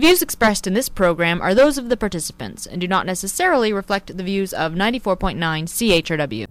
The 0.00 0.06
views 0.06 0.22
expressed 0.22 0.66
in 0.66 0.72
this 0.72 0.88
program 0.88 1.42
are 1.42 1.54
those 1.54 1.76
of 1.76 1.90
the 1.90 1.96
participants 1.98 2.64
and 2.64 2.80
do 2.80 2.88
not 2.88 3.04
necessarily 3.04 3.70
reflect 3.70 4.16
the 4.16 4.22
views 4.22 4.54
of 4.54 4.72
94.9 4.72 5.36
CHRW. 5.36 6.46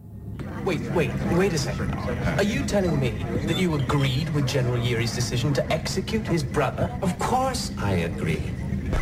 Wait, 0.64 0.82
wait, 0.92 1.10
wait 1.32 1.54
a 1.54 1.58
second. 1.58 1.96
Are 2.38 2.44
you 2.44 2.64
telling 2.64 3.00
me 3.00 3.10
that 3.48 3.58
you 3.58 3.74
agreed 3.74 4.30
with 4.36 4.48
General 4.48 4.78
Yuri's 4.78 5.16
decision 5.16 5.52
to 5.54 5.74
execute 5.74 6.28
his 6.28 6.44
brother? 6.44 6.96
Of 7.02 7.18
course 7.18 7.72
I 7.80 7.94
agree. 7.94 8.44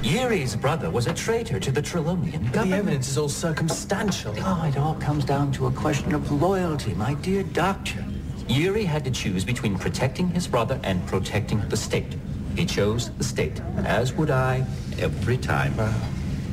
Yuri's 0.01 0.55
brother 0.55 0.89
was 0.89 1.07
a 1.07 1.13
traitor 1.13 1.59
to 1.59 1.69
the 1.69 1.81
Trillonian 1.81 2.53
But 2.53 2.69
the 2.69 2.73
evidence 2.73 3.09
is 3.09 3.17
all 3.17 3.27
circumstantial. 3.27 4.33
Oh, 4.37 4.63
it 4.65 4.77
all 4.77 4.95
comes 4.95 5.25
down 5.25 5.51
to 5.51 5.67
a 5.67 5.71
question 5.71 6.15
of 6.15 6.31
loyalty, 6.31 6.93
my 6.93 7.15
dear 7.15 7.43
doctor. 7.43 8.05
Yuri 8.47 8.85
had 8.85 9.03
to 9.03 9.11
choose 9.11 9.43
between 9.43 9.77
protecting 9.77 10.29
his 10.29 10.47
brother 10.47 10.79
and 10.83 11.05
protecting 11.05 11.67
the 11.67 11.75
state. 11.75 12.15
He 12.57 12.65
chose 12.65 13.11
the 13.11 13.23
state, 13.23 13.61
as 13.85 14.13
would 14.13 14.31
I 14.31 14.65
every 14.97 15.37
time. 15.37 15.77
Well, 15.77 15.93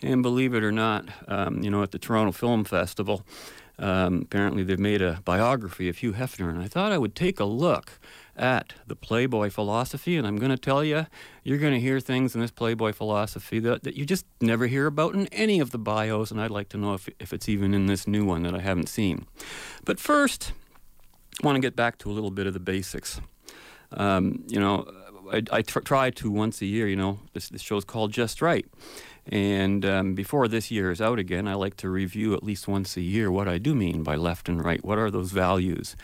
and 0.02 0.24
believe 0.24 0.54
it 0.54 0.64
or 0.64 0.72
not, 0.72 1.10
um, 1.28 1.62
you 1.62 1.70
know, 1.70 1.84
at 1.84 1.92
the 1.92 2.00
Toronto 2.00 2.32
Film 2.32 2.64
Festival, 2.64 3.26
um, 3.78 4.22
apparently 4.22 4.64
they've 4.64 4.80
made 4.80 5.02
a 5.02 5.22
biography 5.26 5.90
of 5.90 5.98
Hugh 5.98 6.14
Hefner, 6.14 6.50
and 6.50 6.62
I 6.62 6.70
thought 6.70 6.94
I 6.94 6.98
would 6.98 7.16
take 7.16 7.42
a 7.42 7.46
look 7.46 8.00
at 8.40 8.74
the 8.88 8.96
Playboy 8.96 9.50
philosophy, 9.50 10.18
and 10.18 10.26
I'm 10.26 10.38
going 10.38 10.52
to 10.52 10.58
tell 10.58 10.84
you, 10.84 11.06
you're 11.44 11.58
going 11.58 11.74
to 11.74 11.80
hear 11.80 12.00
things 12.00 12.34
in 12.34 12.42
this 12.42 12.52
Playboy 12.52 12.94
philosophy 12.94 13.60
that, 13.60 13.84
that 13.84 13.96
you 13.96 14.06
just 14.06 14.26
never 14.42 14.68
hear 14.68 14.88
about 14.88 15.14
in 15.14 15.28
any 15.28 15.60
of 15.60 15.72
the 15.72 15.78
bios, 15.78 16.32
and 16.32 16.42
I'd 16.42 16.50
like 16.50 16.70
to 16.70 16.78
know 16.78 16.94
if, 16.94 17.10
if 17.20 17.34
it's 17.34 17.50
even 17.50 17.74
in 17.74 17.86
this 17.86 18.08
new 18.08 18.26
one 18.26 18.44
that 18.44 18.56
I 18.56 18.60
haven't 18.60 18.90
seen. 18.90 19.28
But 19.86 20.00
first, 20.00 20.54
I 21.44 21.46
want 21.46 21.58
to 21.58 21.62
get 21.62 21.76
back 21.76 21.98
to 22.00 22.10
a 22.10 22.14
little 22.14 22.32
bit 22.32 22.48
of 22.48 22.54
the 22.54 22.60
basics. 22.60 23.22
Um, 23.92 24.44
you 24.48 24.60
know, 24.60 24.90
I, 25.32 25.44
I 25.52 25.62
tr- 25.62 25.80
try 25.80 26.10
to 26.10 26.32
once 26.32 26.62
a 26.62 26.66
year, 26.66 26.88
you 26.88 26.96
know, 26.96 27.20
this, 27.34 27.50
this 27.50 27.62
show's 27.62 27.86
called 27.86 28.12
Just 28.12 28.42
Right. 28.42 28.66
And 29.32 29.86
um, 29.86 30.16
before 30.16 30.48
this 30.48 30.72
year 30.72 30.90
is 30.90 31.00
out 31.00 31.20
again, 31.20 31.48
I 31.48 31.54
like 31.54 31.78
to 31.78 31.90
review 31.90 32.34
at 32.34 32.44
least 32.44 32.68
once 32.68 32.98
a 32.98 33.02
year 33.02 33.32
what 33.32 33.48
I 33.48 33.60
do 33.60 33.76
mean 33.76 34.02
by 34.02 34.16
left 34.16 34.50
and 34.50 34.64
right. 34.64 34.84
What 34.84 34.98
are 34.98 35.12
those 35.12 35.32
values? 35.32 35.96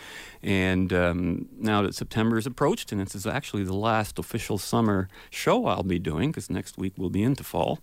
And 0.44 0.94
um, 0.94 1.50
now 1.58 1.82
that 1.82 1.96
September 1.96 2.38
is 2.38 2.46
approached, 2.46 2.92
and 2.92 3.02
this 3.02 3.16
is 3.16 3.26
actually 3.26 3.64
the 3.64 3.74
last 3.74 4.20
official 4.20 4.60
summer 4.60 5.08
show 5.32 5.66
I'll 5.66 5.82
be 5.82 5.98
doing, 5.98 6.30
because 6.30 6.52
next 6.52 6.78
week 6.78 6.94
we'll 6.98 7.10
be 7.10 7.24
into 7.24 7.44
fall, 7.44 7.80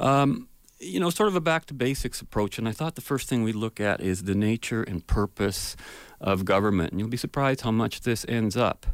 um, 0.00 0.48
you 0.80 0.98
know, 0.98 1.10
sort 1.10 1.28
of 1.28 1.36
a 1.36 1.40
back 1.40 1.66
to 1.66 1.74
basics 1.74 2.20
approach. 2.20 2.58
And 2.58 2.68
I 2.68 2.72
thought 2.72 2.96
the 2.96 3.00
first 3.00 3.28
thing 3.28 3.44
we 3.44 3.52
look 3.52 3.78
at 3.80 4.00
is 4.00 4.24
the 4.24 4.34
nature 4.34 4.82
and 4.82 5.06
purpose 5.06 5.76
of 6.20 6.44
government. 6.44 6.90
And 6.90 6.98
you'll 6.98 7.08
be 7.08 7.16
surprised 7.16 7.60
how 7.60 7.70
much 7.70 8.00
this 8.00 8.26
ends 8.28 8.56
up 8.56 8.86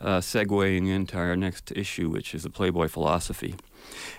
uh, 0.00 0.18
segueing 0.18 0.88
into 0.88 1.16
our 1.16 1.34
next 1.34 1.72
issue, 1.72 2.08
which 2.08 2.36
is 2.36 2.44
the 2.44 2.50
Playboy 2.50 2.86
philosophy. 2.86 3.56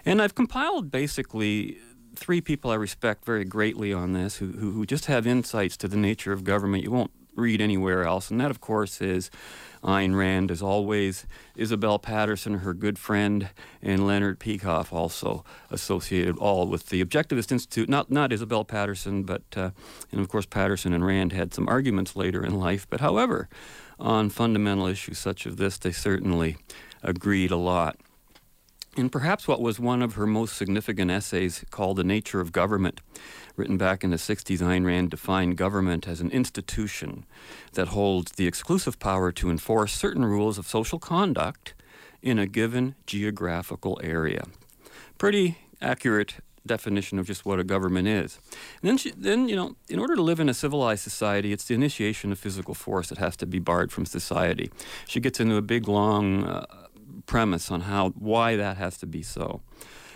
And 0.06 0.22
I've 0.22 0.36
compiled 0.36 0.92
basically 0.92 1.78
three 2.16 2.42
people 2.42 2.72
I 2.72 2.76
respect 2.76 3.26
very 3.26 3.46
greatly 3.46 3.92
on 3.94 4.14
this 4.14 4.38
who, 4.38 4.54
who, 4.54 4.72
who 4.72 4.86
just 4.86 5.06
have 5.06 5.28
insights 5.28 5.78
to 5.78 5.88
the 5.88 5.98
nature 5.98 6.32
of 6.32 6.44
government 6.44 6.84
you 6.84 6.92
won't 6.92 7.12
read 7.36 7.62
anywhere 7.62 8.04
else. 8.04 8.32
And 8.32 8.40
that, 8.40 8.50
of 8.52 8.62
course, 8.62 9.02
is 9.02 9.30
Ayn 9.84 10.16
Rand, 10.16 10.50
as 10.52 10.62
always, 10.62 11.28
Isabel 11.56 12.00
Paterson, 12.00 12.60
her 12.60 12.74
good 12.74 12.98
friend, 12.98 13.50
and 13.82 14.08
Leonard 14.08 14.40
Peikoff, 14.40 14.92
also 14.92 15.44
associated 15.70 16.38
all 16.38 16.68
with 16.68 16.88
the 16.88 17.04
Objectivist 17.04 17.52
Institute. 17.52 17.90
Not, 17.90 18.10
not 18.10 18.32
Isabel 18.32 18.64
Paterson, 18.64 19.24
but, 19.24 19.44
uh, 19.56 19.72
and 20.12 20.22
of 20.22 20.30
course, 20.30 20.46
Paterson 20.46 20.94
and 20.94 21.06
Rand 21.06 21.34
had 21.34 21.54
some 21.54 21.68
arguments 21.68 22.16
later 22.16 22.44
in 22.44 22.58
life. 22.60 22.88
But 22.90 23.02
however, 23.02 23.50
on 24.00 24.30
fundamental 24.30 24.88
issues 24.88 25.20
such 25.20 25.46
as 25.46 25.58
this, 25.58 25.78
they 25.78 25.92
certainly 25.92 26.58
agreed 27.04 27.52
a 27.52 27.58
lot. 27.58 27.98
And 28.98 29.12
perhaps 29.12 29.46
what 29.46 29.62
was 29.62 29.78
one 29.78 30.02
of 30.02 30.14
her 30.14 30.26
most 30.26 30.56
significant 30.56 31.12
essays 31.12 31.66
called 31.70 31.98
The 31.98 32.04
Nature 32.04 32.40
of 32.40 32.54
Government, 32.54 33.02
written 33.58 33.78
back 33.78 34.06
in 34.06 34.10
the 34.10 34.16
60s, 34.16 34.60
Ayn 34.60 34.86
Rand 34.86 35.12
defined 35.12 35.58
government 35.58 36.08
as 36.08 36.22
an 36.22 36.32
institution 36.32 37.26
that 37.74 37.90
holds 37.90 38.34
the 38.34 38.48
exclusive 38.48 38.98
power 38.98 39.34
to 39.34 39.50
enforce 39.50 39.92
certain 39.92 40.24
rules 40.24 40.58
of 40.58 40.66
social 40.66 40.98
conduct 40.98 41.74
in 42.22 42.40
a 42.40 42.48
given 42.48 42.96
geographical 43.06 44.00
area. 44.02 44.46
Pretty 45.18 45.58
accurate 45.82 46.36
definition 46.66 47.20
of 47.20 47.28
just 47.28 47.46
what 47.46 47.60
a 47.60 47.64
government 47.64 48.08
is. 48.08 48.40
And 48.82 48.90
then, 48.90 48.98
she, 48.98 49.12
then, 49.12 49.50
you 49.50 49.56
know, 49.58 49.76
in 49.90 50.00
order 50.00 50.16
to 50.16 50.22
live 50.22 50.40
in 50.40 50.50
a 50.50 50.54
civilized 50.54 51.04
society, 51.04 51.52
it's 51.52 51.66
the 51.66 51.76
initiation 51.76 52.32
of 52.32 52.40
physical 52.40 52.74
force 52.74 53.10
that 53.10 53.18
has 53.18 53.36
to 53.38 53.46
be 53.46 53.60
barred 53.60 53.92
from 53.92 54.06
society. 54.06 54.72
She 55.06 55.20
gets 55.20 55.40
into 55.40 55.58
a 55.58 55.62
big, 55.62 55.88
long 55.88 56.46
uh, 56.46 56.66
premise 57.26 57.72
on 57.72 57.82
how 57.82 58.10
why 58.12 58.56
that 58.56 58.78
has 58.78 58.98
to 59.00 59.06
be 59.06 59.22
so, 59.22 59.62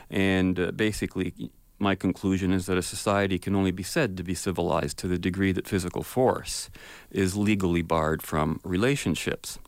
and 0.10 0.60
uh, 0.60 0.72
basically. 0.72 1.34
My 1.82 1.96
conclusion 1.96 2.52
is 2.52 2.66
that 2.66 2.78
a 2.78 2.82
society 2.82 3.40
can 3.40 3.56
only 3.56 3.72
be 3.72 3.84
said 3.84 4.18
to 4.18 4.24
be 4.24 4.36
civilized 4.36 4.98
to 4.98 5.08
the 5.08 5.18
degree 5.18 5.54
that 5.54 5.66
physical 5.66 6.04
force 6.04 6.70
is 7.10 7.38
legally 7.38 7.82
barred 7.82 8.22
from 8.22 8.60
relationships. 8.66 9.60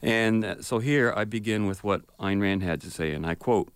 And 0.00 0.42
uh, 0.42 0.62
so 0.62 0.78
here 0.78 1.12
I 1.14 1.24
begin 1.24 1.66
with 1.66 1.84
what 1.84 2.00
Ayn 2.16 2.40
Rand 2.40 2.62
had 2.62 2.80
to 2.80 2.90
say, 2.90 3.12
and 3.12 3.26
I 3.26 3.34
quote 3.34 3.70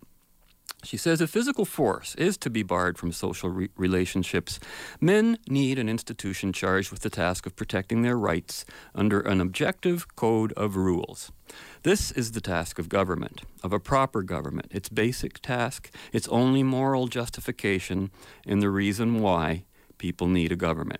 she 0.83 0.95
says 0.95 1.19
if 1.19 1.29
physical 1.29 1.65
force 1.65 2.15
is 2.15 2.37
to 2.37 2.49
be 2.49 2.63
barred 2.63 2.97
from 2.97 3.11
social 3.11 3.49
re- 3.49 3.69
relationships, 3.75 4.59
men 5.01 5.37
need 5.47 5.77
an 5.77 5.89
institution 5.89 6.53
charged 6.53 6.91
with 6.91 7.01
the 7.01 7.09
task 7.09 7.45
of 7.45 7.55
protecting 7.55 8.01
their 8.01 8.17
rights 8.17 8.65
under 8.95 9.19
an 9.19 9.41
objective 9.41 10.15
code 10.15 10.53
of 10.53 10.77
rules. 10.77 11.31
This 11.83 12.11
is 12.11 12.33
the 12.33 12.41
task 12.41 12.77
of 12.77 12.89
government, 12.89 13.43
of 13.63 13.71
a 13.71 13.79
proper 13.79 14.21
government, 14.21 14.67
its 14.71 14.89
basic 14.89 15.39
task, 15.39 15.89
its 16.11 16.27
only 16.27 16.61
moral 16.61 17.07
justification, 17.07 18.11
and 18.45 18.61
the 18.61 18.69
reason 18.69 19.21
why 19.21 19.63
people 19.97 20.27
need 20.27 20.51
a 20.51 20.57
government. 20.57 20.99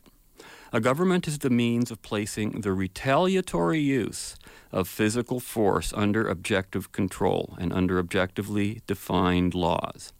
A 0.71 0.79
government 0.79 1.27
is 1.27 1.39
the 1.39 1.49
means 1.49 1.91
of 1.91 2.01
placing 2.01 2.61
the 2.61 2.71
retaliatory 2.71 3.81
use 3.81 4.37
of 4.71 4.87
physical 4.87 5.41
force 5.41 5.91
under 5.91 6.25
objective 6.25 6.93
control 6.93 7.57
and 7.59 7.73
under 7.73 7.99
objectively 7.99 8.81
defined 8.87 9.53
laws. 9.53 10.13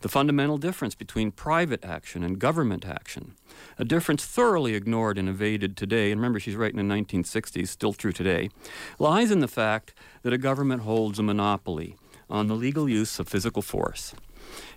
The 0.00 0.08
fundamental 0.08 0.58
difference 0.58 0.94
between 0.94 1.30
private 1.30 1.84
action 1.84 2.22
and 2.22 2.38
government 2.38 2.86
action, 2.86 3.34
a 3.78 3.84
difference 3.84 4.24
thoroughly 4.24 4.74
ignored 4.74 5.18
and 5.18 5.28
evaded 5.28 5.76
today, 5.76 6.10
and 6.10 6.20
remember 6.20 6.40
she's 6.40 6.56
writing 6.56 6.78
in 6.78 6.88
the 6.88 6.94
1960s, 6.94 7.68
still 7.68 7.92
true 7.92 8.12
today, 8.12 8.50
lies 8.98 9.30
in 9.30 9.40
the 9.40 9.48
fact 9.48 9.94
that 10.22 10.32
a 10.32 10.38
government 10.38 10.82
holds 10.82 11.18
a 11.18 11.22
monopoly 11.22 11.96
on 12.28 12.48
the 12.48 12.54
legal 12.54 12.88
use 12.88 13.18
of 13.18 13.28
physical 13.28 13.62
force. 13.62 14.14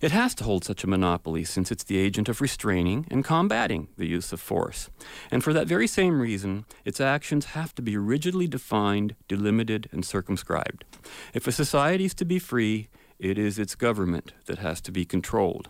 It 0.01 0.11
has 0.11 0.33
to 0.35 0.43
hold 0.43 0.63
such 0.63 0.83
a 0.83 0.87
monopoly 0.87 1.43
since 1.43 1.71
it's 1.71 1.83
the 1.83 1.97
agent 1.97 2.29
of 2.29 2.41
restraining 2.41 3.05
and 3.11 3.23
combating 3.23 3.87
the 3.97 4.07
use 4.07 4.33
of 4.33 4.41
force. 4.41 4.89
And 5.31 5.43
for 5.43 5.53
that 5.53 5.67
very 5.67 5.87
same 5.87 6.19
reason, 6.19 6.65
its 6.85 6.99
actions 6.99 7.45
have 7.45 7.75
to 7.75 7.81
be 7.81 7.97
rigidly 7.97 8.47
defined, 8.47 9.15
delimited, 9.27 9.87
and 9.91 10.05
circumscribed. 10.05 10.85
If 11.33 11.47
a 11.47 11.51
society 11.51 12.05
is 12.05 12.13
to 12.15 12.25
be 12.25 12.39
free, 12.39 12.89
it 13.19 13.37
is 13.37 13.59
its 13.59 13.75
government 13.75 14.33
that 14.45 14.59
has 14.59 14.81
to 14.81 14.91
be 14.91 15.05
controlled. 15.05 15.69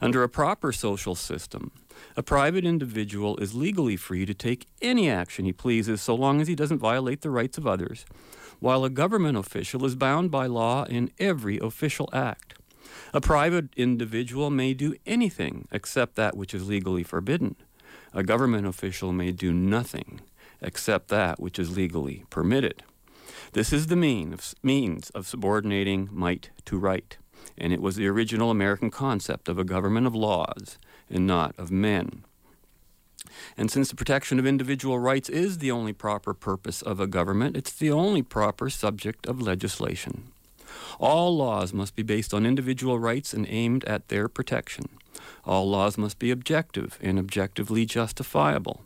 Under 0.00 0.22
a 0.22 0.28
proper 0.28 0.72
social 0.72 1.14
system, 1.14 1.70
a 2.16 2.22
private 2.22 2.64
individual 2.64 3.36
is 3.38 3.54
legally 3.54 3.96
free 3.96 4.26
to 4.26 4.34
take 4.34 4.66
any 4.82 5.08
action 5.08 5.44
he 5.44 5.52
pleases 5.52 6.02
so 6.02 6.14
long 6.14 6.40
as 6.40 6.48
he 6.48 6.54
doesn't 6.54 6.78
violate 6.78 7.22
the 7.22 7.30
rights 7.30 7.56
of 7.56 7.66
others, 7.66 8.04
while 8.60 8.84
a 8.84 8.90
government 8.90 9.38
official 9.38 9.84
is 9.84 9.94
bound 9.94 10.30
by 10.30 10.46
law 10.46 10.84
in 10.84 11.10
every 11.18 11.58
official 11.58 12.08
act. 12.12 12.54
A 13.12 13.20
private 13.20 13.68
individual 13.76 14.50
may 14.50 14.74
do 14.74 14.94
anything 15.06 15.66
except 15.72 16.16
that 16.16 16.36
which 16.36 16.54
is 16.54 16.68
legally 16.68 17.02
forbidden. 17.02 17.56
A 18.12 18.22
government 18.22 18.66
official 18.66 19.12
may 19.12 19.32
do 19.32 19.52
nothing 19.52 20.20
except 20.60 21.08
that 21.08 21.40
which 21.40 21.58
is 21.58 21.76
legally 21.76 22.24
permitted. 22.30 22.82
This 23.52 23.72
is 23.72 23.86
the 23.86 23.96
mean 23.96 24.32
of, 24.32 24.54
means 24.62 25.10
of 25.10 25.26
subordinating 25.26 26.08
might 26.12 26.50
to 26.66 26.78
right, 26.78 27.16
and 27.56 27.72
it 27.72 27.80
was 27.80 27.96
the 27.96 28.06
original 28.06 28.50
American 28.50 28.90
concept 28.90 29.48
of 29.48 29.58
a 29.58 29.64
government 29.64 30.06
of 30.06 30.14
laws 30.14 30.78
and 31.08 31.26
not 31.26 31.54
of 31.58 31.70
men. 31.70 32.24
And 33.56 33.70
since 33.70 33.88
the 33.88 33.96
protection 33.96 34.38
of 34.38 34.46
individual 34.46 34.98
rights 34.98 35.28
is 35.28 35.58
the 35.58 35.70
only 35.70 35.92
proper 35.92 36.34
purpose 36.34 36.82
of 36.82 37.00
a 37.00 37.06
government, 37.06 37.56
it's 37.56 37.72
the 37.72 37.90
only 37.90 38.22
proper 38.22 38.70
subject 38.70 39.26
of 39.26 39.40
legislation. 39.40 40.32
All 40.98 41.36
laws 41.36 41.72
must 41.72 41.96
be 41.96 42.02
based 42.02 42.34
on 42.34 42.46
individual 42.46 42.98
rights 42.98 43.32
and 43.32 43.46
aimed 43.48 43.84
at 43.84 44.08
their 44.08 44.28
protection. 44.28 44.86
All 45.44 45.68
laws 45.68 45.98
must 45.98 46.18
be 46.18 46.30
objective 46.30 46.98
and 47.00 47.18
objectively 47.18 47.84
justifiable. 47.86 48.82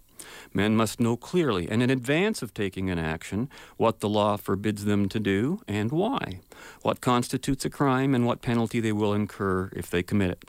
Men 0.53 0.77
must 0.77 1.01
know 1.01 1.17
clearly 1.17 1.69
and 1.69 1.83
in 1.83 1.91
advance 1.91 2.43
of 2.43 2.55
taking 2.55 2.91
an 2.91 2.99
action 2.99 3.49
what 3.77 4.01
the 4.01 4.09
law 4.09 4.37
forbids 4.37 4.85
them 4.85 5.09
to 5.09 5.21
do 5.21 5.61
and 5.67 5.93
why, 5.93 6.41
what 6.83 7.01
constitutes 7.01 7.65
a 7.65 7.71
crime 7.71 8.15
and 8.15 8.27
what 8.27 8.43
penalty 8.43 8.81
they 8.81 8.93
will 8.93 9.15
incur 9.15 9.71
if 9.75 9.91
they 9.91 10.03
commit 10.03 10.31
it. 10.31 10.45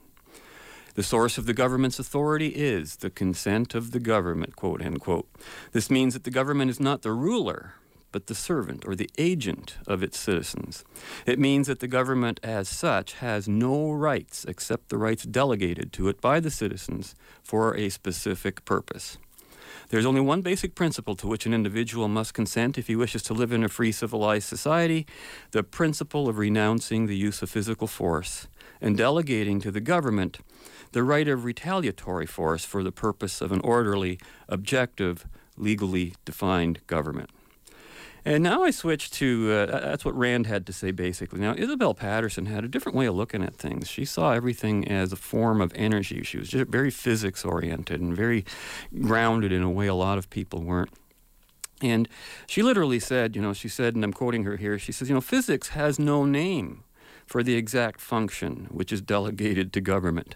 The 0.96 1.04
source 1.04 1.38
of 1.38 1.46
the 1.46 1.54
government's 1.54 2.00
authority 2.00 2.50
is 2.50 2.98
the 2.98 3.10
consent 3.10 3.74
of 3.74 3.92
the 3.92 4.00
government, 4.00 4.56
quote, 4.56 4.82
end 4.82 5.00
quote. 5.00 5.30
This 5.72 5.90
means 5.90 6.14
that 6.14 6.26
the 6.26 6.32
government 6.32 6.72
is 6.72 6.80
not 6.80 7.04
the 7.04 7.14
ruler, 7.14 7.76
but 8.12 8.28
the 8.28 8.36
servant 8.36 8.86
or 8.86 8.96
the 8.96 9.10
agent 9.18 9.78
of 9.88 10.04
its 10.04 10.18
citizens. 10.18 10.84
It 11.26 11.40
means 11.40 11.68
that 11.68 11.80
the 11.80 11.88
government 11.88 12.40
as 12.44 12.68
such 12.68 13.14
has 13.14 13.48
no 13.48 13.92
rights 13.92 14.46
except 14.46 14.90
the 14.90 14.98
rights 14.98 15.24
delegated 15.24 15.94
to 15.94 16.10
it 16.10 16.20
by 16.20 16.40
the 16.40 16.52
citizens 16.52 17.16
for 17.44 17.76
a 17.76 17.90
specific 17.90 18.66
purpose. 18.66 19.18
There's 19.90 20.06
only 20.06 20.22
one 20.22 20.42
basic 20.42 20.76
principle 20.76 21.16
to 21.16 21.28
which 21.28 21.48
an 21.48 21.54
individual 21.54 22.08
must 22.08 22.36
consent 22.36 22.78
if 22.78 22.86
he 22.86 22.96
wishes 22.96 23.24
to 23.24 23.34
live 23.34 23.52
in 23.52 23.64
a 23.64 23.70
free 23.70 23.92
civilized 23.92 24.48
society 24.48 25.08
the 25.50 25.64
principle 25.64 26.30
of 26.30 26.38
renouncing 26.38 27.08
the 27.08 27.18
use 27.18 27.42
of 27.42 27.50
physical 27.50 27.88
force 27.88 28.48
and 28.80 28.96
delegating 28.96 29.60
to 29.60 29.72
the 29.72 29.82
government 29.82 30.40
the 30.92 31.04
right 31.04 31.28
of 31.28 31.44
retaliatory 31.44 32.28
force 32.28 32.66
for 32.66 32.84
the 32.84 32.92
purpose 32.92 33.42
of 33.42 33.52
an 33.52 33.62
orderly, 33.62 34.20
objective, 34.48 35.28
legally 35.58 36.14
defined 36.24 36.86
government. 36.86 37.32
And 38.26 38.44
now 38.44 38.64
I 38.64 38.72
switch 38.72 39.12
to 39.12 39.52
uh, 39.52 39.66
that's 39.66 40.04
what 40.04 40.18
Rand 40.18 40.48
had 40.48 40.66
to 40.68 40.74
say 40.74 40.92
basically. 40.92 41.40
Now, 41.40 41.54
Isabel 41.56 41.94
Paterson 41.94 42.46
had 42.48 42.64
a 42.64 42.68
different 42.68 42.98
way 42.98 43.06
of 43.06 43.16
looking 43.16 43.44
at 43.44 43.56
things. 43.56 43.88
She 43.88 44.06
saw 44.06 44.32
everything 44.32 44.88
as 44.88 45.14
a 45.14 45.16
form 45.16 45.62
of 45.62 45.72
energy. 45.76 46.24
She 46.24 46.38
was 46.38 46.50
just 46.50 46.68
very 46.68 46.92
physics 46.92 47.46
oriented 47.46 48.02
and 48.02 48.16
very 48.16 48.46
grounded 49.02 49.52
in 49.52 49.62
a 49.62 49.70
way 49.70 49.88
a 49.88 49.96
lot 49.96 50.18
of 50.18 50.30
people 50.30 50.62
weren't. 50.62 50.92
And 51.82 52.10
she 52.46 52.62
literally 52.62 53.00
said, 53.00 53.36
you 53.36 53.42
know, 53.42 53.54
she 53.54 53.70
said, 53.70 53.96
and 53.96 54.04
I'm 54.04 54.12
quoting 54.12 54.44
her 54.44 54.58
here, 54.58 54.78
she 54.78 54.92
says, 54.92 55.08
you 55.08 55.16
know, 55.16 55.22
physics 55.22 55.70
has 55.70 55.98
no 55.98 56.26
name 56.26 56.84
for 57.26 57.44
the 57.44 57.56
exact 57.56 58.02
function 58.02 58.68
which 58.72 58.92
is 58.92 59.02
delegated 59.02 59.72
to 59.72 59.82
government. 59.82 60.36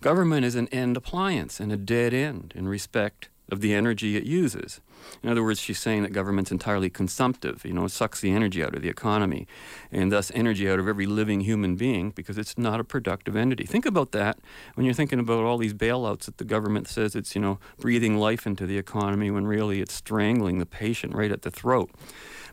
Government 0.00 0.46
is 0.46 0.54
an 0.54 0.68
end 0.68 0.96
appliance 0.96 1.60
and 1.60 1.72
a 1.72 1.76
dead 1.76 2.14
end 2.14 2.52
in 2.56 2.68
respect 2.68 3.28
of 3.50 3.60
the 3.60 3.74
energy 3.74 4.16
it 4.16 4.24
uses. 4.24 4.80
In 5.22 5.30
other 5.30 5.42
words, 5.42 5.60
she's 5.60 5.78
saying 5.78 6.02
that 6.02 6.12
government's 6.12 6.50
entirely 6.50 6.90
consumptive. 6.90 7.64
You 7.64 7.72
know, 7.72 7.84
it 7.84 7.90
sucks 7.90 8.20
the 8.20 8.32
energy 8.32 8.62
out 8.62 8.74
of 8.74 8.82
the 8.82 8.88
economy 8.88 9.46
and 9.90 10.12
thus 10.12 10.30
energy 10.34 10.68
out 10.68 10.78
of 10.78 10.86
every 10.86 11.06
living 11.06 11.40
human 11.40 11.76
being 11.76 12.10
because 12.10 12.36
it's 12.36 12.58
not 12.58 12.80
a 12.80 12.84
productive 12.84 13.36
entity. 13.36 13.64
Think 13.64 13.86
about 13.86 14.12
that 14.12 14.38
when 14.74 14.84
you're 14.84 14.94
thinking 14.94 15.18
about 15.18 15.44
all 15.44 15.58
these 15.58 15.74
bailouts 15.74 16.24
that 16.24 16.38
the 16.38 16.44
government 16.44 16.88
says 16.88 17.16
it's, 17.16 17.34
you 17.34 17.40
know, 17.40 17.58
breathing 17.78 18.18
life 18.18 18.46
into 18.46 18.66
the 18.66 18.78
economy 18.78 19.30
when 19.30 19.46
really 19.46 19.80
it's 19.80 19.94
strangling 19.94 20.58
the 20.58 20.66
patient 20.66 21.14
right 21.14 21.32
at 21.32 21.42
the 21.42 21.50
throat. 21.50 21.90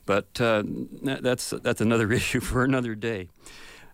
But 0.05 0.39
uh, 0.39 0.63
that's, 1.01 1.49
that's 1.49 1.81
another 1.81 2.11
issue 2.11 2.39
for 2.39 2.63
another 2.63 2.95
day. 2.95 3.29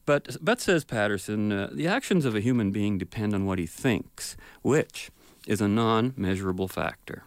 But, 0.05 0.37
but 0.41 0.59
says 0.59 0.83
Paterson, 0.83 1.51
uh, 1.51 1.69
the 1.71 1.87
actions 1.87 2.25
of 2.25 2.35
a 2.35 2.41
human 2.41 2.71
being 2.71 2.97
depend 2.97 3.33
on 3.33 3.45
what 3.45 3.59
he 3.59 3.67
thinks, 3.67 4.35
which 4.61 5.11
is 5.47 5.61
a 5.61 5.67
non 5.67 6.13
measurable 6.15 6.67
factor. 6.67 7.23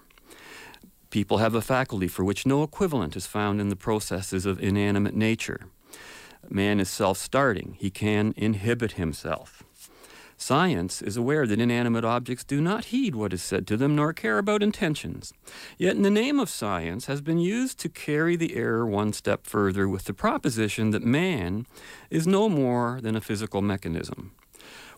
People 1.10 1.38
have 1.38 1.54
a 1.54 1.62
faculty 1.62 2.08
for 2.08 2.24
which 2.24 2.46
no 2.46 2.62
equivalent 2.62 3.16
is 3.16 3.26
found 3.26 3.60
in 3.60 3.68
the 3.68 3.76
processes 3.76 4.46
of 4.46 4.60
inanimate 4.60 5.14
nature. 5.14 5.66
Man 6.48 6.80
is 6.80 6.90
self 6.90 7.18
starting, 7.18 7.76
he 7.78 7.90
can 7.90 8.34
inhibit 8.36 8.92
himself. 8.92 9.62
Science 10.36 11.00
is 11.00 11.16
aware 11.16 11.46
that 11.46 11.60
inanimate 11.60 12.04
objects 12.04 12.44
do 12.44 12.60
not 12.60 12.86
heed 12.86 13.14
what 13.14 13.32
is 13.32 13.42
said 13.42 13.66
to 13.68 13.76
them 13.76 13.94
nor 13.94 14.12
care 14.12 14.38
about 14.38 14.62
intentions. 14.62 15.32
Yet, 15.78 15.96
in 15.96 16.02
the 16.02 16.10
name 16.10 16.40
of 16.40 16.50
science, 16.50 17.06
has 17.06 17.20
been 17.20 17.38
used 17.38 17.78
to 17.78 17.88
carry 17.88 18.34
the 18.36 18.56
error 18.56 18.86
one 18.86 19.12
step 19.12 19.46
further 19.46 19.88
with 19.88 20.04
the 20.04 20.12
proposition 20.12 20.90
that 20.90 21.04
man 21.04 21.66
is 22.10 22.26
no 22.26 22.48
more 22.48 22.98
than 23.00 23.14
a 23.14 23.20
physical 23.20 23.62
mechanism. 23.62 24.32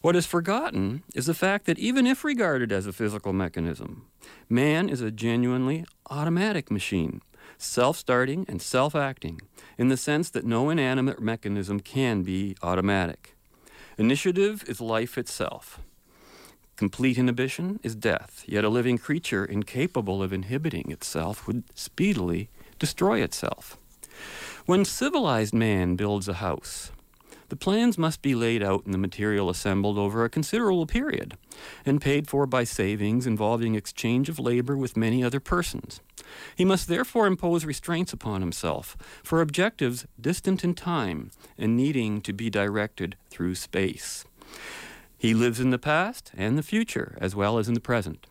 What 0.06 0.14
is 0.14 0.24
forgotten 0.24 1.02
is 1.16 1.26
the 1.26 1.34
fact 1.34 1.66
that 1.66 1.80
even 1.80 2.06
if 2.06 2.22
regarded 2.22 2.70
as 2.70 2.86
a 2.86 2.92
physical 2.92 3.32
mechanism, 3.32 4.06
man 4.48 4.88
is 4.88 5.00
a 5.00 5.10
genuinely 5.10 5.84
automatic 6.08 6.70
machine, 6.70 7.22
self 7.58 7.96
starting 7.96 8.46
and 8.48 8.62
self 8.62 8.94
acting, 8.94 9.40
in 9.76 9.88
the 9.88 9.96
sense 9.96 10.30
that 10.30 10.44
no 10.44 10.70
inanimate 10.70 11.20
mechanism 11.20 11.80
can 11.80 12.22
be 12.22 12.54
automatic. 12.62 13.34
Initiative 13.98 14.62
is 14.68 14.80
life 14.80 15.18
itself. 15.18 15.80
Complete 16.76 17.18
inhibition 17.18 17.80
is 17.82 17.96
death, 17.96 18.44
yet 18.46 18.62
a 18.62 18.68
living 18.68 18.98
creature 18.98 19.44
incapable 19.44 20.22
of 20.22 20.32
inhibiting 20.32 20.88
itself 20.92 21.48
would 21.48 21.64
speedily 21.76 22.48
destroy 22.78 23.20
itself. 23.20 23.76
When 24.66 24.84
civilized 24.84 25.52
man 25.52 25.96
builds 25.96 26.28
a 26.28 26.34
house, 26.34 26.92
the 27.48 27.56
plans 27.56 27.96
must 27.96 28.22
be 28.22 28.34
laid 28.34 28.62
out 28.62 28.84
and 28.84 28.92
the 28.92 28.98
material 28.98 29.48
assembled 29.48 29.98
over 29.98 30.24
a 30.24 30.30
considerable 30.30 30.86
period 30.86 31.36
and 31.84 32.00
paid 32.00 32.28
for 32.28 32.46
by 32.46 32.64
savings 32.64 33.26
involving 33.26 33.74
exchange 33.74 34.28
of 34.28 34.38
labor 34.38 34.76
with 34.76 34.96
many 34.96 35.22
other 35.22 35.40
persons. 35.40 36.00
He 36.56 36.64
must 36.64 36.88
therefore 36.88 37.26
impose 37.26 37.64
restraints 37.64 38.12
upon 38.12 38.40
himself 38.40 38.96
for 39.22 39.40
objectives 39.40 40.06
distant 40.20 40.64
in 40.64 40.74
time 40.74 41.30
and 41.56 41.76
needing 41.76 42.20
to 42.22 42.32
be 42.32 42.50
directed 42.50 43.16
through 43.30 43.54
space. 43.54 44.24
He 45.18 45.34
lives 45.34 45.60
in 45.60 45.70
the 45.70 45.78
past 45.78 46.32
and 46.36 46.58
the 46.58 46.62
future 46.62 47.16
as 47.20 47.34
well 47.34 47.58
as 47.58 47.68
in 47.68 47.74
the 47.74 47.80
present. 47.80 48.26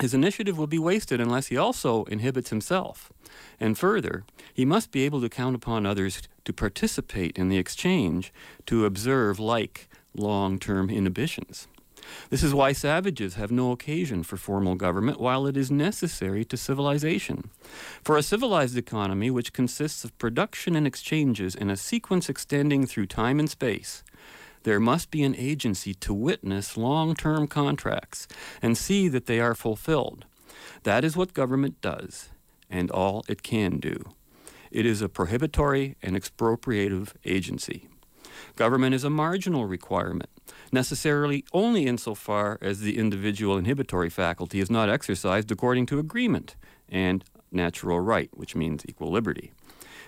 His 0.00 0.14
initiative 0.14 0.58
will 0.58 0.66
be 0.66 0.78
wasted 0.78 1.20
unless 1.20 1.48
he 1.48 1.56
also 1.56 2.04
inhibits 2.04 2.50
himself. 2.50 3.12
And 3.60 3.78
further, 3.78 4.24
he 4.52 4.64
must 4.64 4.90
be 4.90 5.04
able 5.04 5.20
to 5.20 5.28
count 5.28 5.56
upon 5.56 5.86
others 5.86 6.22
to 6.44 6.52
participate 6.52 7.38
in 7.38 7.48
the 7.48 7.58
exchange, 7.58 8.32
to 8.66 8.84
observe 8.84 9.38
like 9.38 9.88
long 10.14 10.58
term 10.58 10.90
inhibitions. 10.90 11.68
This 12.30 12.42
is 12.42 12.54
why 12.54 12.72
savages 12.72 13.34
have 13.34 13.50
no 13.50 13.72
occasion 13.72 14.22
for 14.22 14.36
formal 14.36 14.74
government 14.74 15.20
while 15.20 15.46
it 15.46 15.56
is 15.56 15.70
necessary 15.70 16.44
to 16.46 16.56
civilization. 16.56 17.50
For 18.02 18.16
a 18.16 18.22
civilized 18.22 18.76
economy, 18.76 19.30
which 19.30 19.52
consists 19.52 20.04
of 20.04 20.16
production 20.18 20.76
and 20.76 20.86
exchanges 20.86 21.54
in 21.54 21.70
a 21.70 21.76
sequence 21.76 22.28
extending 22.28 22.86
through 22.86 23.06
time 23.06 23.38
and 23.38 23.48
space, 23.48 24.02
there 24.64 24.80
must 24.80 25.10
be 25.10 25.22
an 25.22 25.34
agency 25.36 25.94
to 25.94 26.14
witness 26.14 26.76
long 26.76 27.14
term 27.14 27.46
contracts 27.46 28.26
and 28.62 28.76
see 28.76 29.08
that 29.08 29.26
they 29.26 29.40
are 29.40 29.54
fulfilled. 29.54 30.24
That 30.84 31.04
is 31.04 31.16
what 31.16 31.34
government 31.34 31.80
does, 31.80 32.30
and 32.70 32.90
all 32.90 33.24
it 33.28 33.42
can 33.42 33.78
do. 33.78 33.96
It 34.70 34.86
is 34.86 35.02
a 35.02 35.08
prohibitory 35.08 35.96
and 36.02 36.16
expropriative 36.16 37.12
agency. 37.24 37.88
Government 38.56 38.94
is 38.94 39.04
a 39.04 39.10
marginal 39.10 39.66
requirement, 39.66 40.30
necessarily 40.72 41.44
only 41.52 41.86
insofar 41.86 42.58
as 42.60 42.80
the 42.80 42.98
individual 42.98 43.56
inhibitory 43.56 44.10
faculty 44.10 44.60
is 44.60 44.70
not 44.70 44.88
exercised 44.88 45.50
according 45.50 45.86
to 45.86 45.98
agreement 45.98 46.56
and 46.88 47.24
natural 47.52 48.00
right, 48.00 48.30
which 48.32 48.56
means 48.56 48.84
equal 48.88 49.10
liberty. 49.10 49.52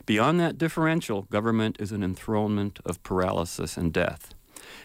Beyond 0.05 0.39
that 0.41 0.59
differential, 0.59 1.23
government 1.23 1.77
is 1.81 1.91
an 1.91 2.03
enthronement 2.03 2.79
of 2.85 3.03
paralysis 3.03 3.77
and 3.77 3.93
death. 3.93 4.36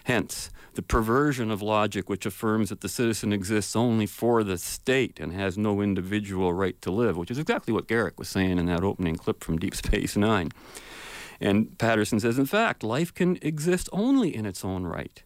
Hence, 0.06 0.50
the 0.74 0.82
perversion 0.82 1.52
of 1.52 1.62
logic 1.62 2.10
which 2.10 2.26
affirms 2.26 2.70
that 2.70 2.82
the 2.82 2.90
citizen 2.90 3.34
exists 3.34 3.76
only 3.76 4.06
for 4.06 4.44
the 4.44 4.58
state 4.58 5.20
and 5.20 5.34
has 5.34 5.58
no 5.58 5.82
individual 5.82 6.54
right 6.54 6.82
to 6.82 6.92
live, 6.92 7.18
which 7.18 7.32
is 7.32 7.40
exactly 7.40 7.74
what 7.74 7.88
Garak 7.88 8.18
was 8.18 8.30
saying 8.30 8.58
in 8.58 8.68
that 8.68 8.84
opening 8.84 9.16
clip 9.16 9.44
from 9.44 9.58
Deep 9.58 9.76
Space 9.76 10.16
Nine. 10.16 10.50
And 11.40 11.78
Paterson 11.78 12.20
says, 12.20 12.38
in 12.38 12.46
fact, 12.46 12.84
life 12.84 13.14
can 13.14 13.38
exist 13.42 13.90
only 13.92 14.34
in 14.36 14.46
its 14.46 14.64
own 14.64 14.84
right. 14.84 15.24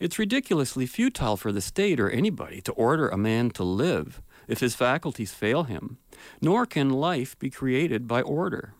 It's 0.00 0.18
ridiculously 0.18 0.86
futile 0.86 1.36
for 1.36 1.52
the 1.52 1.60
state 1.60 2.00
or 2.00 2.08
anybody 2.08 2.60
to 2.62 2.72
order 2.72 3.08
a 3.08 3.18
man 3.18 3.50
to 3.50 3.64
live 3.64 4.22
if 4.46 4.60
his 4.60 4.74
faculties 4.74 5.34
fail 5.34 5.64
him, 5.64 5.98
nor 6.40 6.64
can 6.64 6.88
life 6.88 7.38
be 7.38 7.50
created 7.50 8.08
by 8.08 8.22
order. 8.22 8.72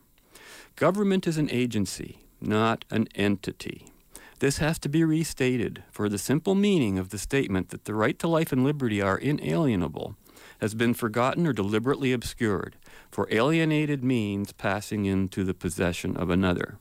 Government 0.76 1.26
is 1.26 1.36
an 1.36 1.50
agency, 1.50 2.20
not 2.40 2.84
an 2.90 3.08
entity. 3.14 3.92
This 4.40 4.58
has 4.58 4.78
to 4.80 4.88
be 4.88 5.02
restated, 5.02 5.82
for 5.90 6.08
the 6.08 6.18
simple 6.18 6.54
meaning 6.54 6.98
of 6.98 7.08
the 7.08 7.18
statement 7.18 7.70
that 7.70 7.84
the 7.86 7.94
right 7.94 8.18
to 8.20 8.28
life 8.28 8.52
and 8.52 8.62
liberty 8.62 9.02
are 9.02 9.18
inalienable 9.18 10.16
has 10.60 10.74
been 10.74 10.94
forgotten 10.94 11.46
or 11.46 11.52
deliberately 11.52 12.12
obscured, 12.12 12.76
for 13.10 13.28
alienated 13.30 14.04
means 14.04 14.52
passing 14.52 15.06
into 15.06 15.44
the 15.44 15.54
possession 15.54 16.16
of 16.16 16.30
another. 16.30 16.78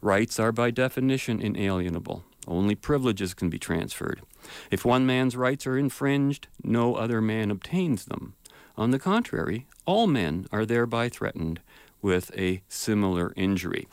Rights 0.00 0.38
are 0.38 0.52
by 0.52 0.70
definition 0.70 1.40
inalienable. 1.40 2.24
Only 2.46 2.74
privileges 2.76 3.34
can 3.34 3.50
be 3.50 3.58
transferred. 3.58 4.20
If 4.70 4.84
one 4.84 5.06
man's 5.06 5.36
rights 5.36 5.66
are 5.66 5.76
infringed, 5.76 6.46
no 6.62 6.94
other 6.94 7.20
man 7.20 7.50
obtains 7.50 8.04
them. 8.04 8.34
On 8.76 8.90
the 8.90 8.98
contrary, 9.00 9.66
all 9.86 10.06
men 10.06 10.46
are 10.52 10.66
thereby 10.66 11.08
threatened 11.08 11.60
with 12.02 12.30
a 12.36 12.62
similar 12.68 13.32
injury. 13.36 13.88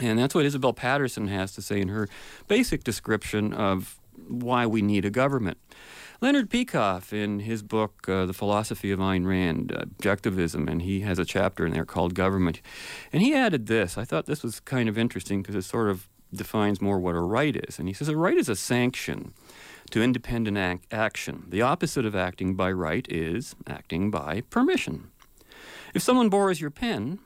And 0.00 0.18
that's 0.18 0.34
what 0.34 0.44
Isabel 0.44 0.72
Paterson 0.72 1.28
has 1.28 1.52
to 1.52 1.62
say 1.62 1.80
in 1.80 1.88
her 1.88 2.08
basic 2.48 2.82
description 2.82 3.52
of 3.52 3.98
why 4.28 4.66
we 4.66 4.82
need 4.82 5.04
a 5.04 5.10
government. 5.10 5.58
Leonard 6.20 6.50
Peikoff, 6.50 7.12
in 7.12 7.40
his 7.40 7.64
book, 7.64 8.08
uh, 8.08 8.26
The 8.26 8.32
Philosophy 8.32 8.92
of 8.92 9.00
Ayn 9.00 9.26
Rand, 9.26 9.70
Objectivism, 9.70 10.70
and 10.70 10.82
he 10.82 11.00
has 11.00 11.18
a 11.18 11.24
chapter 11.24 11.66
in 11.66 11.72
there 11.72 11.84
called 11.84 12.14
Government. 12.14 12.60
And 13.12 13.22
he 13.22 13.34
added 13.34 13.66
this. 13.66 13.98
I 13.98 14.04
thought 14.04 14.26
this 14.26 14.44
was 14.44 14.60
kind 14.60 14.88
of 14.88 14.96
interesting 14.96 15.42
because 15.42 15.56
it 15.56 15.62
sort 15.62 15.90
of 15.90 16.08
defines 16.32 16.80
more 16.80 17.00
what 17.00 17.16
a 17.16 17.20
right 17.20 17.56
is. 17.68 17.78
And 17.78 17.88
he 17.88 17.94
says 17.94 18.08
a 18.08 18.16
right 18.16 18.36
is 18.36 18.48
a 18.48 18.54
sanction 18.54 19.34
to 19.90 20.02
independent 20.02 20.56
ac- 20.56 20.86
action. 20.90 21.44
The 21.48 21.62
opposite 21.62 22.06
of 22.06 22.14
acting 22.14 22.54
by 22.54 22.70
right 22.70 23.06
is 23.10 23.56
acting 23.66 24.10
by 24.10 24.42
permission. 24.42 25.10
If 25.92 26.02
someone 26.02 26.28
borrows 26.28 26.60
your 26.60 26.70
pen, 26.70 27.18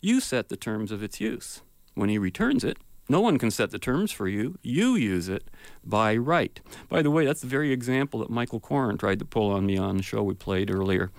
you 0.00 0.20
set 0.20 0.48
the 0.48 0.56
terms 0.56 0.92
of 0.92 1.02
its 1.02 1.20
use. 1.20 1.62
When 1.94 2.08
he 2.08 2.18
returns 2.18 2.64
it, 2.64 2.78
no 3.08 3.20
one 3.20 3.38
can 3.38 3.50
set 3.50 3.70
the 3.70 3.78
terms 3.78 4.12
for 4.12 4.28
you. 4.28 4.58
You 4.62 4.94
use 4.94 5.28
it 5.28 5.44
by 5.84 6.16
right. 6.16 6.60
By 6.88 7.02
the 7.02 7.10
way, 7.10 7.26
that's 7.26 7.40
the 7.40 7.46
very 7.46 7.72
example 7.72 8.20
that 8.20 8.30
Michael 8.30 8.60
Coren 8.60 8.98
tried 8.98 9.18
to 9.18 9.24
pull 9.24 9.50
on 9.50 9.66
me 9.66 9.76
on 9.76 9.96
the 9.96 10.02
show 10.02 10.22
we 10.22 10.34
played 10.34 10.70
earlier. 10.70 11.10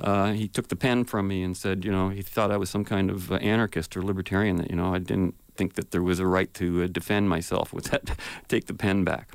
Uh, 0.00 0.32
he 0.32 0.48
took 0.48 0.68
the 0.68 0.76
pen 0.76 1.04
from 1.04 1.28
me 1.28 1.42
and 1.42 1.56
said, 1.56 1.84
you 1.84 1.90
know, 1.90 2.08
he 2.10 2.22
thought 2.22 2.50
I 2.50 2.56
was 2.56 2.70
some 2.70 2.84
kind 2.84 3.10
of 3.10 3.32
uh, 3.32 3.36
anarchist 3.36 3.96
or 3.96 4.02
libertarian, 4.02 4.56
that, 4.56 4.70
you 4.70 4.76
know, 4.76 4.94
I 4.94 4.98
didn't 4.98 5.34
think 5.56 5.74
that 5.74 5.90
there 5.90 6.02
was 6.02 6.20
a 6.20 6.26
right 6.26 6.52
to 6.54 6.84
uh, 6.84 6.86
defend 6.86 7.28
myself 7.28 7.72
with 7.72 7.86
that, 7.86 8.16
take 8.48 8.66
the 8.66 8.74
pen 8.74 9.04
back. 9.04 9.32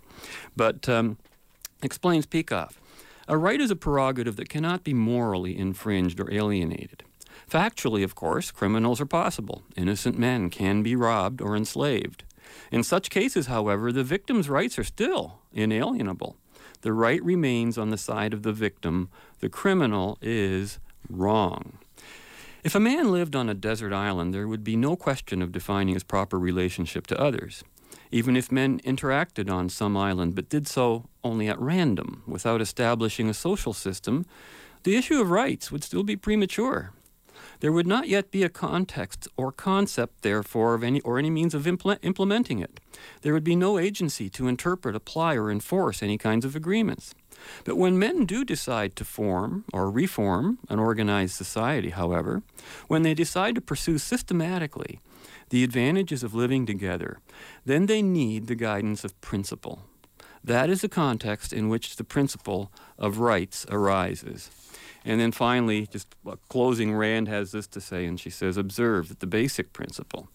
But 0.55 0.87
um, 0.89 1.17
explains 1.83 2.25
Peikoff. 2.25 2.73
A 3.27 3.37
right 3.37 3.59
is 3.59 3.69
a 3.69 3.75
prerogative 3.75 4.37
that 4.37 4.47
cannot 4.47 4.85
be 4.85 4.93
morally 4.93 5.57
infringed 5.57 6.19
or 6.19 6.31
alienated. 6.33 7.03
Factually, 7.49 8.03
of 8.03 8.15
course, 8.15 8.51
criminals 8.51 8.99
are 8.99 9.05
possible. 9.05 9.63
Innocent 9.75 10.17
men 10.17 10.49
can 10.49 10.83
be 10.83 10.95
robbed 10.95 11.41
or 11.41 11.55
enslaved. 11.55 12.23
In 12.71 12.83
such 12.83 13.09
cases, 13.09 13.47
however, 13.47 13.91
the 13.91 14.03
victim's 14.03 14.49
rights 14.49 14.77
are 14.79 14.83
still 14.83 15.39
inalienable. 15.53 16.37
The 16.81 16.93
right 16.93 17.23
remains 17.23 17.77
on 17.77 17.89
the 17.89 17.97
side 17.97 18.33
of 18.33 18.43
the 18.43 18.53
victim. 18.53 19.09
The 19.39 19.49
criminal 19.49 20.17
is 20.21 20.79
wrong. 21.09 21.77
If 22.63 22.75
a 22.75 22.79
man 22.79 23.11
lived 23.11 23.35
on 23.35 23.49
a 23.49 23.53
desert 23.53 23.93
island, 23.93 24.33
there 24.33 24.47
would 24.47 24.63
be 24.63 24.75
no 24.75 24.95
question 24.95 25.41
of 25.41 25.51
defining 25.51 25.93
his 25.93 26.03
proper 26.03 26.37
relationship 26.37 27.07
to 27.07 27.19
others. 27.19 27.63
Even 28.11 28.35
if 28.35 28.51
men 28.51 28.79
interacted 28.79 29.49
on 29.49 29.69
some 29.69 29.97
island 29.97 30.35
but 30.35 30.49
did 30.49 30.67
so 30.67 31.05
only 31.23 31.47
at 31.47 31.59
random, 31.59 32.23
without 32.25 32.61
establishing 32.61 33.29
a 33.29 33.33
social 33.33 33.73
system, 33.73 34.25
the 34.83 34.95
issue 34.95 35.19
of 35.19 35.29
rights 35.29 35.71
would 35.71 35.83
still 35.83 36.03
be 36.03 36.15
premature. 36.15 36.91
There 37.59 37.71
would 37.71 37.87
not 37.87 38.07
yet 38.07 38.31
be 38.31 38.43
a 38.43 38.49
context 38.49 39.27
or 39.35 39.51
concept, 39.51 40.21
therefore, 40.21 40.75
of 40.75 40.83
any 40.83 41.01
or 41.01 41.17
any 41.17 41.29
means 41.29 41.53
of 41.53 41.63
impl- 41.63 41.97
implementing 42.03 42.59
it. 42.59 42.79
There 43.21 43.33
would 43.33 43.43
be 43.43 43.55
no 43.55 43.79
agency 43.79 44.29
to 44.31 44.47
interpret, 44.47 44.95
apply, 44.95 45.35
or 45.35 45.49
enforce 45.49 46.03
any 46.03 46.17
kinds 46.17 46.45
of 46.45 46.55
agreements. 46.55 47.15
But 47.63 47.77
when 47.77 47.99
men 47.99 48.25
do 48.25 48.43
decide 48.43 48.95
to 48.95 49.05
form 49.05 49.65
or 49.73 49.91
reform 49.91 50.59
an 50.69 50.79
organized 50.79 51.35
society, 51.35 51.91
however, 51.91 52.43
when 52.87 53.03
they 53.03 53.13
decide 53.13 53.55
to 53.55 53.61
pursue 53.61 53.97
systematically 53.97 54.99
the 55.49 55.63
advantages 55.63 56.23
of 56.23 56.33
living 56.33 56.65
together, 56.65 57.19
then 57.65 57.85
they 57.85 58.01
need 58.01 58.47
the 58.47 58.55
guidance 58.55 59.03
of 59.03 59.19
principle. 59.21 59.83
That 60.43 60.69
is 60.69 60.81
the 60.81 60.89
context 60.89 61.53
in 61.53 61.69
which 61.69 61.95
the 61.95 62.03
principle 62.03 62.71
of 62.97 63.19
rights 63.19 63.65
arises. 63.69 64.49
And 65.07 65.21
then 65.21 65.31
finally, 65.31 65.87
just 65.87 66.13
closing, 66.49 66.93
Rand 66.93 67.29
has 67.29 67.53
this 67.53 67.65
to 67.67 67.79
say, 67.79 68.05
and 68.05 68.19
she 68.19 68.29
says, 68.29 68.57
Observe 68.57 69.07
that 69.07 69.21
the 69.21 69.25
basic 69.25 69.71
principle 69.71 70.27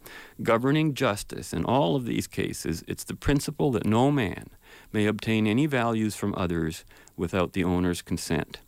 governing 0.42 0.94
justice 0.94 1.52
in 1.52 1.62
all 1.66 1.94
of 1.94 2.06
these 2.06 2.26
cases, 2.26 2.82
it's 2.88 3.04
the 3.04 3.14
principle 3.14 3.70
that 3.72 3.84
no 3.84 4.10
man 4.10 4.46
may 4.90 5.04
obtain 5.04 5.46
any 5.46 5.66
values 5.66 6.16
from 6.16 6.34
others 6.38 6.86
without 7.18 7.52
the 7.52 7.62
owner's 7.62 8.00
consent. 8.00 8.60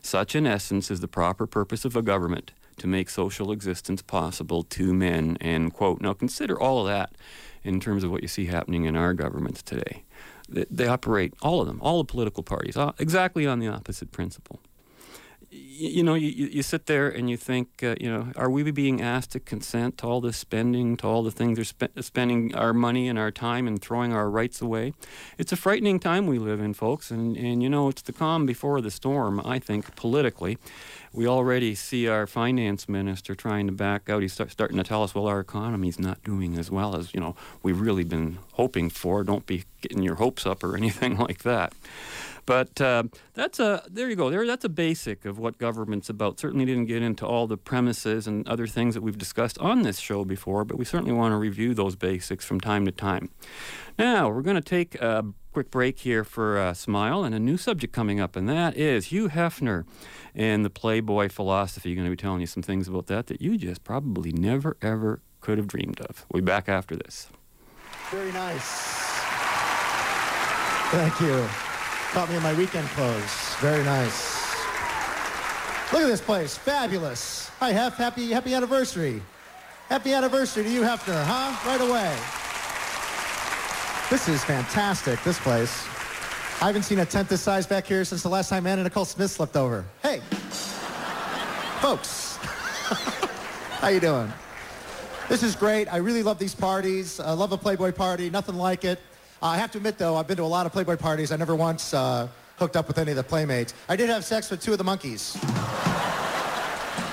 Such, 0.00 0.34
in 0.34 0.48
essence, 0.48 0.90
is 0.90 0.98
the 0.98 1.06
proper 1.06 1.46
purpose 1.46 1.84
of 1.84 1.94
a 1.94 2.02
government 2.02 2.50
to 2.78 2.88
make 2.88 3.08
social 3.08 3.52
existence 3.52 4.02
possible 4.02 4.64
to 4.64 4.92
men. 4.92 5.36
End 5.40 5.72
quote. 5.72 6.00
Now, 6.00 6.12
consider 6.12 6.60
all 6.60 6.80
of 6.80 6.88
that 6.88 7.14
in 7.62 7.78
terms 7.78 8.02
of 8.02 8.10
what 8.10 8.22
you 8.22 8.28
see 8.28 8.46
happening 8.46 8.86
in 8.86 8.96
our 8.96 9.14
governments 9.14 9.62
today. 9.62 10.02
They, 10.48 10.66
they 10.68 10.88
operate, 10.88 11.34
all 11.40 11.60
of 11.60 11.68
them, 11.68 11.78
all 11.80 11.98
the 11.98 12.10
political 12.10 12.42
parties, 12.42 12.76
uh, 12.76 12.90
exactly 12.98 13.46
on 13.46 13.60
the 13.60 13.68
opposite 13.68 14.10
principle 14.10 14.58
you 15.54 16.02
know, 16.02 16.14
you, 16.14 16.28
you 16.46 16.62
sit 16.62 16.86
there 16.86 17.08
and 17.08 17.28
you 17.28 17.36
think, 17.36 17.82
uh, 17.82 17.94
you 18.00 18.10
know, 18.10 18.32
are 18.36 18.48
we 18.48 18.70
being 18.70 19.02
asked 19.02 19.32
to 19.32 19.40
consent 19.40 19.98
to 19.98 20.06
all 20.06 20.20
this 20.20 20.38
spending, 20.38 20.96
to 20.98 21.06
all 21.06 21.22
the 21.22 21.30
things 21.30 21.56
they're 21.56 21.64
spe- 21.64 22.00
spending 22.00 22.54
our 22.54 22.72
money 22.72 23.06
and 23.06 23.18
our 23.18 23.30
time 23.30 23.66
and 23.66 23.82
throwing 23.82 24.14
our 24.14 24.30
rights 24.30 24.62
away? 24.62 24.94
It's 25.36 25.52
a 25.52 25.56
frightening 25.56 26.00
time 26.00 26.26
we 26.26 26.38
live 26.38 26.60
in, 26.60 26.72
folks, 26.72 27.10
and, 27.10 27.36
and 27.36 27.62
you 27.62 27.68
know, 27.68 27.88
it's 27.88 28.00
the 28.02 28.12
calm 28.12 28.46
before 28.46 28.80
the 28.80 28.90
storm, 28.90 29.42
I 29.44 29.58
think, 29.58 29.94
politically. 29.94 30.56
We 31.12 31.26
already 31.26 31.74
see 31.74 32.08
our 32.08 32.26
finance 32.26 32.88
minister 32.88 33.34
trying 33.34 33.66
to 33.66 33.72
back 33.72 34.08
out. 34.08 34.22
He's 34.22 34.32
start, 34.32 34.50
starting 34.50 34.78
to 34.78 34.84
tell 34.84 35.02
us, 35.02 35.14
well, 35.14 35.26
our 35.26 35.40
economy's 35.40 35.98
not 35.98 36.22
doing 36.22 36.56
as 36.58 36.70
well 36.70 36.96
as, 36.96 37.12
you 37.12 37.20
know, 37.20 37.36
we've 37.62 37.80
really 37.80 38.04
been 38.04 38.38
hoping 38.52 38.88
for. 38.88 39.22
Don't 39.22 39.44
be 39.44 39.64
getting 39.82 40.02
your 40.02 40.14
hopes 40.14 40.46
up 40.46 40.64
or 40.64 40.74
anything 40.78 41.18
like 41.18 41.42
that. 41.42 41.74
But 42.44 42.80
uh, 42.80 43.04
that's 43.34 43.60
a 43.60 43.84
there 43.88 44.08
you 44.10 44.16
go. 44.16 44.30
There 44.30 44.46
that's 44.46 44.64
a 44.64 44.68
basic 44.68 45.24
of 45.24 45.38
what 45.38 45.58
government's 45.58 46.08
about. 46.08 46.40
Certainly 46.40 46.64
didn't 46.64 46.86
get 46.86 47.02
into 47.02 47.26
all 47.26 47.46
the 47.46 47.56
premises 47.56 48.26
and 48.26 48.46
other 48.48 48.66
things 48.66 48.94
that 48.94 49.02
we've 49.02 49.18
discussed 49.18 49.58
on 49.58 49.82
this 49.82 49.98
show 49.98 50.24
before, 50.24 50.64
but 50.64 50.76
we 50.76 50.84
certainly 50.84 51.12
want 51.12 51.32
to 51.32 51.36
review 51.36 51.74
those 51.74 51.94
basics 51.96 52.44
from 52.44 52.60
time 52.60 52.84
to 52.86 52.92
time. 52.92 53.30
Now 53.98 54.28
we're 54.28 54.42
going 54.42 54.56
to 54.56 54.60
take 54.60 54.96
a 54.96 55.24
quick 55.52 55.70
break 55.70 56.00
here 56.00 56.24
for 56.24 56.58
a 56.58 56.74
smile 56.74 57.22
and 57.24 57.34
a 57.34 57.38
new 57.38 57.56
subject 57.56 57.92
coming 57.92 58.18
up, 58.18 58.34
and 58.34 58.48
that 58.48 58.76
is 58.76 59.06
Hugh 59.06 59.28
Hefner 59.28 59.84
and 60.34 60.64
the 60.64 60.70
Playboy 60.70 61.28
philosophy. 61.28 61.90
You're 61.90 61.96
going 61.96 62.06
to 62.06 62.16
be 62.16 62.20
telling 62.20 62.40
you 62.40 62.46
some 62.46 62.62
things 62.62 62.88
about 62.88 63.06
that 63.06 63.28
that 63.28 63.40
you 63.40 63.56
just 63.56 63.84
probably 63.84 64.32
never 64.32 64.76
ever 64.82 65.20
could 65.40 65.58
have 65.58 65.68
dreamed 65.68 66.00
of. 66.00 66.26
We'll 66.32 66.42
be 66.42 66.46
back 66.46 66.68
after 66.68 66.96
this. 66.96 67.28
Very 68.10 68.32
nice. 68.32 69.02
Thank 70.90 71.20
you. 71.20 71.71
Caught 72.12 72.28
me 72.28 72.36
in 72.36 72.42
my 72.42 72.52
weekend 72.52 72.86
clothes. 72.88 73.54
Very 73.60 73.82
nice. 73.84 74.54
Look 75.94 76.02
at 76.02 76.08
this 76.08 76.20
place. 76.20 76.58
Fabulous. 76.58 77.48
Hi, 77.58 77.72
Hef. 77.72 77.96
Happy, 77.96 78.30
happy 78.30 78.52
anniversary. 78.52 79.22
Happy 79.88 80.12
anniversary 80.12 80.64
to 80.64 80.70
you, 80.70 80.82
Hefner, 80.82 81.24
huh? 81.24 81.56
Right 81.66 81.80
away. 81.80 82.14
This 84.10 84.28
is 84.28 84.44
fantastic, 84.44 85.22
this 85.22 85.38
place. 85.38 85.86
I 86.60 86.66
haven't 86.66 86.82
seen 86.82 86.98
a 86.98 87.06
tent 87.06 87.30
this 87.30 87.40
size 87.40 87.66
back 87.66 87.86
here 87.86 88.04
since 88.04 88.22
the 88.22 88.28
last 88.28 88.50
time 88.50 88.66
Anna 88.66 88.82
Nicole 88.82 89.06
Smith 89.06 89.30
slept 89.30 89.56
over. 89.56 89.82
Hey. 90.02 90.20
Folks, 91.80 92.36
how 93.80 93.88
you 93.88 94.00
doing? 94.00 94.30
This 95.30 95.42
is 95.42 95.56
great. 95.56 95.90
I 95.90 95.96
really 95.96 96.22
love 96.22 96.38
these 96.38 96.54
parties. 96.54 97.20
I 97.20 97.32
love 97.32 97.52
a 97.52 97.56
Playboy 97.56 97.92
party. 97.92 98.28
Nothing 98.28 98.56
like 98.56 98.84
it. 98.84 99.00
Uh, 99.42 99.46
I 99.46 99.56
have 99.56 99.72
to 99.72 99.78
admit, 99.78 99.98
though, 99.98 100.14
I've 100.14 100.28
been 100.28 100.36
to 100.36 100.44
a 100.44 100.44
lot 100.44 100.66
of 100.66 100.72
Playboy 100.72 100.96
parties. 100.96 101.32
I 101.32 101.36
never 101.36 101.56
once 101.56 101.92
uh, 101.92 102.28
hooked 102.58 102.76
up 102.76 102.86
with 102.86 102.96
any 102.96 103.10
of 103.10 103.16
the 103.16 103.24
Playmates. 103.24 103.74
I 103.88 103.96
did 103.96 104.08
have 104.08 104.24
sex 104.24 104.48
with 104.48 104.62
two 104.62 104.70
of 104.70 104.78
the 104.78 104.84
monkeys. 104.84 105.20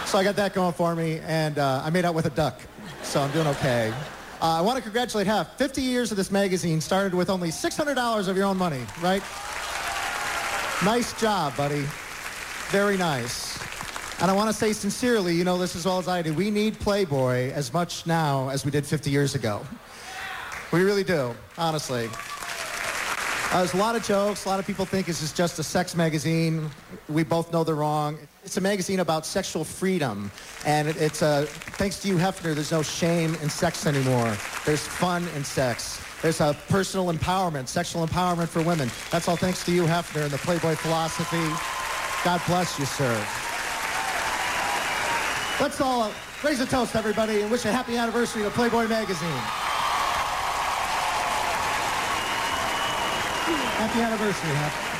so 0.05 0.19
I 0.19 0.23
got 0.23 0.35
that 0.35 0.53
going 0.53 0.73
for 0.73 0.93
me, 0.93 1.21
and 1.25 1.57
uh, 1.57 1.81
I 1.83 1.89
made 1.89 2.05
out 2.05 2.13
with 2.13 2.27
a 2.27 2.29
duck. 2.29 2.61
So 3.01 3.19
I'm 3.19 3.31
doing 3.31 3.47
okay. 3.47 3.91
Uh, 4.39 4.45
I 4.45 4.61
want 4.61 4.77
to 4.77 4.83
congratulate 4.83 5.25
Hef. 5.25 5.57
50 5.57 5.81
years 5.81 6.11
of 6.11 6.17
this 6.17 6.29
magazine 6.29 6.81
started 6.81 7.15
with 7.15 7.31
only 7.31 7.49
$600 7.49 8.27
of 8.27 8.37
your 8.37 8.45
own 8.45 8.57
money, 8.57 8.85
right? 9.01 9.23
Nice 10.85 11.19
job, 11.19 11.57
buddy. 11.57 11.83
Very 12.69 12.95
nice. 12.95 13.57
And 14.21 14.29
I 14.29 14.35
want 14.35 14.51
to 14.51 14.53
say 14.53 14.71
sincerely, 14.71 15.33
you 15.33 15.43
know 15.43 15.57
this 15.57 15.75
as 15.75 15.83
well 15.83 15.97
as 15.97 16.07
I 16.07 16.21
do, 16.21 16.35
we 16.35 16.51
need 16.51 16.79
Playboy 16.79 17.51
as 17.53 17.73
much 17.73 18.05
now 18.05 18.49
as 18.49 18.65
we 18.65 18.69
did 18.69 18.85
50 18.85 19.09
years 19.09 19.33
ago. 19.33 19.65
We 20.71 20.83
really 20.83 21.03
do, 21.03 21.35
honestly. 21.57 22.09
Uh, 23.51 23.57
there's 23.57 23.73
a 23.73 23.77
lot 23.77 23.95
of 23.95 24.03
jokes. 24.03 24.45
A 24.45 24.49
lot 24.49 24.59
of 24.59 24.67
people 24.67 24.85
think 24.85 25.07
this 25.07 25.23
is 25.23 25.33
just 25.33 25.57
a 25.57 25.63
sex 25.63 25.95
magazine. 25.95 26.69
We 27.07 27.23
both 27.23 27.51
know 27.51 27.63
they're 27.63 27.73
wrong. 27.73 28.19
It's 28.43 28.57
a 28.57 28.61
magazine 28.61 28.99
about 28.99 29.25
sexual 29.25 29.63
freedom. 29.63 30.31
And 30.67 30.87
it, 30.87 30.97
it's 30.97 31.23
a, 31.23 31.47
thanks 31.47 31.99
to 32.01 32.07
you, 32.07 32.17
Hefner, 32.17 32.53
there's 32.53 32.71
no 32.71 32.83
shame 32.83 33.33
in 33.41 33.49
sex 33.49 33.87
anymore. 33.87 34.37
There's 34.65 34.85
fun 34.85 35.27
in 35.35 35.43
sex. 35.43 35.99
There's 36.21 36.41
a 36.41 36.55
personal 36.67 37.11
empowerment, 37.11 37.67
sexual 37.67 38.05
empowerment 38.05 38.49
for 38.49 38.61
women. 38.61 38.91
That's 39.11 39.27
all 39.27 39.37
thanks 39.37 39.65
to 39.65 39.71
you, 39.71 39.85
Hefner, 39.85 40.23
and 40.23 40.31
the 40.31 40.37
Playboy 40.37 40.75
philosophy. 40.75 41.37
God 42.23 42.41
bless 42.45 42.77
you, 42.77 42.85
sir. 42.85 43.13
Let's 45.59 45.81
all 45.81 46.11
raise 46.43 46.59
a 46.59 46.67
toast, 46.67 46.95
everybody, 46.95 47.41
and 47.41 47.49
wish 47.49 47.65
a 47.65 47.71
happy 47.71 47.97
anniversary 47.97 48.43
to 48.43 48.51
Playboy 48.51 48.87
magazine. 48.87 49.41
Happy 53.79 54.01
anniversary, 54.01 54.49
Hef. 54.55 54.99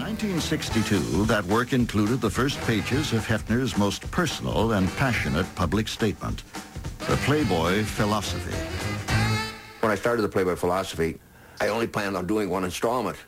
1962, 0.00 1.26
that 1.26 1.44
work 1.44 1.74
included 1.74 2.22
the 2.22 2.30
first 2.30 2.58
pages 2.62 3.12
of 3.12 3.26
Hefner's 3.26 3.76
most 3.76 4.10
personal 4.10 4.72
and 4.72 4.88
passionate 4.96 5.46
public 5.54 5.88
statement, 5.88 6.42
the 7.00 7.16
Playboy 7.26 7.84
Philosophy. 7.84 8.56
When 9.80 9.92
I 9.92 9.94
started 9.94 10.22
the 10.22 10.28
Playboy 10.30 10.56
Philosophy, 10.56 11.18
I 11.60 11.68
only 11.68 11.86
planned 11.86 12.16
on 12.16 12.26
doing 12.26 12.48
one 12.48 12.64
installment, 12.64 13.18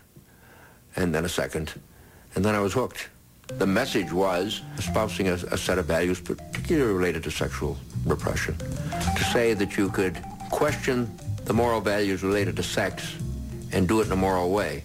and 0.96 1.14
then 1.14 1.26
a 1.26 1.28
second, 1.28 1.74
and 2.34 2.42
then 2.42 2.54
I 2.54 2.60
was 2.60 2.72
hooked. 2.72 3.08
The 3.58 3.66
message 3.66 4.10
was 4.10 4.62
espousing 4.78 5.28
a, 5.28 5.34
a 5.34 5.58
set 5.58 5.78
of 5.78 5.84
values 5.84 6.18
particularly 6.18 6.94
related 6.94 7.22
to 7.24 7.30
sexual 7.30 7.76
repression. 8.06 8.56
To 8.56 9.24
say 9.24 9.52
that 9.52 9.76
you 9.76 9.90
could 9.90 10.18
question 10.50 11.14
the 11.44 11.52
moral 11.52 11.82
values 11.82 12.22
related 12.22 12.56
to 12.56 12.62
sex 12.62 13.16
and 13.72 13.86
do 13.86 14.00
it 14.00 14.06
in 14.06 14.12
a 14.12 14.16
moral 14.16 14.50
way. 14.50 14.82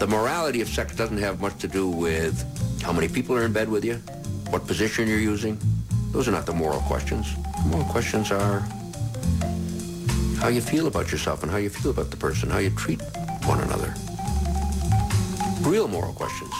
The 0.00 0.08
morality 0.08 0.60
of 0.60 0.68
sex 0.68 0.96
doesn't 0.96 1.18
have 1.18 1.40
much 1.40 1.58
to 1.58 1.68
do 1.68 1.88
with 1.88 2.34
how 2.82 2.92
many 2.92 3.06
people 3.06 3.36
are 3.36 3.44
in 3.44 3.52
bed 3.52 3.68
with 3.68 3.84
you, 3.84 3.96
what 4.50 4.66
position 4.66 5.06
you're 5.06 5.20
using. 5.20 5.58
Those 6.10 6.26
are 6.26 6.32
not 6.32 6.46
the 6.46 6.52
moral 6.52 6.80
questions. 6.80 7.32
The 7.62 7.68
moral 7.68 7.86
questions 7.86 8.32
are 8.32 8.66
how 10.44 10.50
you 10.50 10.60
feel 10.60 10.86
about 10.86 11.10
yourself 11.10 11.42
and 11.42 11.50
how 11.50 11.56
you 11.56 11.70
feel 11.70 11.90
about 11.90 12.10
the 12.10 12.16
person, 12.18 12.50
how 12.50 12.58
you 12.58 12.68
treat 12.68 13.00
one 13.46 13.58
another. 13.62 13.94
Real 15.62 15.88
moral 15.88 16.12
questions. 16.12 16.52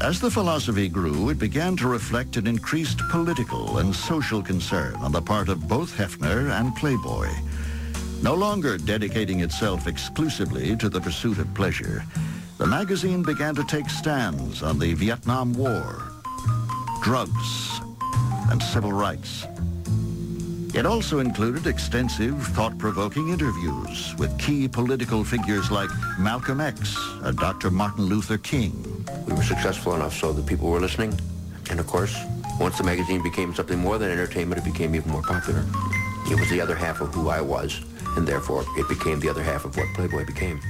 As 0.00 0.20
the 0.20 0.28
philosophy 0.28 0.88
grew, 0.88 1.28
it 1.28 1.38
began 1.38 1.76
to 1.76 1.86
reflect 1.86 2.36
an 2.36 2.48
increased 2.48 2.98
political 3.12 3.78
and 3.78 3.94
social 3.94 4.42
concern 4.42 4.96
on 4.96 5.12
the 5.12 5.22
part 5.22 5.48
of 5.48 5.68
both 5.68 5.96
Hefner 5.96 6.50
and 6.58 6.74
Playboy. 6.74 7.28
No 8.20 8.34
longer 8.34 8.78
dedicating 8.78 9.42
itself 9.42 9.86
exclusively 9.86 10.74
to 10.74 10.88
the 10.88 11.00
pursuit 11.00 11.38
of 11.38 11.54
pleasure, 11.54 12.02
the 12.58 12.66
magazine 12.66 13.22
began 13.22 13.54
to 13.54 13.62
take 13.62 13.88
stands 13.88 14.60
on 14.60 14.80
the 14.80 14.92
Vietnam 14.94 15.52
War, 15.52 16.02
drugs, 17.00 17.80
and 18.50 18.60
civil 18.60 18.92
rights. 18.92 19.46
It 20.74 20.86
also 20.86 21.20
included 21.20 21.68
extensive, 21.68 22.36
thought-provoking 22.48 23.28
interviews 23.28 24.12
with 24.18 24.36
key 24.40 24.66
political 24.66 25.22
figures 25.22 25.70
like 25.70 25.88
Malcolm 26.18 26.60
X 26.60 26.96
and 27.22 27.38
Dr. 27.38 27.70
Martin 27.70 28.06
Luther 28.06 28.38
King. 28.38 28.72
We 29.24 29.34
were 29.34 29.44
successful 29.44 29.94
enough 29.94 30.14
so 30.14 30.32
that 30.32 30.46
people 30.46 30.68
were 30.68 30.80
listening. 30.80 31.16
And 31.70 31.78
of 31.78 31.86
course, 31.86 32.18
once 32.58 32.76
the 32.76 32.82
magazine 32.82 33.22
became 33.22 33.54
something 33.54 33.78
more 33.78 33.98
than 33.98 34.10
entertainment, 34.10 34.60
it 34.60 34.64
became 34.64 34.96
even 34.96 35.12
more 35.12 35.22
popular. 35.22 35.64
It 36.28 36.40
was 36.40 36.50
the 36.50 36.60
other 36.60 36.74
half 36.74 37.00
of 37.00 37.14
who 37.14 37.28
I 37.28 37.40
was, 37.40 37.80
and 38.16 38.26
therefore 38.26 38.64
it 38.76 38.88
became 38.88 39.20
the 39.20 39.28
other 39.28 39.44
half 39.44 39.64
of 39.64 39.76
what 39.76 39.86
Playboy 39.94 40.26
became 40.26 40.60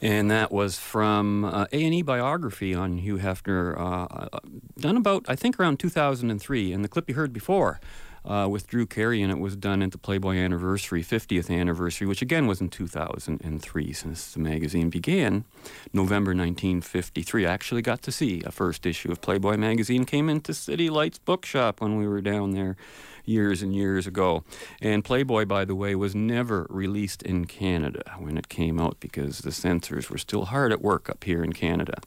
and 0.00 0.30
that 0.30 0.52
was 0.52 0.78
from 0.78 1.44
uh, 1.44 1.66
A&E 1.72 2.02
biography 2.02 2.72
on 2.72 2.98
Hugh 2.98 3.18
Hefner, 3.18 3.76
uh, 3.76 4.06
uh, 4.32 4.38
done 4.78 4.96
about, 4.96 5.24
I 5.28 5.34
think, 5.34 5.58
around 5.58 5.80
2003. 5.80 6.72
And 6.72 6.84
the 6.84 6.88
clip 6.88 7.08
you 7.08 7.16
heard 7.16 7.32
before 7.32 7.80
uh, 8.24 8.48
with 8.50 8.66
Drew 8.66 8.86
Carey, 8.86 9.22
and 9.22 9.30
it 9.32 9.38
was 9.38 9.56
done 9.56 9.82
at 9.82 9.92
the 9.92 9.98
Playboy 9.98 10.36
anniversary, 10.36 11.02
50th 11.02 11.50
anniversary, 11.50 12.06
which 12.06 12.22
again 12.22 12.46
was 12.46 12.60
in 12.60 12.68
2003 12.68 13.92
since 13.92 14.32
the 14.32 14.40
magazine 14.40 14.90
began, 14.90 15.44
November 15.92 16.30
1953. 16.30 17.46
I 17.46 17.52
actually 17.52 17.82
got 17.82 18.02
to 18.02 18.12
see 18.12 18.42
a 18.44 18.52
first 18.52 18.86
issue 18.86 19.10
of 19.10 19.20
Playboy 19.20 19.56
magazine, 19.56 20.04
came 20.04 20.28
into 20.28 20.54
City 20.54 20.90
Lights 20.90 21.18
Bookshop 21.18 21.80
when 21.80 21.96
we 21.96 22.06
were 22.06 22.20
down 22.20 22.52
there 22.52 22.76
years 23.24 23.62
and 23.62 23.74
years 23.74 24.06
ago. 24.06 24.42
And 24.80 25.04
Playboy, 25.04 25.44
by 25.44 25.64
the 25.64 25.74
way, 25.74 25.94
was 25.94 26.14
never 26.14 26.66
released 26.70 27.22
in 27.22 27.44
Canada 27.44 28.14
when 28.18 28.38
it 28.38 28.48
came 28.48 28.80
out 28.80 28.98
because 29.00 29.40
the 29.40 29.52
censors 29.52 30.10
were 30.10 30.18
still 30.18 30.46
hard 30.46 30.72
at 30.72 30.80
work 30.80 31.08
up 31.10 31.24
here 31.24 31.44
in 31.44 31.52
Canada. 31.52 32.00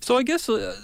So 0.00 0.16
I 0.16 0.24
guess 0.24 0.48
uh, 0.48 0.76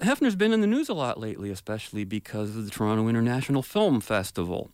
Hefner's 0.00 0.36
been 0.36 0.52
in 0.52 0.60
the 0.60 0.66
news 0.66 0.88
a 0.88 0.94
lot 0.94 1.20
lately, 1.20 1.50
especially 1.50 2.04
because 2.04 2.56
of 2.56 2.64
the 2.64 2.70
Toronto 2.70 3.08
International 3.08 3.62
Film 3.62 4.00
Festival, 4.00 4.70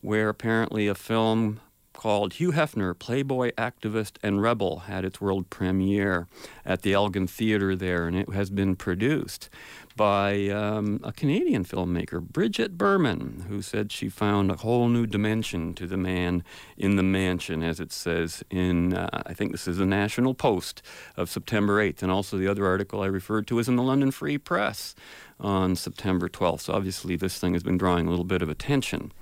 where 0.00 0.28
apparently 0.28 0.88
a 0.88 0.94
film 0.94 1.60
called 1.92 2.34
Hugh 2.34 2.52
Hefner, 2.52 2.98
Playboy 2.98 3.52
Activist 3.52 4.16
and 4.22 4.40
Rebel, 4.40 4.80
had 4.80 5.04
its 5.04 5.20
world 5.20 5.50
premiere 5.50 6.26
at 6.64 6.82
the 6.82 6.94
Elgin 6.94 7.26
Theatre 7.26 7.76
there, 7.76 8.06
and 8.06 8.16
it 8.16 8.32
has 8.32 8.50
been 8.50 8.74
produced 8.74 9.50
by 9.96 10.48
um, 10.48 11.00
a 11.02 11.12
Canadian 11.12 11.64
filmmaker, 11.64 12.20
Bridget 12.20 12.78
Berman, 12.78 13.46
who 13.48 13.62
said 13.62 13.92
she 13.92 14.08
found 14.08 14.50
a 14.50 14.56
whole 14.56 14.88
new 14.88 15.06
dimension 15.06 15.74
to 15.74 15.86
the 15.86 15.96
man 15.96 16.44
in 16.76 16.96
the 16.96 17.02
mansion, 17.02 17.62
as 17.62 17.80
it 17.80 17.92
says 17.92 18.42
in, 18.50 18.94
uh, 18.94 19.22
I 19.26 19.34
think 19.34 19.52
this 19.52 19.68
is 19.68 19.78
the 19.78 19.86
National 19.86 20.34
Post 20.34 20.82
of 21.16 21.28
September 21.30 21.82
8th. 21.82 22.02
And 22.02 22.10
also 22.10 22.38
the 22.38 22.48
other 22.48 22.66
article 22.66 23.02
I 23.02 23.06
referred 23.06 23.46
to 23.48 23.58
is 23.58 23.68
in 23.68 23.76
the 23.76 23.82
London 23.82 24.10
Free 24.10 24.38
Press 24.38 24.94
on 25.38 25.76
September 25.76 26.28
12th. 26.28 26.62
So 26.62 26.74
obviously 26.74 27.16
this 27.16 27.38
thing 27.38 27.52
has 27.54 27.62
been 27.62 27.78
drawing 27.78 28.06
a 28.06 28.10
little 28.10 28.24
bit 28.24 28.42
of 28.42 28.48
attention. 28.48 29.12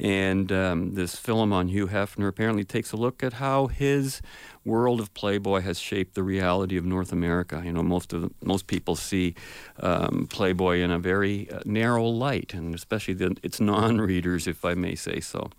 And 0.00 0.52
um, 0.52 0.94
this 0.94 1.16
film 1.16 1.52
on 1.52 1.68
Hugh 1.68 1.88
Hefner 1.88 2.28
apparently 2.28 2.64
takes 2.64 2.92
a 2.92 2.96
look 2.96 3.22
at 3.22 3.34
how 3.34 3.66
his 3.66 4.22
world 4.64 5.00
of 5.00 5.12
Playboy 5.14 5.60
has 5.62 5.80
shaped 5.80 6.14
the 6.14 6.22
reality 6.22 6.76
of 6.76 6.84
North 6.84 7.10
America. 7.10 7.60
You 7.64 7.72
know, 7.72 7.82
most 7.82 8.12
of 8.12 8.22
the, 8.22 8.30
most 8.44 8.68
people 8.68 8.94
see 8.94 9.34
um, 9.80 10.28
Playboy 10.30 10.80
in 10.80 10.92
a 10.92 10.98
very 10.98 11.50
uh, 11.50 11.60
narrow 11.64 12.04
light, 12.04 12.54
and 12.54 12.74
especially 12.74 13.14
the, 13.14 13.36
its 13.42 13.60
non-readers, 13.60 14.46
if 14.46 14.64
I 14.64 14.74
may 14.74 14.94
say 14.94 15.18
so. 15.18 15.50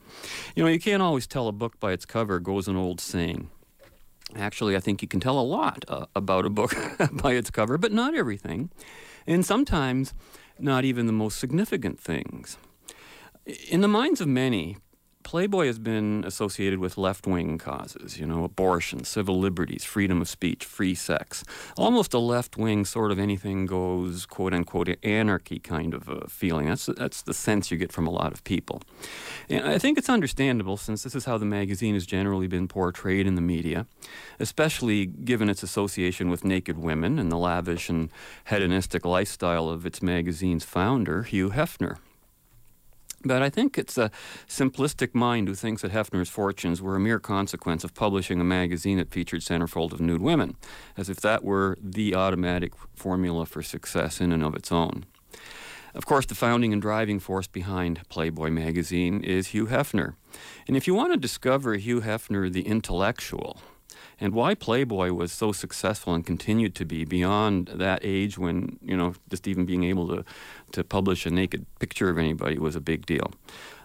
You 0.56 0.63
know, 0.63 0.69
you 0.69 0.80
can't 0.80 1.02
always 1.02 1.28
tell 1.28 1.47
a 1.49 1.54
book 1.54 1.80
by 1.80 1.91
its 1.91 2.06
cover. 2.06 2.39
Goes 2.39 2.67
an 2.69 2.78
old 2.78 3.02
saying. 3.02 3.49
Actually, 4.36 4.75
I 4.75 4.80
think 4.80 5.02
you 5.02 5.08
can 5.08 5.19
tell 5.19 5.39
a 5.39 5.41
lot 5.41 5.84
uh, 5.88 6.06
about 6.15 6.45
a 6.45 6.49
book 6.49 6.73
by 7.12 7.34
its 7.34 7.49
cover, 7.49 7.78
but 7.78 7.91
not 7.91 8.13
everything, 8.13 8.69
and 9.25 9.45
sometimes 9.45 10.13
not 10.60 10.86
even 10.86 11.08
the 11.08 11.13
most 11.13 11.39
significant 11.39 11.99
things. 11.99 12.58
In 13.45 13.82
the 13.82 13.88
minds 13.88 14.21
of 14.21 14.28
many, 14.28 14.78
Playboy 15.23 15.67
has 15.67 15.78
been 15.78 16.23
associated 16.25 16.80
with 16.80 16.97
left 16.97 17.28
wing 17.28 17.60
causes, 17.60 18.17
you 18.17 18.25
know, 18.25 18.43
abortion, 18.43 19.04
civil 19.04 19.38
liberties, 19.38 19.84
freedom 19.84 20.21
of 20.21 20.30
speech, 20.30 20.65
free 20.65 20.95
sex. 20.95 21.43
Almost 21.78 22.15
a 22.15 22.19
left 22.19 22.58
wing 22.58 22.84
sort 22.84 23.12
of 23.12 23.19
anything 23.19 23.67
goes, 23.67 24.25
quote 24.25 24.54
unquote, 24.56 24.97
anarchy 25.04 25.60
kind 25.60 25.93
of 25.93 26.08
a 26.10 26.28
feeling. 26.28 26.67
That's, 26.67 26.88
that's 26.88 27.21
the 27.21 27.34
sense 27.36 27.69
you 27.69 27.78
get 27.78 27.91
from 27.91 28.08
a 28.08 28.10
lot 28.10 28.32
of 28.32 28.43
people. 28.43 28.82
And 29.49 29.67
I 29.67 29.78
think 29.78 29.99
it's 29.99 30.10
understandable 30.10 30.78
since 30.78 31.04
this 31.04 31.13
is 31.13 31.25
how 31.25 31.38
the 31.38 31.45
magazine 31.45 31.93
has 31.93 32.08
generally 32.08 32.47
been 32.47 32.67
portrayed 32.67 33.28
in 33.28 33.36
the 33.36 33.41
media, 33.41 33.86
especially 34.39 35.06
given 35.06 35.47
its 35.47 35.62
association 35.62 36.32
with 36.32 36.43
naked 36.43 36.78
women 36.78 37.19
and 37.19 37.32
the 37.32 37.38
lavish 37.38 37.88
and 37.89 38.10
hedonistic 38.47 39.06
lifestyle 39.06 39.69
of 39.69 39.86
its 39.86 40.02
magazine's 40.02 40.63
founder, 40.63 41.21
Hugh 41.21 41.52
Hefner. 41.52 41.97
But 43.23 43.41
I 43.41 43.49
think 43.49 43.77
it's 43.77 43.97
a 43.97 44.12
simplistic 44.47 45.13
mind 45.13 45.49
who 45.49 45.55
thinks 45.55 45.82
that 45.82 45.91
Hefner's 45.91 46.29
fortunes 46.29 46.82
were 46.82 46.95
a 46.95 46.99
mere 47.01 47.19
consequence 47.19 47.84
of 47.84 47.93
publishing 47.93 48.39
a 48.39 48.45
magazine 48.45 48.97
that 48.97 49.12
featured 49.12 49.41
centerfold 49.41 49.91
of 49.91 49.99
nude 49.99 50.21
women, 50.21 50.55
as 50.95 51.10
if 51.10 51.19
that 51.21 51.43
were 51.43 51.77
the 51.82 52.15
automatic 52.15 52.73
formula 52.95 53.45
for 53.45 53.62
success 53.62 54.21
in 54.21 54.32
and 54.32 54.43
of 54.43 54.55
its 54.55 54.71
own. 54.71 55.05
Of 55.93 56.05
course, 56.05 56.25
the 56.25 56.36
founding 56.36 56.71
and 56.71 56.82
driving 56.82 57.19
force 57.19 57.47
behind 57.47 58.08
Playboy 58.10 58.51
magazine 58.51 59.23
is 59.23 59.47
Hugh 59.47 59.67
Hefner. 59.67 60.15
And 60.67 60.77
if 60.77 60.88
you 60.88 60.93
want 60.93 61.12
to 61.12 61.17
discover 61.17 61.75
Hugh 61.75 62.01
Hefner, 62.01 62.51
the 62.51 62.62
intellectual, 62.62 63.60
and 64.21 64.34
why 64.34 64.53
Playboy 64.53 65.12
was 65.12 65.32
so 65.32 65.51
successful 65.51 66.13
and 66.13 66.25
continued 66.25 66.75
to 66.75 66.86
be 66.86 67.05
beyond 67.05 67.67
that 67.73 67.99
age 68.03 68.38
when 68.38 68.77
you 68.82 68.97
know 68.97 69.13
just 69.29 69.47
even 69.47 69.65
being 69.65 69.84
able 69.84 70.08
to 70.08 70.25
to 70.71 70.84
publish 70.84 71.25
a 71.25 71.29
naked 71.29 71.65
picture 71.79 72.10
of 72.10 72.17
anybody 72.17 72.58
was 72.58 72.75
a 72.75 72.82
big 72.82 73.05
deal. 73.05 73.32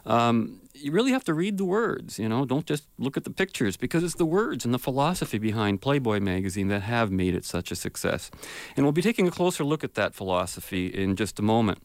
Um, 0.06 0.60
you 0.74 0.90
really 0.90 1.12
have 1.12 1.24
to 1.24 1.34
read 1.34 1.56
the 1.56 1.64
words, 1.64 2.18
you 2.18 2.28
know, 2.28 2.44
don't 2.44 2.66
just 2.66 2.88
look 2.98 3.16
at 3.16 3.22
the 3.22 3.30
pictures 3.30 3.76
because 3.76 4.02
it's 4.02 4.16
the 4.16 4.26
words 4.26 4.64
and 4.64 4.74
the 4.74 4.78
philosophy 4.78 5.38
behind 5.38 5.80
Playboy 5.80 6.18
magazine 6.18 6.66
that 6.68 6.82
have 6.82 7.12
made 7.12 7.34
it 7.34 7.44
such 7.44 7.70
a 7.70 7.76
success. 7.76 8.30
And 8.76 8.84
we'll 8.84 8.92
be 8.92 9.02
taking 9.02 9.28
a 9.28 9.30
closer 9.30 9.62
look 9.62 9.84
at 9.84 9.94
that 9.94 10.14
philosophy 10.14 10.86
in 10.86 11.14
just 11.14 11.38
a 11.38 11.42
moment. 11.42 11.78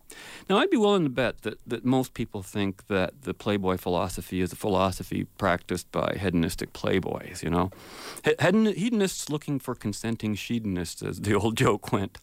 Now, 0.50 0.58
I'd 0.58 0.72
be 0.72 0.78
willing 0.78 1.04
to 1.04 1.10
bet 1.10 1.44
that, 1.44 1.60
that 1.68 1.86
most 1.86 2.16
people 2.16 2.42
think 2.42 2.88
that 2.88 3.22
the 3.22 3.34
Playboy 3.34 3.78
philosophy 3.78 4.42
is 4.42 4.52
a 4.52 4.56
philosophy 4.56 5.26
practiced 5.38 5.92
by 5.92 6.18
hedonistic 6.20 6.74
playboys, 6.74 7.44
you 7.44 7.52
know. 7.52 7.70
Hedonists 8.24 9.30
looking 9.30 9.60
for 9.60 9.76
consenting 9.76 10.34
hedonists, 10.34 11.04
as 11.04 11.22
the 11.22 11.36
old 11.36 11.58
joke 11.66 11.92
went. 11.92 12.18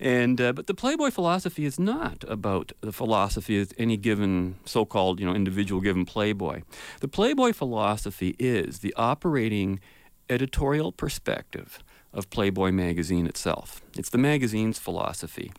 And 0.00 0.40
uh, 0.40 0.52
but 0.52 0.66
the 0.66 0.74
Playboy 0.74 1.10
philosophy 1.10 1.64
is 1.64 1.78
not 1.78 2.24
about 2.28 2.72
the 2.80 2.92
philosophy 2.92 3.60
of 3.60 3.72
any 3.78 3.96
given 3.96 4.56
so-called 4.64 5.18
you 5.18 5.26
know 5.26 5.34
individual 5.34 5.80
given 5.80 6.04
Playboy. 6.04 6.62
The 7.00 7.08
Playboy 7.08 7.52
philosophy 7.52 8.36
is 8.38 8.78
the 8.78 8.94
operating 8.96 9.80
editorial 10.30 10.92
perspective 10.92 11.82
of 12.12 12.30
Playboy 12.30 12.70
magazine 12.70 13.26
itself. 13.26 13.82
It's 13.96 14.10
the 14.10 14.18
magazine's 14.18 14.78
philosophy, 14.78 15.52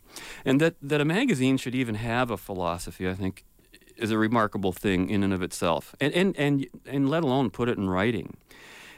and 0.44 0.60
that 0.60 0.74
that 0.80 1.00
a 1.00 1.04
magazine 1.04 1.58
should 1.58 1.74
even 1.74 1.96
have 1.96 2.30
a 2.30 2.36
philosophy, 2.38 3.08
I 3.08 3.14
think, 3.14 3.44
is 3.96 4.10
a 4.10 4.18
remarkable 4.18 4.72
thing 4.72 5.10
in 5.10 5.22
and 5.22 5.34
of 5.34 5.42
itself, 5.42 5.94
and 6.00 6.14
and 6.14 6.36
and, 6.38 6.66
and 6.86 7.10
let 7.10 7.22
alone 7.22 7.50
put 7.50 7.68
it 7.68 7.76
in 7.76 7.90
writing. 7.90 8.36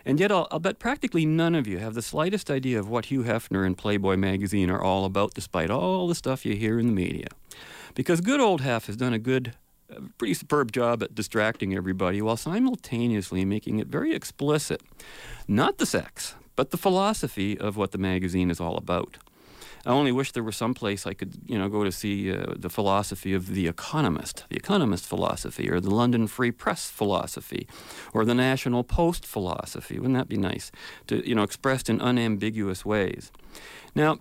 And 0.04 0.18
yet, 0.18 0.32
I'll, 0.32 0.48
I'll, 0.50 0.58
bet 0.58 0.78
practically 0.78 1.24
none 1.24 1.54
of 1.54 1.66
you 1.66 1.78
have 1.78 1.94
the 1.94 2.02
slightest 2.02 2.50
idea 2.50 2.78
of 2.78 2.88
what 2.88 3.06
Hugh 3.06 3.22
Hefner 3.22 3.64
and 3.64 3.76
Playboy 3.78 4.16
magazine 4.16 4.70
are 4.70 4.82
all 4.82 5.04
about, 5.04 5.34
despite 5.34 5.70
all 5.70 6.08
the 6.08 6.14
stuff 6.14 6.44
you 6.44 6.56
hear 6.56 6.78
in 6.78 6.86
the 6.86 6.92
media. 6.92 7.28
Because 7.94 8.20
good 8.20 8.40
old 8.40 8.62
Hef 8.62 8.86
has 8.86 8.96
done 8.96 9.12
a 9.12 9.18
good, 9.18 9.54
uh, 9.90 10.00
pretty 10.18 10.34
superb 10.34 10.72
job 10.72 11.02
at 11.02 11.14
distracting 11.14 11.74
everybody 11.74 12.20
while 12.22 12.36
simultaneously 12.36 13.44
making 13.44 13.78
it 13.78 13.88
very 13.88 14.14
explicit. 14.14 14.82
Not 15.46 15.78
the 15.78 15.86
sex, 15.86 16.34
but 16.56 16.70
the 16.70 16.76
philosophy 16.76 17.58
of 17.58 17.76
what 17.76 17.92
the 17.92 17.98
magazine 17.98 18.50
is 18.50 18.60
all 18.60 18.76
about. 18.76 19.18
I 19.84 19.90
only 19.90 20.12
wish 20.12 20.32
there 20.32 20.42
were 20.42 20.52
some 20.52 20.74
place 20.74 21.06
I 21.06 21.14
could, 21.14 21.34
you 21.46 21.58
know, 21.58 21.68
go 21.68 21.82
to 21.82 21.90
see 21.90 22.32
uh, 22.32 22.54
the 22.56 22.70
philosophy 22.70 23.34
of 23.34 23.48
the 23.54 23.66
Economist, 23.66 24.44
the 24.48 24.56
Economist 24.56 25.06
philosophy, 25.06 25.68
or 25.70 25.80
the 25.80 25.90
London 25.90 26.26
Free 26.28 26.52
Press 26.52 26.88
philosophy, 26.88 27.66
or 28.12 28.24
the 28.24 28.34
National 28.34 28.84
Post 28.84 29.26
philosophy. 29.26 29.98
Wouldn't 29.98 30.14
that 30.14 30.28
be 30.28 30.36
nice? 30.36 30.70
To, 31.08 31.26
you 31.28 31.34
know, 31.34 31.42
expressed 31.42 31.90
in 31.90 32.00
unambiguous 32.00 32.84
ways. 32.84 33.32
Now, 33.94 34.18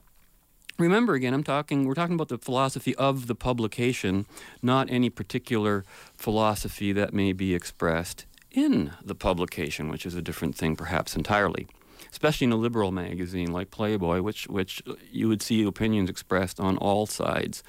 remember 0.77 1.13
again 1.13 1.33
i'm 1.33 1.43
talking 1.43 1.85
we're 1.85 1.93
talking 1.93 2.15
about 2.15 2.29
the 2.29 2.39
philosophy 2.39 2.95
of 2.95 3.27
the 3.27 3.35
publication 3.35 4.25
not 4.63 4.89
any 4.89 5.09
particular 5.11 5.85
philosophy 6.15 6.91
that 6.91 7.13
may 7.13 7.33
be 7.33 7.53
expressed 7.53 8.25
in 8.49 8.91
the 9.03 9.13
publication 9.13 9.89
which 9.89 10.05
is 10.05 10.15
a 10.15 10.21
different 10.21 10.55
thing 10.55 10.75
perhaps 10.75 11.15
entirely 11.15 11.67
especially 12.11 12.45
in 12.45 12.51
a 12.51 12.57
liberal 12.57 12.91
magazine 12.91 13.51
like 13.51 13.71
Playboy, 13.71 14.21
which 14.21 14.47
which 14.47 14.81
you 15.11 15.27
would 15.27 15.41
see 15.41 15.63
opinions 15.63 16.09
expressed 16.09 16.59
on 16.59 16.77
all 16.77 17.05
sides 17.05 17.63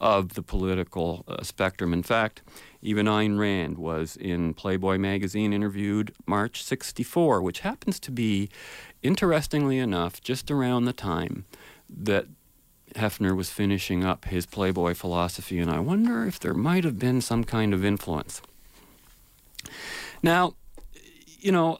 of 0.00 0.34
the 0.34 0.42
political 0.42 1.24
uh, 1.26 1.42
spectrum. 1.42 1.92
In 1.92 2.02
fact, 2.02 2.42
even 2.82 3.06
Ayn 3.06 3.38
Rand 3.38 3.78
was 3.78 4.16
in 4.16 4.52
Playboy 4.54 4.98
magazine 4.98 5.52
interviewed 5.52 6.14
March 6.26 6.62
64, 6.62 7.40
which 7.40 7.60
happens 7.60 7.98
to 8.00 8.10
be, 8.10 8.50
interestingly 9.02 9.78
enough, 9.78 10.20
just 10.20 10.50
around 10.50 10.84
the 10.84 10.92
time 10.92 11.46
that 11.88 12.26
Hefner 12.94 13.36
was 13.36 13.50
finishing 13.50 14.04
up 14.04 14.26
his 14.26 14.46
Playboy 14.46 14.94
philosophy, 14.94 15.58
and 15.58 15.70
I 15.70 15.80
wonder 15.80 16.26
if 16.26 16.38
there 16.38 16.54
might 16.54 16.84
have 16.84 16.98
been 16.98 17.20
some 17.20 17.44
kind 17.44 17.74
of 17.74 17.84
influence. 17.84 18.42
Now, 20.22 20.54
you 21.38 21.52
know, 21.52 21.74
uh, 21.74 21.76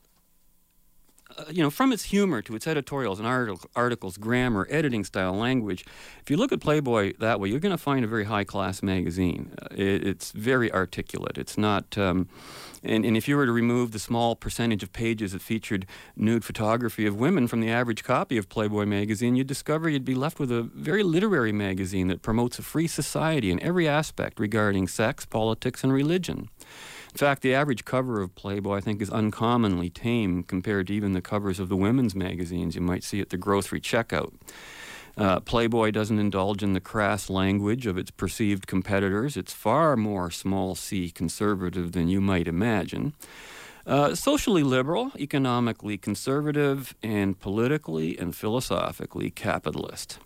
you 1.51 1.63
know, 1.63 1.71
from 1.71 1.93
its 1.93 2.05
humor 2.05 2.43
to 2.43 2.55
its 2.55 2.67
editorials 2.67 3.19
and 3.19 3.27
artic- 3.27 3.67
articles, 3.75 4.17
grammar, 4.17 4.67
editing 4.71 5.05
style, 5.05 5.35
language, 5.35 5.85
if 6.21 6.31
you 6.31 6.37
look 6.37 6.53
at 6.53 6.61
Playboy 6.61 7.15
that 7.19 7.41
way, 7.41 7.49
you're 7.49 7.61
going 7.61 7.77
to 7.77 7.79
find 7.79 8.05
a 8.05 8.09
very 8.09 8.25
high 8.25 8.45
class 8.45 8.83
magazine. 8.83 9.53
Uh, 9.61 9.69
it, 9.73 10.07
it's 10.07 10.33
very 10.33 10.73
articulate. 10.73 11.39
It's 11.39 11.59
not. 11.59 11.97
Um, 11.99 12.29
and, 12.83 13.05
and, 13.05 13.17
if 13.17 13.27
you 13.27 13.37
were 13.37 13.47
to 13.47 13.53
remove 13.53 13.91
the 13.91 13.99
small 13.99 14.37
percentage 14.37 14.83
of 14.83 14.93
pages 14.93 15.33
that 15.33 15.43
featured 15.43 15.87
nude 16.15 16.45
photography 16.45 17.07
of 17.07 17.19
women 17.19 17.49
from 17.49 17.61
the 17.61 17.71
average 17.71 18.05
copy 18.05 18.37
of 18.37 18.49
Playboy 18.49 18.85
magazine, 18.87 19.35
you'd 19.35 19.47
discover 19.47 19.89
you'd 19.89 20.05
be 20.05 20.15
left 20.15 20.39
with 20.39 20.53
a 20.53 20.63
very 20.63 21.03
literary 21.03 21.53
magazine 21.53 22.07
that 22.09 22.23
promotes 22.23 22.59
a 22.59 22.63
free 22.63 22.87
society 22.87 23.51
in 23.51 23.61
every 23.63 23.89
aspect 23.89 24.39
regarding 24.39 24.87
sex, 24.87 25.25
politics, 25.25 25.83
and 25.83 25.93
religion. 25.93 26.49
In 27.17 27.19
fact, 27.19 27.41
the 27.41 27.55
average 27.55 27.87
cover 27.87 28.21
of 28.21 28.35
Playboy, 28.35 28.77
I 28.77 28.81
think, 28.83 29.01
is 29.01 29.09
uncommonly 29.09 29.89
tame 29.89 30.43
compared 30.43 30.89
to 30.89 30.93
even 30.93 31.15
the 31.15 31.23
covers 31.23 31.59
of 31.59 31.71
the 31.71 31.75
women's 31.75 32.15
magazines 32.15 32.75
you 32.75 32.83
might 32.83 33.03
see 33.03 33.23
at 33.23 33.31
the 33.31 33.39
grocery 33.39 33.81
checkout. 33.81 34.35
Uh, 35.17 35.41
Playboy 35.41 35.93
doesn't 35.93 36.19
indulge 36.19 36.63
in 36.63 36.75
the 36.75 36.79
crass 36.79 37.31
language 37.31 37.87
of 37.87 37.97
its 37.97 38.11
perceived 38.11 38.67
competitors. 38.67 39.35
It's 39.35 39.55
far 39.55 39.97
more 39.97 40.31
small 40.31 40.75
c 40.75 41.09
conservative 41.09 41.93
than 41.93 42.09
you 42.09 42.21
might 42.21 42.47
imagine. 42.47 43.15
Uh, 43.87 44.15
socially 44.15 44.63
liberal, 44.63 45.13
economically 45.19 45.97
conservative, 45.97 46.95
and 47.03 47.41
politically 47.41 48.19
and 48.19 48.37
philosophically 48.37 49.31
capitalist. 49.31 50.19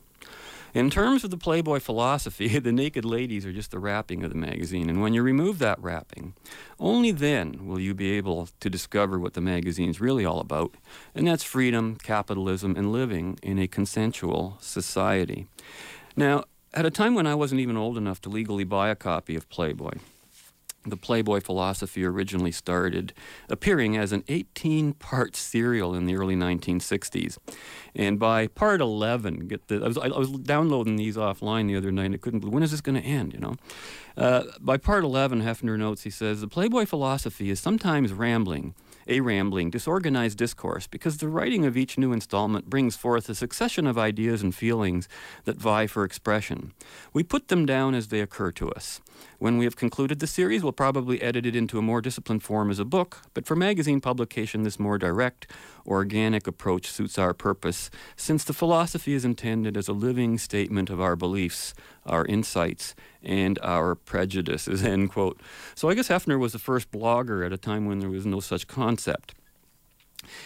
In 0.73 0.89
terms 0.89 1.25
of 1.25 1.31
the 1.31 1.37
Playboy 1.37 1.81
philosophy, 1.81 2.59
the 2.61 2.73
naked 2.73 3.05
ladies 3.05 3.45
are 3.45 3.53
just 3.53 3.71
the 3.71 3.79
wrapping 3.79 4.23
of 4.23 4.31
the 4.31 4.37
magazine. 4.37 4.89
And 4.89 5.01
when 5.01 5.15
you 5.15 5.23
remove 5.23 5.59
that 5.59 5.81
wrapping, 5.83 6.35
only 6.79 7.11
then 7.11 7.67
will 7.67 7.81
you 7.81 7.95
be 7.95 8.13
able 8.13 8.49
to 8.61 8.71
discover 8.71 9.19
what 9.19 9.35
the 9.35 9.41
magazine's 9.41 10.01
really 10.01 10.25
all 10.25 10.41
about. 10.41 10.75
And 11.15 11.27
that's 11.27 11.43
freedom, 11.43 11.97
capitalism, 11.97 12.77
and 12.77 12.93
living 12.93 13.39
in 13.43 13.59
a 13.59 13.67
consensual 13.67 14.59
society. 14.61 15.47
Now, 16.17 16.45
at 16.73 16.87
a 16.87 16.91
time 16.91 17.15
when 17.15 17.27
I 17.27 17.35
wasn't 17.35 17.61
even 17.61 17.77
old 17.77 17.97
enough 17.97 18.21
to 18.23 18.29
legally 18.29 18.65
buy 18.65 18.91
a 18.91 18.97
copy 18.97 19.35
of 19.35 19.49
Playboy, 19.49 19.95
the 20.85 20.97
Playboy 20.97 21.41
philosophy 21.41 22.05
originally 22.05 22.53
started 22.53 23.13
appearing 23.49 23.97
as 23.97 24.13
an 24.13 24.25
18 24.29 24.95
part 24.95 25.37
serial 25.37 25.95
in 25.95 26.07
the 26.07 26.17
early 26.17 26.37
1960s. 26.37 27.37
And 27.95 28.19
by 28.19 28.47
part 28.47 28.81
11, 28.81 29.49
get 29.49 29.69
the, 29.69 29.77
I, 29.83 29.89
was, 29.89 29.99
I 29.99 30.09
was 30.09 30.31
downloading 30.31 30.97
these 30.97 31.17
offline 31.17 31.67
the 31.67 31.77
other 31.77 31.93
night 31.93 32.07
and 32.07 32.15
I 32.15 32.19
couldn't 32.19 32.45
when 32.51 32.63
is 32.63 32.71
this 32.71 32.81
going 32.81 33.01
to 33.01 33.07
end, 33.07 33.33
you 33.35 33.41
know? 33.41 33.57
Uh, 34.17 34.45
by 34.61 34.77
part 34.77 35.05
11, 35.05 35.43
Hefner 35.43 35.79
notes, 35.79 36.03
he 36.03 36.11
says, 36.11 36.41
the 36.41 36.49
Playboy 36.49 36.87
philosophy 36.87 37.51
is 37.51 37.61
sometimes 37.61 38.13
rambling 38.13 38.75
a 39.11 39.21
rambling, 39.21 39.71
disorganized 39.71 40.39
discourse 40.39 40.87
because 40.87 41.19
the 41.19 41.29
writing 41.29 41.65
of 41.67 41.77
each 41.77 41.99
new 41.99 42.13
installment 42.13 42.71
brings 42.71 42.97
forth 42.97 43.29
a 43.29 43.35
succession 43.35 43.87
of 43.87 43.99
ideas 43.99 44.43
and 44.43 44.55
feelings 44.55 45.09
that 45.45 45.57
vie 45.57 45.87
for 45.87 46.05
expression. 46.05 46.73
We 47.13 47.25
put 47.25 47.49
them 47.49 47.67
down 47.67 47.95
as 47.95 48.09
they 48.09 48.21
occur 48.21 48.53
to 48.53 48.71
us. 48.71 49.01
When 49.41 49.57
we 49.57 49.65
have 49.65 49.75
concluded 49.75 50.19
the 50.19 50.27
series, 50.27 50.63
we'll 50.63 50.73
probably 50.73 51.23
edit 51.23 51.47
it 51.47 51.57
into 51.57 51.79
a 51.79 51.83
more 51.83 52.03
disciplined 52.03 52.43
form 52.43 52.71
as 52.71 52.79
a 52.79 52.85
book, 52.85 53.23
but 53.33 53.47
for 53.47 53.57
magazine 53.57 54.03
publication, 54.03 54.65
this 54.65 54.79
more 54.79 54.99
direct, 54.99 55.51
organic 55.87 56.47
approach 56.47 56.89
suits 56.89 57.19
our 57.19 57.33
purpose, 57.33 57.89
since 58.17 58.45
the 58.45 58.53
philosophy 58.53 59.15
is 59.15 59.25
intended 59.25 59.79
as 59.79 59.89
a 59.89 59.95
living 59.95 60.37
statement 60.37 60.91
of 60.91 61.01
our 61.01 61.17
beliefs, 61.17 61.73
our 62.05 62.27
insights, 62.27 62.95
and 63.23 63.59
our 63.63 63.95
prejudices. 63.95 64.85
End 64.85 65.11
quote. 65.11 65.41
So 65.75 65.89
I 65.89 65.95
guess 65.95 66.09
Hefner 66.09 66.39
was 66.39 66.53
the 66.53 66.59
first 66.59 66.91
blogger 66.91 67.45
at 67.45 67.51
a 67.51 67.57
time 67.57 67.87
when 67.87 68.01
there 68.01 68.11
was 68.11 68.27
no 68.27 68.41
such 68.41 68.67
concept. 68.67 69.35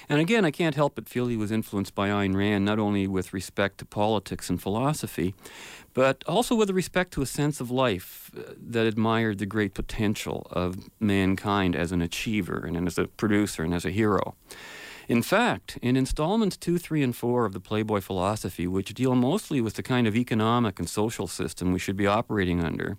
And 0.08 0.20
again, 0.20 0.44
I 0.44 0.50
can't 0.50 0.74
help 0.74 0.94
but 0.94 1.08
feel 1.08 1.26
he 1.26 1.36
was 1.36 1.50
influenced 1.50 1.94
by 1.94 2.08
Ayn 2.08 2.36
Rand, 2.36 2.64
not 2.64 2.78
only 2.78 3.06
with 3.06 3.32
respect 3.32 3.78
to 3.78 3.84
politics 3.84 4.50
and 4.50 4.60
philosophy, 4.60 5.34
but 5.94 6.24
also 6.26 6.54
with 6.54 6.70
respect 6.70 7.12
to 7.12 7.22
a 7.22 7.26
sense 7.26 7.60
of 7.60 7.70
life 7.70 8.30
uh, 8.36 8.52
that 8.56 8.86
admired 8.86 9.38
the 9.38 9.46
great 9.46 9.74
potential 9.74 10.46
of 10.50 10.90
mankind 11.00 11.76
as 11.76 11.92
an 11.92 12.02
achiever 12.02 12.64
and 12.66 12.86
as 12.86 12.98
a 12.98 13.06
producer 13.06 13.62
and 13.62 13.72
as 13.72 13.84
a 13.84 13.90
hero. 13.90 14.34
In 15.06 15.22
fact, 15.22 15.78
in 15.82 15.96
installments 15.96 16.56
two, 16.56 16.78
three, 16.78 17.02
and 17.02 17.14
four 17.14 17.44
of 17.44 17.52
the 17.52 17.60
Playboy 17.60 18.00
philosophy, 18.00 18.66
which 18.66 18.94
deal 18.94 19.14
mostly 19.14 19.60
with 19.60 19.74
the 19.74 19.82
kind 19.82 20.06
of 20.06 20.16
economic 20.16 20.78
and 20.78 20.88
social 20.88 21.26
system 21.26 21.72
we 21.72 21.78
should 21.78 21.96
be 21.96 22.06
operating 22.06 22.64
under, 22.64 22.96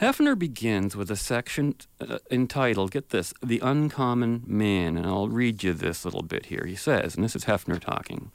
Hefner 0.00 0.38
begins 0.38 0.96
with 0.96 1.10
a 1.10 1.16
section 1.16 1.74
uh, 2.00 2.20
entitled, 2.30 2.90
get 2.90 3.10
this, 3.10 3.34
The 3.42 3.58
Uncommon 3.58 4.44
Man. 4.46 4.96
And 4.96 5.04
I'll 5.04 5.28
read 5.28 5.62
you 5.62 5.74
this 5.74 6.06
little 6.06 6.22
bit 6.22 6.46
here. 6.46 6.64
He 6.66 6.74
says, 6.74 7.14
and 7.14 7.22
this 7.22 7.36
is 7.36 7.44
Hefner 7.44 7.78
talking. 7.78 8.30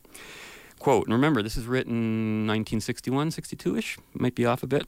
Quote, 0.77 1.07
and 1.07 1.13
remember, 1.13 1.41
this 1.41 1.57
is 1.57 1.65
written 1.65 2.45
1961, 2.45 3.31
62 3.31 3.77
ish, 3.77 3.97
might 4.13 4.35
be 4.35 4.45
off 4.45 4.61
a 4.61 4.67
bit. 4.67 4.87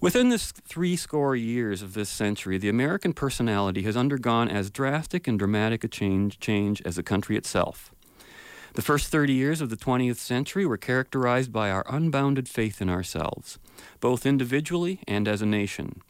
Within 0.00 0.30
this 0.30 0.52
three 0.52 0.96
score 0.96 1.36
years 1.36 1.82
of 1.82 1.92
this 1.92 2.08
century, 2.08 2.56
the 2.56 2.70
American 2.70 3.12
personality 3.12 3.82
has 3.82 3.94
undergone 3.94 4.48
as 4.48 4.70
drastic 4.70 5.28
and 5.28 5.38
dramatic 5.38 5.84
a 5.84 5.88
change, 5.88 6.38
change 6.38 6.80
as 6.86 6.96
the 6.96 7.02
country 7.02 7.36
itself. 7.36 7.92
The 8.72 8.80
first 8.80 9.08
30 9.08 9.34
years 9.34 9.60
of 9.60 9.68
the 9.68 9.76
20th 9.76 10.16
century 10.16 10.64
were 10.64 10.78
characterized 10.78 11.52
by 11.52 11.70
our 11.70 11.84
unbounded 11.90 12.48
faith 12.48 12.80
in 12.80 12.88
ourselves, 12.88 13.58
both 14.00 14.26
individually 14.26 15.00
and 15.06 15.26
as 15.26 15.42
a 15.42 15.46
nation. 15.46 16.00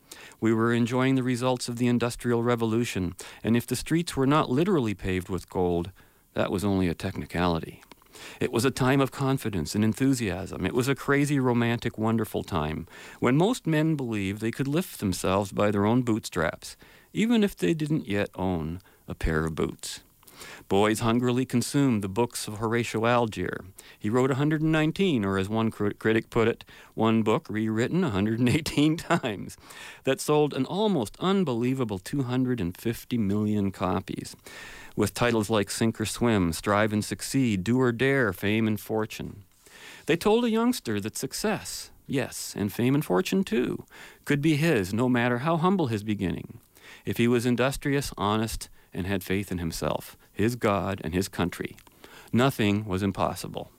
We 0.40 0.52
were 0.52 0.72
enjoying 0.72 1.14
the 1.14 1.22
results 1.22 1.68
of 1.68 1.76
the 1.76 1.88
Industrial 1.88 2.42
Revolution, 2.42 3.14
and 3.42 3.56
if 3.56 3.66
the 3.66 3.76
streets 3.76 4.16
were 4.16 4.26
not 4.26 4.50
literally 4.50 4.94
paved 4.94 5.28
with 5.28 5.48
gold, 5.48 5.90
that 6.34 6.50
was 6.50 6.64
only 6.64 6.88
a 6.88 6.94
technicality. 6.94 7.82
It 8.40 8.52
was 8.52 8.64
a 8.64 8.70
time 8.70 9.00
of 9.00 9.10
confidence 9.10 9.74
and 9.74 9.84
enthusiasm. 9.84 10.64
It 10.64 10.74
was 10.74 10.88
a 10.88 10.94
crazy, 10.94 11.38
romantic, 11.38 11.98
wonderful 11.98 12.42
time 12.42 12.86
when 13.20 13.36
most 13.36 13.66
men 13.66 13.94
believed 13.94 14.40
they 14.40 14.50
could 14.50 14.68
lift 14.68 15.00
themselves 15.00 15.52
by 15.52 15.70
their 15.70 15.86
own 15.86 16.02
bootstraps, 16.02 16.76
even 17.12 17.44
if 17.44 17.56
they 17.56 17.74
didn't 17.74 18.08
yet 18.08 18.30
own 18.34 18.80
a 19.08 19.14
pair 19.14 19.44
of 19.44 19.54
boots. 19.54 20.00
Boys 20.68 20.98
hungrily 20.98 21.46
consumed 21.46 22.02
the 22.02 22.08
books 22.08 22.48
of 22.48 22.58
Horatio 22.58 23.06
Alger. 23.06 23.66
He 23.96 24.10
wrote 24.10 24.30
119, 24.30 25.24
or 25.24 25.38
as 25.38 25.48
one 25.48 25.70
cr- 25.70 25.90
critic 25.90 26.28
put 26.28 26.48
it, 26.48 26.64
one 26.94 27.22
book 27.22 27.46
rewritten 27.48 28.02
118 28.02 28.96
times, 28.96 29.56
that 30.02 30.20
sold 30.20 30.52
an 30.54 30.66
almost 30.66 31.16
unbelievable 31.20 32.00
250 32.00 33.16
million 33.16 33.70
copies, 33.70 34.34
with 34.96 35.14
titles 35.14 35.48
like 35.48 35.70
Sink 35.70 36.00
or 36.00 36.04
Swim, 36.04 36.52
Strive 36.52 36.92
and 36.92 37.04
Succeed, 37.04 37.62
Do 37.62 37.80
or 37.80 37.92
Dare, 37.92 38.32
Fame 38.32 38.66
and 38.66 38.80
Fortune. 38.80 39.44
They 40.06 40.16
told 40.16 40.44
a 40.44 40.50
youngster 40.50 40.98
that 40.98 41.16
success, 41.16 41.92
yes, 42.08 42.54
and 42.58 42.72
fame 42.72 42.96
and 42.96 43.04
fortune 43.04 43.44
too, 43.44 43.84
could 44.24 44.42
be 44.42 44.56
his 44.56 44.92
no 44.92 45.08
matter 45.08 45.38
how 45.38 45.58
humble 45.58 45.86
his 45.86 46.02
beginning, 46.02 46.58
if 47.04 47.18
he 47.18 47.28
was 47.28 47.46
industrious, 47.46 48.12
honest, 48.18 48.68
and 48.92 49.06
had 49.06 49.22
faith 49.22 49.52
in 49.52 49.58
himself 49.58 50.16
his 50.36 50.54
God, 50.54 51.00
and 51.02 51.14
his 51.14 51.28
country. 51.28 51.76
Nothing 52.32 52.84
was 52.84 53.02
impossible. 53.02 53.70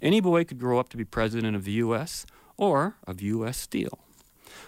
Any 0.00 0.20
boy 0.20 0.44
could 0.44 0.60
grow 0.60 0.78
up 0.78 0.88
to 0.90 0.96
be 0.96 1.04
president 1.04 1.56
of 1.56 1.64
the 1.64 1.72
U.S. 1.72 2.26
or 2.56 2.96
of 3.06 3.20
U.S. 3.20 3.56
Steel. 3.58 3.98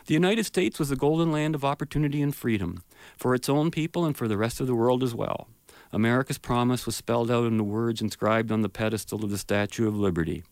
The 0.06 0.14
United 0.14 0.44
States 0.44 0.78
was 0.78 0.88
the 0.88 0.96
golden 0.96 1.30
land 1.30 1.54
of 1.54 1.64
opportunity 1.64 2.20
and 2.20 2.34
freedom 2.34 2.82
for 3.16 3.34
its 3.34 3.48
own 3.48 3.70
people 3.70 4.04
and 4.04 4.16
for 4.16 4.26
the 4.26 4.36
rest 4.36 4.60
of 4.60 4.66
the 4.66 4.74
world 4.74 5.02
as 5.02 5.14
well. 5.14 5.48
America's 5.92 6.38
promise 6.38 6.84
was 6.84 6.96
spelled 6.96 7.30
out 7.30 7.46
in 7.46 7.56
the 7.56 7.64
words 7.64 8.02
inscribed 8.02 8.50
on 8.50 8.62
the 8.62 8.68
pedestal 8.68 9.24
of 9.24 9.30
the 9.30 9.38
Statue 9.38 9.86
of 9.86 9.96
Liberty. 9.96 10.42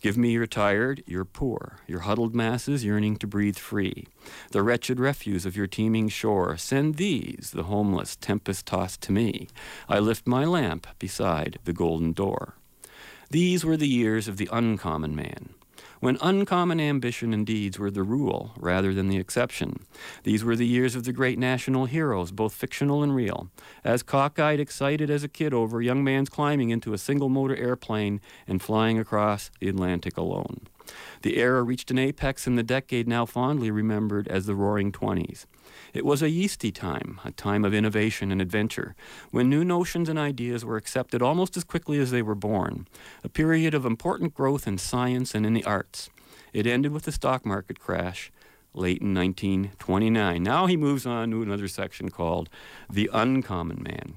Give 0.00 0.16
me 0.16 0.32
your 0.32 0.46
tired, 0.46 1.02
your 1.06 1.24
poor, 1.24 1.78
your 1.86 2.00
huddled 2.00 2.34
masses 2.34 2.84
yearning 2.84 3.16
to 3.16 3.26
breathe 3.26 3.56
free, 3.56 4.08
the 4.50 4.62
wretched 4.62 4.98
refuse 4.98 5.46
of 5.46 5.56
your 5.56 5.66
teeming 5.66 6.08
shore. 6.08 6.56
Send 6.56 6.96
these, 6.96 7.52
the 7.54 7.64
homeless, 7.64 8.16
tempest 8.16 8.66
tossed 8.66 9.00
to 9.02 9.12
me. 9.12 9.48
I 9.88 9.98
lift 10.00 10.26
my 10.26 10.44
lamp 10.44 10.86
beside 10.98 11.58
the 11.64 11.72
golden 11.72 12.12
door. 12.12 12.54
These 13.30 13.64
were 13.64 13.76
the 13.76 13.88
years 13.88 14.28
of 14.28 14.36
the 14.36 14.48
uncommon 14.52 15.14
man 15.14 15.54
when 16.02 16.18
uncommon 16.20 16.80
ambition 16.80 17.32
and 17.32 17.46
deeds 17.46 17.78
were 17.78 17.88
the 17.90 18.02
rule 18.02 18.50
rather 18.58 18.92
than 18.92 19.08
the 19.08 19.18
exception. 19.18 19.86
These 20.24 20.42
were 20.42 20.56
the 20.56 20.66
years 20.66 20.96
of 20.96 21.04
the 21.04 21.12
great 21.12 21.38
national 21.38 21.84
heroes, 21.84 22.32
both 22.32 22.54
fictional 22.54 23.04
and 23.04 23.14
real. 23.14 23.50
As 23.84 24.02
cockeyed, 24.02 24.58
excited 24.58 25.10
as 25.10 25.22
a 25.22 25.28
kid 25.28 25.54
over 25.54 25.78
a 25.78 25.84
young 25.84 26.02
man's 26.02 26.28
climbing 26.28 26.70
into 26.70 26.92
a 26.92 26.98
single 26.98 27.28
motor 27.28 27.54
airplane 27.54 28.20
and 28.48 28.60
flying 28.60 28.98
across 28.98 29.52
the 29.60 29.68
Atlantic 29.68 30.16
alone. 30.16 30.62
The 31.22 31.36
era 31.36 31.62
reached 31.62 31.92
an 31.92 32.00
apex 32.00 32.48
in 32.48 32.56
the 32.56 32.64
decade 32.64 33.06
now 33.06 33.24
fondly 33.24 33.70
remembered 33.70 34.26
as 34.26 34.46
the 34.46 34.56
Roaring 34.56 34.90
Twenties. 34.90 35.46
It 35.92 36.06
was 36.06 36.22
a 36.22 36.30
yeasty 36.30 36.72
time, 36.72 37.20
a 37.24 37.32
time 37.32 37.64
of 37.64 37.74
innovation 37.74 38.32
and 38.32 38.40
adventure, 38.40 38.94
when 39.30 39.50
new 39.50 39.64
notions 39.64 40.08
and 40.08 40.18
ideas 40.18 40.64
were 40.64 40.76
accepted 40.76 41.20
almost 41.20 41.56
as 41.56 41.64
quickly 41.64 41.98
as 41.98 42.10
they 42.10 42.22
were 42.22 42.34
born, 42.34 42.88
a 43.22 43.28
period 43.28 43.74
of 43.74 43.84
important 43.84 44.32
growth 44.32 44.66
in 44.66 44.78
science 44.78 45.34
and 45.34 45.44
in 45.44 45.52
the 45.52 45.64
arts. 45.64 46.08
It 46.52 46.66
ended 46.66 46.92
with 46.92 47.04
the 47.04 47.12
stock 47.12 47.44
market 47.44 47.78
crash 47.78 48.32
late 48.74 49.02
in 49.02 49.14
1929. 49.14 50.42
Now 50.42 50.66
he 50.66 50.76
moves 50.76 51.04
on 51.04 51.30
to 51.30 51.42
another 51.42 51.68
section 51.68 52.10
called 52.10 52.48
The 52.88 53.10
Uncommon 53.12 53.82
Man. 53.82 54.14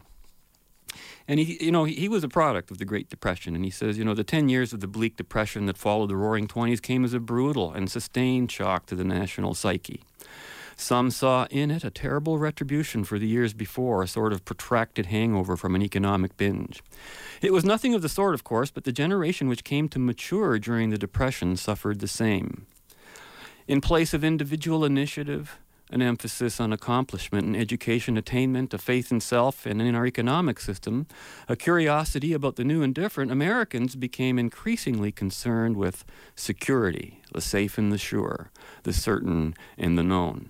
And 1.28 1.40
he, 1.40 1.64
you 1.64 1.72
know, 1.72 1.86
he, 1.86 2.08
was 2.08 2.24
a 2.24 2.30
product 2.30 2.70
of 2.70 2.78
the 2.78 2.86
Great 2.86 3.10
Depression. 3.10 3.56
And 3.56 3.66
he 3.66 3.72
says, 3.72 3.98
you 3.98 4.06
know, 4.06 4.14
the 4.14 4.24
10 4.24 4.48
years 4.48 4.74
of 4.74 4.80
the 4.80 4.88
bleak 4.88 5.18
depression 5.18 5.66
that 5.66 5.78
followed 5.78 6.12
the 6.12 6.16
roaring 6.16 6.48
20s 6.48 6.82
came 6.82 7.04
as 7.04 7.14
a 7.14 7.20
brutal 7.20 7.74
and 7.74 7.90
sustained 7.90 8.52
shock 8.52 8.86
to 8.86 8.96
the 8.96 9.04
national 9.04 9.56
psyche. 9.56 10.02
Some 10.78 11.10
saw 11.10 11.48
in 11.50 11.72
it 11.72 11.84
a 11.84 11.90
terrible 11.90 12.38
retribution 12.38 13.04
for 13.04 13.18
the 13.18 13.28
years 13.28 13.54
before, 13.54 14.04
a 14.04 14.08
sort 14.08 14.34
of 14.34 14.44
protracted 14.44 15.08
hangover 15.08 15.56
from 15.56 15.74
an 15.74 15.82
economic 15.82 16.36
binge. 16.38 16.84
It 17.42 17.54
was 17.54 17.64
nothing 17.64 17.94
of 17.94 18.02
the 18.02 18.10
sort, 18.10 18.34
of 18.34 18.44
course, 18.44 18.72
but 18.72 18.84
the 18.84 18.92
generation 18.92 19.48
which 19.48 19.64
came 19.64 19.88
to 19.90 20.00
mature 20.00 20.60
during 20.60 20.90
the 20.90 20.98
Depression 20.98 21.56
suffered 21.56 22.00
the 22.00 22.08
same. 22.08 22.66
In 23.68 23.82
place 23.82 24.14
of 24.14 24.24
individual 24.24 24.86
initiative, 24.86 25.58
an 25.92 26.02
emphasis 26.02 26.60
on 26.60 26.74
accomplishment 26.74 27.46
and 27.46 27.56
education 27.56 28.18
attainment, 28.18 28.74
a 28.74 28.78
faith 28.78 29.12
in 29.12 29.20
self, 29.20 29.66
and 29.66 29.82
in 29.82 29.96
our 29.96 30.06
economic 30.06 30.60
system, 30.60 31.08
a 31.48 31.56
curiosity 31.56 32.34
about 32.34 32.56
the 32.56 32.64
new 32.64 32.82
and 32.82 32.94
different, 32.94 33.32
Americans 33.32 33.96
became 33.96 34.38
increasingly 34.38 35.12
concerned 35.12 35.78
with 35.78 36.04
security, 36.36 37.22
the 37.34 37.42
safe 37.42 37.78
and 37.78 37.92
the 37.92 37.98
sure, 37.98 38.52
the 38.84 38.94
certain 38.94 39.56
and 39.78 39.98
the 39.98 40.04
known. 40.04 40.50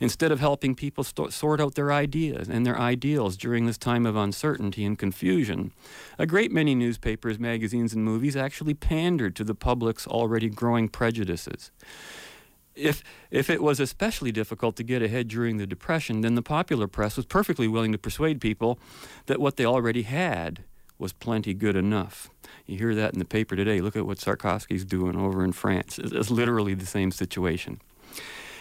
Instead 0.00 0.32
of 0.32 0.40
helping 0.40 0.74
people 0.74 1.04
st- 1.04 1.32
sort 1.32 1.60
out 1.60 1.74
their 1.74 1.92
ideas 1.92 2.48
and 2.48 2.66
their 2.66 2.78
ideals 2.78 3.36
during 3.36 3.66
this 3.66 3.78
time 3.78 4.06
of 4.06 4.16
uncertainty 4.16 4.84
and 4.84 4.98
confusion, 4.98 5.72
a 6.18 6.26
great 6.26 6.52
many 6.52 6.74
newspapers, 6.74 7.38
magazines, 7.38 7.92
and 7.92 8.04
movies 8.04 8.36
actually 8.36 8.74
pandered 8.74 9.36
to 9.36 9.44
the 9.44 9.54
public's 9.54 10.06
already 10.06 10.48
growing 10.48 10.88
prejudices. 10.88 11.70
If, 12.74 13.02
if 13.30 13.50
it 13.50 13.60
was 13.60 13.80
especially 13.80 14.30
difficult 14.30 14.76
to 14.76 14.84
get 14.84 15.02
ahead 15.02 15.26
during 15.28 15.56
the 15.56 15.66
Depression, 15.66 16.20
then 16.20 16.36
the 16.36 16.42
popular 16.42 16.86
press 16.86 17.16
was 17.16 17.26
perfectly 17.26 17.66
willing 17.66 17.90
to 17.90 17.98
persuade 17.98 18.40
people 18.40 18.78
that 19.26 19.40
what 19.40 19.56
they 19.56 19.66
already 19.66 20.02
had 20.02 20.62
was 20.98 21.12
plenty 21.12 21.54
good 21.54 21.76
enough. 21.76 22.28
You 22.66 22.78
hear 22.78 22.94
that 22.94 23.12
in 23.12 23.18
the 23.18 23.24
paper 23.24 23.56
today. 23.56 23.80
Look 23.80 23.96
at 23.96 24.06
what 24.06 24.18
Sarkozy's 24.18 24.84
doing 24.84 25.16
over 25.16 25.44
in 25.44 25.52
France. 25.52 25.98
It's 25.98 26.30
literally 26.30 26.74
the 26.74 26.86
same 26.86 27.10
situation. 27.10 27.80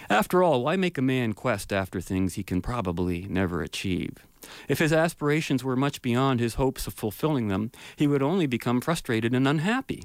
After 0.10 0.42
all, 0.42 0.64
why 0.64 0.78
make 0.78 0.98
a 0.98 1.02
man 1.02 1.34
quest 1.34 1.74
after 1.74 2.00
things 2.00 2.36
he 2.36 2.44
can 2.44 2.62
probably 2.62 3.26
never 3.30 3.62
achieve? 3.62 4.26
If 4.70 4.80
his 4.80 4.94
aspirations 4.94 5.64
were 5.64 5.76
much 5.76 6.02
beyond 6.02 6.40
his 6.40 6.56
hopes 6.56 6.88
of 6.88 6.94
fulfilling 6.94 7.50
them, 7.50 7.72
he 7.98 8.08
would 8.08 8.22
only 8.22 8.48
become 8.48 8.80
frustrated 8.80 9.34
and 9.34 9.48
unhappy. 9.48 10.04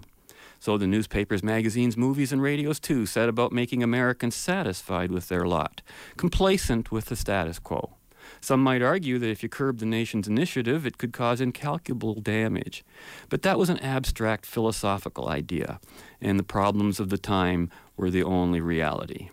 So 0.58 0.76
the 0.76 0.86
newspapers, 0.86 1.42
magazines, 1.42 1.96
movies, 1.96 2.32
and 2.32 2.42
radios 2.42 2.80
too 2.80 3.06
set 3.06 3.28
about 3.28 3.52
making 3.52 3.82
Americans 3.82 4.34
satisfied 4.34 5.10
with 5.12 5.28
their 5.28 5.46
lot, 5.46 5.82
complacent 6.16 6.90
with 6.90 7.06
the 7.06 7.16
status 7.16 7.58
quo. 7.58 7.96
Some 8.40 8.62
might 8.62 8.82
argue 8.82 9.18
that 9.18 9.30
if 9.30 9.42
you 9.42 9.48
curb 9.48 9.78
the 9.78 9.86
nation's 9.86 10.28
initiative, 10.28 10.86
it 10.86 10.98
could 10.98 11.12
cause 11.12 11.40
incalculable 11.40 12.14
damage. 12.14 12.84
But 13.28 13.42
that 13.42 13.58
was 13.58 13.70
an 13.70 13.78
abstract 13.80 14.46
philosophical 14.46 15.28
idea, 15.28 15.80
and 16.20 16.38
the 16.38 16.44
problems 16.44 16.98
of 16.98 17.08
the 17.08 17.18
time 17.18 17.70
were 17.96 18.10
the 18.10 18.22
only 18.24 18.60
reality. 18.60 19.30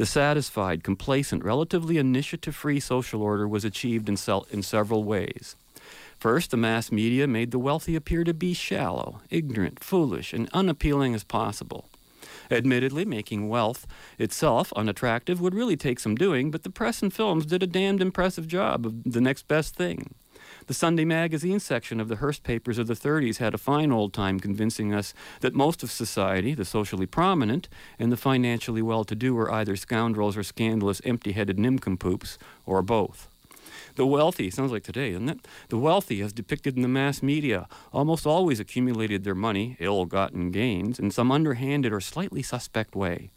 The 0.00 0.06
satisfied, 0.06 0.82
complacent, 0.82 1.44
relatively 1.44 1.98
initiative 1.98 2.56
free 2.56 2.80
social 2.80 3.20
order 3.20 3.46
was 3.46 3.66
achieved 3.66 4.08
in, 4.08 4.16
in 4.50 4.62
several 4.62 5.04
ways. 5.04 5.56
First, 6.18 6.50
the 6.52 6.56
mass 6.56 6.90
media 6.90 7.26
made 7.26 7.50
the 7.50 7.58
wealthy 7.58 7.94
appear 7.94 8.24
to 8.24 8.32
be 8.32 8.54
shallow, 8.54 9.20
ignorant, 9.28 9.84
foolish, 9.84 10.32
and 10.32 10.48
unappealing 10.54 11.14
as 11.14 11.22
possible. 11.22 11.84
Admittedly, 12.50 13.04
making 13.04 13.50
wealth 13.50 13.86
itself 14.18 14.72
unattractive 14.72 15.38
would 15.38 15.54
really 15.54 15.76
take 15.76 16.00
some 16.00 16.14
doing, 16.14 16.50
but 16.50 16.62
the 16.62 16.70
press 16.70 17.02
and 17.02 17.12
films 17.12 17.44
did 17.44 17.62
a 17.62 17.66
damned 17.66 18.00
impressive 18.00 18.48
job 18.48 18.86
of 18.86 19.04
the 19.04 19.20
next 19.20 19.48
best 19.48 19.76
thing. 19.76 20.14
The 20.66 20.74
Sunday 20.74 21.04
magazine 21.04 21.58
section 21.58 22.00
of 22.00 22.08
the 22.08 22.16
Hearst 22.16 22.42
papers 22.42 22.78
of 22.78 22.86
the 22.86 22.94
30s 22.94 23.38
had 23.38 23.54
a 23.54 23.58
fine 23.58 23.90
old 23.90 24.12
time 24.12 24.38
convincing 24.38 24.92
us 24.92 25.14
that 25.40 25.54
most 25.54 25.82
of 25.82 25.90
society, 25.90 26.54
the 26.54 26.64
socially 26.64 27.06
prominent 27.06 27.68
and 27.98 28.12
the 28.12 28.16
financially 28.16 28.82
well 28.82 29.04
to 29.04 29.14
do, 29.14 29.34
were 29.34 29.50
either 29.50 29.74
scoundrels 29.74 30.36
or 30.36 30.42
scandalous, 30.42 31.00
empty 31.04 31.32
headed 31.32 31.58
nincompoops, 31.58 32.38
or 32.66 32.82
both. 32.82 33.28
The 33.96 34.06
wealthy, 34.06 34.50
sounds 34.50 34.70
like 34.70 34.84
today, 34.84 35.12
doesn't 35.12 35.28
it? 35.28 35.48
The 35.68 35.78
wealthy, 35.78 36.20
as 36.20 36.32
depicted 36.32 36.76
in 36.76 36.82
the 36.82 36.88
mass 36.88 37.22
media, 37.22 37.66
almost 37.92 38.26
always 38.26 38.60
accumulated 38.60 39.24
their 39.24 39.34
money, 39.34 39.76
ill 39.80 40.04
gotten 40.04 40.50
gains, 40.50 40.98
in 40.98 41.10
some 41.10 41.32
underhanded 41.32 41.92
or 41.92 42.00
slightly 42.00 42.42
suspect 42.42 42.94
way. 42.94 43.30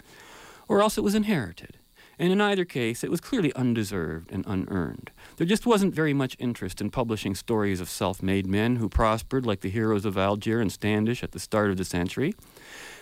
Or 0.67 0.81
else 0.81 0.97
it 0.97 1.03
was 1.03 1.15
inherited. 1.15 1.77
And 2.19 2.31
in 2.31 2.41
either 2.41 2.65
case, 2.65 3.03
it 3.03 3.11
was 3.11 3.21
clearly 3.21 3.53
undeserved 3.53 4.31
and 4.31 4.45
unearned. 4.47 5.11
There 5.37 5.47
just 5.47 5.65
wasn't 5.65 5.95
very 5.95 6.13
much 6.13 6.35
interest 6.39 6.79
in 6.79 6.89
publishing 6.89 7.35
stories 7.35 7.81
of 7.81 7.89
self 7.89 8.21
made 8.21 8.45
men 8.45 8.75
who 8.75 8.89
prospered 8.89 9.45
like 9.45 9.61
the 9.61 9.69
heroes 9.69 10.05
of 10.05 10.17
Alger 10.17 10.61
and 10.61 10.71
Standish 10.71 11.23
at 11.23 11.31
the 11.31 11.39
start 11.39 11.71
of 11.71 11.77
the 11.77 11.85
century 11.85 12.33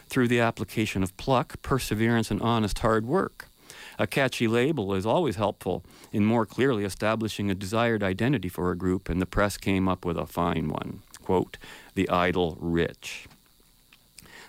through 0.08 0.28
the 0.28 0.39
application 0.39 1.04
of 1.04 1.15
pluck, 1.17 1.62
perseverance, 1.62 2.32
and 2.32 2.41
honest 2.41 2.80
hard 2.80 3.06
work. 3.06 3.47
A 4.00 4.08
catchy 4.08 4.47
label 4.47 4.93
is 4.93 5.06
always 5.06 5.36
helpful 5.36 5.84
in 6.12 6.26
more 6.26 6.45
clearly 6.45 6.84
establishing 6.84 7.50
a 7.50 7.56
desired 7.56 8.04
identity 8.04 8.50
for 8.50 8.71
a 8.71 8.78
group, 8.78 9.10
and 9.10 9.21
the 9.21 9.26
press 9.26 9.58
came 9.58 9.88
up 9.88 10.06
with 10.06 10.17
a 10.17 10.26
fine 10.26 10.67
one. 10.67 11.02
Quote, 11.21 11.58
the 11.93 12.10
idle 12.10 12.58
rich. 12.60 13.28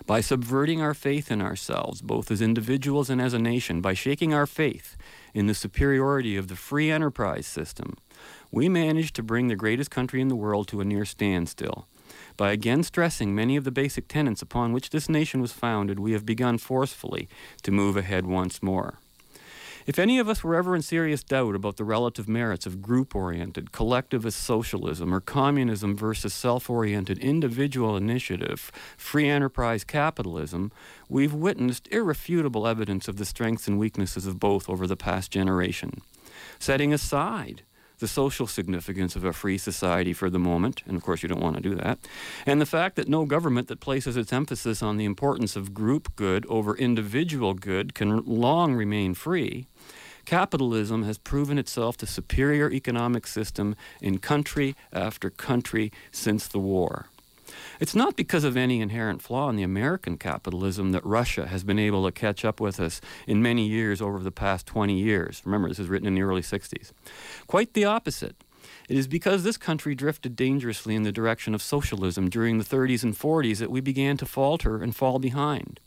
By 0.05 0.19
subverting 0.19 0.81
our 0.81 0.93
faith 0.93 1.31
in 1.31 1.41
ourselves, 1.41 2.01
both 2.01 2.29
as 2.29 2.41
individuals 2.41 3.09
and 3.09 3.21
as 3.21 3.33
a 3.33 3.39
nation, 3.39 3.79
by 3.79 3.93
shaking 3.93 4.33
our 4.33 4.45
faith 4.45 4.97
in 5.33 5.47
the 5.47 5.53
superiority 5.53 6.35
of 6.35 6.49
the 6.49 6.57
free 6.57 6.91
enterprise 6.91 7.47
system, 7.47 7.95
we 8.51 8.67
managed 8.67 9.15
to 9.15 9.23
bring 9.23 9.47
the 9.47 9.55
greatest 9.55 9.91
country 9.91 10.19
in 10.19 10.27
the 10.27 10.35
world 10.35 10.67
to 10.67 10.81
a 10.81 10.85
near 10.85 11.05
standstill. 11.05 11.87
By 12.35 12.51
again 12.51 12.83
stressing 12.83 13.33
many 13.33 13.55
of 13.55 13.63
the 13.63 13.71
basic 13.71 14.09
tenets 14.09 14.41
upon 14.41 14.73
which 14.73 14.89
this 14.89 15.07
nation 15.07 15.39
was 15.39 15.53
founded, 15.53 15.99
we 15.99 16.11
have 16.11 16.25
begun 16.25 16.57
forcefully 16.57 17.29
to 17.61 17.71
move 17.71 17.95
ahead 17.95 18.25
once 18.25 18.61
more. 18.61 18.99
If 19.85 19.99
any 19.99 20.17
of 20.17 20.29
us 20.29 20.43
were 20.43 20.55
ever 20.55 20.75
in 20.75 20.81
serious 20.81 21.23
doubt 21.23 21.55
about 21.55 21.75
the 21.75 21.83
relative 21.83 22.29
merits 22.29 22.65
of 22.65 22.81
group 22.81 23.15
oriented, 23.15 23.71
collectivist 23.71 24.39
socialism, 24.39 25.13
or 25.13 25.19
communism 25.19 25.95
versus 25.95 26.33
self 26.33 26.69
oriented 26.69 27.17
individual 27.17 27.97
initiative, 27.97 28.71
free 28.97 29.27
enterprise 29.27 29.83
capitalism, 29.83 30.71
we've 31.09 31.33
witnessed 31.33 31.89
irrefutable 31.91 32.65
evidence 32.65 33.07
of 33.07 33.17
the 33.17 33.25
strengths 33.25 33.67
and 33.67 33.77
weaknesses 33.77 34.25
of 34.25 34.39
both 34.39 34.69
over 34.69 34.87
the 34.87 34.95
past 34.95 35.31
generation. 35.31 36.01
Setting 36.59 36.93
aside 36.93 37.63
the 38.03 38.07
social 38.09 38.47
significance 38.47 39.15
of 39.15 39.23
a 39.23 39.31
free 39.31 39.57
society 39.57 40.11
for 40.11 40.29
the 40.29 40.37
moment, 40.37 40.83
and 40.85 40.97
of 40.97 41.03
course 41.03 41.23
you 41.23 41.29
don't 41.29 41.41
want 41.41 41.55
to 41.55 41.61
do 41.61 41.73
that, 41.73 41.97
and 42.45 42.59
the 42.59 42.65
fact 42.65 42.97
that 42.97 43.07
no 43.07 43.23
government 43.25 43.69
that 43.69 43.79
places 43.79 44.17
its 44.17 44.33
emphasis 44.33 44.83
on 44.83 44.97
the 44.97 45.05
importance 45.05 45.55
of 45.55 45.73
group 45.73 46.13
good 46.17 46.45
over 46.47 46.75
individual 46.75 47.53
good 47.53 47.95
can 47.95 48.21
long 48.25 48.75
remain 48.75 49.13
free, 49.13 49.67
capitalism 50.25 51.03
has 51.03 51.17
proven 51.17 51.57
itself 51.57 51.95
the 51.95 52.05
superior 52.05 52.69
economic 52.69 53.25
system 53.25 53.73
in 54.01 54.17
country 54.17 54.75
after 54.91 55.29
country 55.29 55.89
since 56.11 56.45
the 56.49 56.59
war. 56.59 57.07
It's 57.79 57.95
not 57.95 58.15
because 58.15 58.43
of 58.43 58.57
any 58.57 58.81
inherent 58.81 59.21
flaw 59.21 59.49
in 59.49 59.55
the 59.55 59.63
American 59.63 60.17
capitalism 60.17 60.91
that 60.91 61.05
Russia 61.05 61.47
has 61.47 61.63
been 61.63 61.79
able 61.79 62.05
to 62.05 62.11
catch 62.11 62.45
up 62.45 62.59
with 62.59 62.79
us 62.79 63.01
in 63.27 63.41
many 63.41 63.67
years 63.67 64.01
over 64.01 64.19
the 64.19 64.31
past 64.31 64.65
20 64.67 64.97
years. 64.97 65.41
Remember, 65.45 65.67
this 65.67 65.79
is 65.79 65.89
written 65.89 66.07
in 66.07 66.15
the 66.15 66.21
early 66.21 66.41
60s. 66.41 66.91
Quite 67.47 67.73
the 67.73 67.85
opposite. 67.85 68.35
It 68.89 68.97
is 68.97 69.07
because 69.07 69.43
this 69.43 69.57
country 69.57 69.95
drifted 69.95 70.35
dangerously 70.35 70.95
in 70.95 71.03
the 71.03 71.11
direction 71.11 71.55
of 71.55 71.61
socialism 71.61 72.29
during 72.29 72.57
the 72.57 72.63
30s 72.63 73.03
and 73.03 73.13
40s 73.13 73.57
that 73.57 73.71
we 73.71 73.81
began 73.81 74.17
to 74.17 74.25
falter 74.25 74.81
and 74.81 74.95
fall 74.95 75.19
behind. 75.19 75.79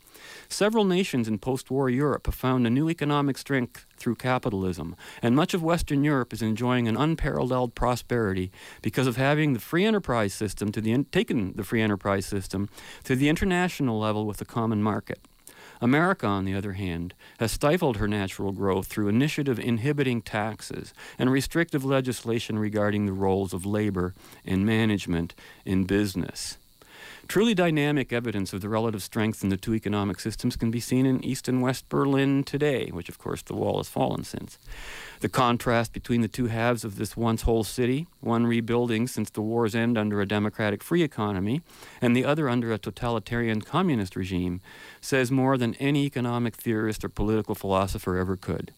Several 0.49 0.85
nations 0.85 1.27
in 1.27 1.39
post 1.39 1.69
war 1.69 1.89
Europe 1.89 2.25
have 2.25 2.35
found 2.35 2.65
a 2.65 2.69
new 2.69 2.89
economic 2.89 3.37
strength 3.37 3.85
through 3.97 4.15
capitalism, 4.15 4.95
and 5.21 5.35
much 5.35 5.53
of 5.53 5.61
Western 5.61 6.03
Europe 6.03 6.31
is 6.31 6.41
enjoying 6.41 6.87
an 6.87 6.95
unparalleled 6.95 7.75
prosperity 7.75 8.51
because 8.81 9.07
of 9.07 9.17
having 9.17 9.53
the 9.53 9.59
free 9.59 9.85
enterprise 9.85 10.33
system 10.33 10.71
to 10.71 10.81
the 10.81 10.91
in- 10.91 11.05
taken 11.05 11.53
the 11.55 11.63
free 11.63 11.81
enterprise 11.81 12.25
system 12.25 12.69
to 13.03 13.15
the 13.15 13.29
international 13.29 13.99
level 13.99 14.25
with 14.25 14.37
the 14.37 14.45
common 14.45 14.81
market. 14.81 15.19
America, 15.81 16.25
on 16.25 16.45
the 16.45 16.55
other 16.55 16.73
hand, 16.73 17.13
has 17.39 17.51
stifled 17.51 17.97
her 17.97 18.07
natural 18.07 18.51
growth 18.51 18.87
through 18.87 19.09
initiative 19.09 19.59
inhibiting 19.59 20.21
taxes 20.21 20.93
and 21.19 21.31
restrictive 21.31 21.85
legislation 21.85 22.57
regarding 22.57 23.05
the 23.05 23.13
roles 23.13 23.53
of 23.53 23.65
labor 23.65 24.15
and 24.45 24.65
management 24.65 25.35
in 25.65 25.83
business. 25.83 26.57
Truly 27.27 27.53
dynamic 27.53 28.13
evidence 28.13 28.53
of 28.53 28.61
the 28.61 28.69
relative 28.69 29.03
strength 29.03 29.43
in 29.43 29.49
the 29.49 29.57
two 29.57 29.75
economic 29.75 30.17
systems 30.17 30.55
can 30.55 30.71
be 30.71 30.79
seen 30.79 31.05
in 31.05 31.21
East 31.25 31.49
and 31.49 31.61
West 31.61 31.89
Berlin 31.89 32.41
today, 32.45 32.87
which 32.87 33.09
of 33.09 33.17
course 33.17 33.41
the 33.41 33.53
wall 33.53 33.77
has 33.77 33.89
fallen 33.89 34.23
since. 34.23 34.57
The 35.19 35.27
contrast 35.27 35.91
between 35.91 36.21
the 36.21 36.29
two 36.29 36.45
halves 36.45 36.85
of 36.85 36.95
this 36.95 37.17
once 37.17 37.41
whole 37.41 37.65
city, 37.65 38.07
one 38.21 38.47
rebuilding 38.47 39.07
since 39.07 39.29
the 39.29 39.41
war's 39.41 39.75
end 39.75 39.97
under 39.97 40.21
a 40.21 40.25
democratic 40.25 40.81
free 40.81 41.03
economy, 41.03 41.61
and 42.01 42.15
the 42.15 42.23
other 42.23 42.47
under 42.47 42.71
a 42.71 42.77
totalitarian 42.77 43.61
communist 43.61 44.15
regime, 44.15 44.61
says 45.01 45.29
more 45.29 45.57
than 45.57 45.75
any 45.75 46.05
economic 46.05 46.55
theorist 46.55 47.03
or 47.03 47.09
political 47.09 47.55
philosopher 47.55 48.17
ever 48.17 48.37
could. 48.37 48.71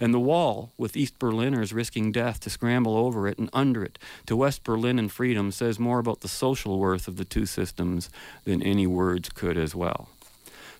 And 0.00 0.14
the 0.14 0.18
wall, 0.18 0.72
with 0.78 0.96
East 0.96 1.18
Berliners 1.18 1.74
risking 1.74 2.10
death 2.10 2.40
to 2.40 2.50
scramble 2.50 2.96
over 2.96 3.28
it 3.28 3.38
and 3.38 3.50
under 3.52 3.84
it 3.84 3.98
to 4.26 4.34
West 4.34 4.64
Berlin 4.64 4.98
and 4.98 5.12
freedom, 5.12 5.52
says 5.52 5.78
more 5.78 5.98
about 5.98 6.20
the 6.20 6.28
social 6.28 6.78
worth 6.78 7.06
of 7.06 7.16
the 7.16 7.24
two 7.24 7.44
systems 7.44 8.08
than 8.44 8.62
any 8.62 8.86
words 8.86 9.28
could 9.28 9.58
as 9.58 9.74
well. 9.74 10.08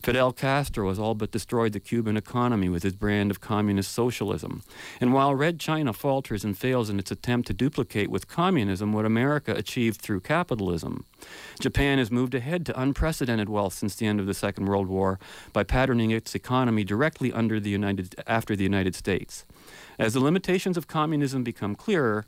Fidel 0.02 0.32
Castro 0.32 0.88
has 0.88 0.98
all 0.98 1.14
but 1.14 1.30
destroyed 1.30 1.74
the 1.74 1.80
Cuban 1.80 2.16
economy 2.16 2.70
with 2.70 2.82
his 2.82 2.94
brand 2.94 3.30
of 3.30 3.42
communist 3.42 3.92
socialism. 3.92 4.62
And 4.98 5.12
while 5.12 5.34
Red 5.34 5.60
China 5.60 5.92
falters 5.92 6.42
and 6.42 6.56
fails 6.56 6.88
in 6.88 6.98
its 6.98 7.10
attempt 7.10 7.48
to 7.48 7.52
duplicate 7.52 8.10
with 8.10 8.26
communism 8.26 8.94
what 8.94 9.04
America 9.04 9.52
achieved 9.52 10.00
through 10.00 10.20
capitalism, 10.20 11.04
Japan 11.60 11.98
has 11.98 12.10
moved 12.10 12.34
ahead 12.34 12.64
to 12.66 12.80
unprecedented 12.80 13.50
wealth 13.50 13.74
since 13.74 13.94
the 13.94 14.06
end 14.06 14.20
of 14.20 14.26
the 14.26 14.32
Second 14.32 14.66
World 14.66 14.86
War 14.86 15.18
by 15.52 15.64
patterning 15.64 16.10
its 16.10 16.34
economy 16.34 16.82
directly 16.82 17.30
under 17.30 17.60
the 17.60 17.70
United, 17.70 18.14
after 18.26 18.56
the 18.56 18.64
United 18.64 18.94
States. 18.94 19.44
As 19.98 20.14
the 20.14 20.20
limitations 20.20 20.78
of 20.78 20.88
communism 20.88 21.44
become 21.44 21.74
clearer, 21.74 22.24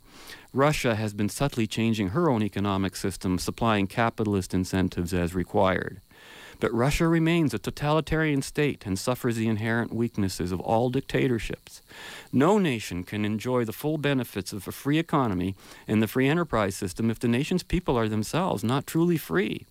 Russia 0.53 0.93
has 0.93 1.15
been 1.15 1.27
subtly 1.27 1.65
changing 1.65 2.09
her 2.09 2.29
own 2.29 2.43
economic 2.43 2.95
system, 2.95 3.39
supplying 3.39 3.87
capitalist 3.87 4.53
incentives 4.53 5.11
as 5.11 5.33
required. 5.33 6.01
But 6.63 6.73
Russia 6.73 7.09
remains 7.09 7.53
a 7.53 7.59
totalitarian 7.59 8.41
state 8.41 8.85
and 8.85 8.97
suffers 8.97 9.35
the 9.35 9.49
inherent 9.49 9.93
weaknesses 9.93 10.53
of 10.53 10.61
all 10.61 10.89
dictatorships. 10.89 11.81
No 12.31 12.57
nation 12.57 13.03
can 13.03 13.25
enjoy 13.25 13.65
the 13.65 13.73
full 13.73 13.97
benefits 13.97 14.53
of 14.53 14.65
a 14.65 14.71
free 14.71 14.97
economy 14.97 15.55
and 15.89 16.01
the 16.01 16.07
free 16.07 16.29
enterprise 16.29 16.77
system 16.77 17.11
if 17.11 17.19
the 17.19 17.27
nation's 17.27 17.63
people 17.63 17.97
are 17.97 18.07
themselves 18.07 18.63
not 18.63 18.87
truly 18.87 19.17
free. 19.17 19.65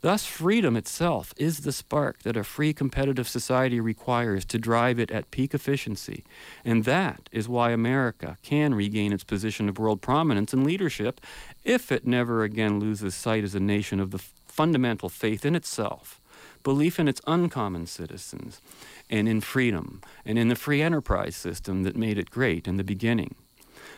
Thus, 0.00 0.26
freedom 0.26 0.76
itself 0.76 1.32
is 1.36 1.60
the 1.60 1.70
spark 1.70 2.22
that 2.24 2.36
a 2.36 2.42
free 2.42 2.72
competitive 2.72 3.28
society 3.28 3.78
requires 3.78 4.44
to 4.46 4.58
drive 4.58 4.98
it 4.98 5.12
at 5.12 5.30
peak 5.30 5.54
efficiency. 5.54 6.24
And 6.64 6.84
that 6.84 7.28
is 7.30 7.48
why 7.48 7.70
America 7.70 8.36
can 8.42 8.74
regain 8.74 9.12
its 9.12 9.22
position 9.24 9.68
of 9.68 9.78
world 9.78 10.02
prominence 10.02 10.52
and 10.52 10.66
leadership 10.66 11.20
if 11.64 11.92
it 11.92 12.04
never 12.04 12.42
again 12.42 12.80
loses 12.80 13.14
sight 13.14 13.44
as 13.44 13.54
a 13.54 13.60
nation 13.60 14.00
of 14.00 14.10
the 14.10 14.22
fundamental 14.56 15.10
faith 15.10 15.44
in 15.44 15.54
itself, 15.54 16.18
belief 16.62 16.98
in 16.98 17.08
its 17.08 17.20
uncommon 17.26 17.86
citizens, 17.86 18.62
and 19.10 19.28
in 19.28 19.42
freedom, 19.42 20.00
and 20.24 20.38
in 20.38 20.48
the 20.48 20.56
free 20.56 20.80
enterprise 20.80 21.36
system 21.36 21.82
that 21.82 21.94
made 21.94 22.16
it 22.16 22.30
great 22.30 22.66
in 22.66 22.78
the 22.78 22.82
beginning. 22.84 23.34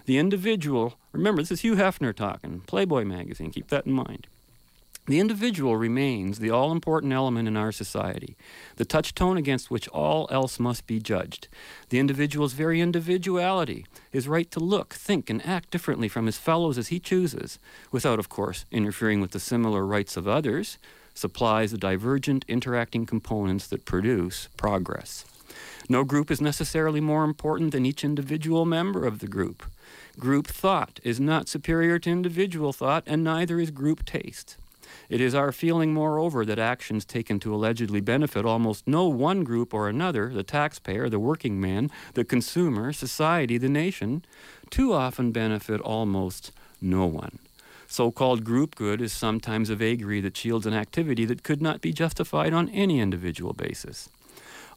The 0.06 0.18
individual, 0.18 0.98
remember, 1.12 1.42
this 1.42 1.52
is 1.52 1.60
Hugh 1.60 1.76
Hefner 1.76 2.14
talking, 2.14 2.62
Playboy 2.66 3.04
magazine, 3.04 3.52
keep 3.52 3.68
that 3.68 3.86
in 3.86 3.92
mind. 3.92 4.26
The 5.08 5.20
individual 5.20 5.78
remains 5.78 6.38
the 6.38 6.50
all 6.50 6.70
important 6.70 7.14
element 7.14 7.48
in 7.48 7.56
our 7.56 7.72
society, 7.72 8.36
the 8.76 8.84
touchstone 8.84 9.38
against 9.38 9.70
which 9.70 9.88
all 9.88 10.28
else 10.30 10.60
must 10.60 10.86
be 10.86 11.00
judged. 11.00 11.48
The 11.88 11.98
individual's 11.98 12.52
very 12.52 12.82
individuality, 12.82 13.86
his 14.10 14.28
right 14.28 14.50
to 14.50 14.60
look, 14.60 14.92
think, 14.92 15.30
and 15.30 15.44
act 15.46 15.70
differently 15.70 16.08
from 16.08 16.26
his 16.26 16.36
fellows 16.36 16.76
as 16.76 16.88
he 16.88 17.00
chooses, 17.00 17.58
without, 17.90 18.18
of 18.18 18.28
course, 18.28 18.66
interfering 18.70 19.22
with 19.22 19.30
the 19.30 19.40
similar 19.40 19.86
rights 19.86 20.18
of 20.18 20.28
others, 20.28 20.76
supplies 21.14 21.70
the 21.70 21.78
divergent 21.78 22.44
interacting 22.46 23.06
components 23.06 23.66
that 23.68 23.86
produce 23.86 24.50
progress. 24.58 25.24
No 25.88 26.04
group 26.04 26.30
is 26.30 26.42
necessarily 26.42 27.00
more 27.00 27.24
important 27.24 27.72
than 27.72 27.86
each 27.86 28.04
individual 28.04 28.66
member 28.66 29.06
of 29.06 29.20
the 29.20 29.26
group. 29.26 29.64
Group 30.18 30.46
thought 30.46 31.00
is 31.02 31.18
not 31.18 31.48
superior 31.48 31.98
to 32.00 32.10
individual 32.10 32.74
thought, 32.74 33.04
and 33.06 33.24
neither 33.24 33.58
is 33.58 33.70
group 33.70 34.04
taste. 34.04 34.58
It 35.08 35.22
is 35.22 35.34
our 35.34 35.52
feeling, 35.52 35.94
moreover, 35.94 36.44
that 36.44 36.58
actions 36.58 37.06
taken 37.06 37.40
to 37.40 37.54
allegedly 37.54 38.00
benefit 38.00 38.44
almost 38.44 38.86
no 38.86 39.08
one 39.08 39.42
group 39.42 39.72
or 39.72 39.88
another 39.88 40.28
the 40.28 40.42
taxpayer, 40.42 41.08
the 41.08 41.18
working 41.18 41.58
man, 41.58 41.90
the 42.12 42.24
consumer, 42.24 42.92
society, 42.92 43.56
the 43.56 43.70
nation 43.70 44.24
too 44.68 44.92
often 44.92 45.32
benefit 45.32 45.80
almost 45.80 46.52
no 46.80 47.06
one. 47.06 47.38
So 47.86 48.10
called 48.10 48.44
group 48.44 48.74
good 48.74 49.00
is 49.00 49.14
sometimes 49.14 49.70
a 49.70 49.76
vagary 49.76 50.20
that 50.20 50.36
shields 50.36 50.66
an 50.66 50.74
activity 50.74 51.24
that 51.24 51.42
could 51.42 51.62
not 51.62 51.80
be 51.80 51.90
justified 51.90 52.52
on 52.52 52.68
any 52.68 53.00
individual 53.00 53.54
basis. 53.54 54.10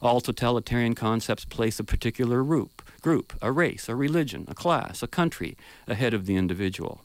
All 0.00 0.22
totalitarian 0.22 0.94
concepts 0.94 1.44
place 1.44 1.78
a 1.78 1.84
particular 1.84 2.42
group, 2.42 2.82
group, 3.02 3.34
a 3.42 3.52
race, 3.52 3.86
a 3.86 3.94
religion, 3.94 4.46
a 4.48 4.54
class, 4.54 5.02
a 5.02 5.06
country 5.06 5.58
ahead 5.86 6.14
of 6.14 6.24
the 6.24 6.36
individual. 6.36 7.02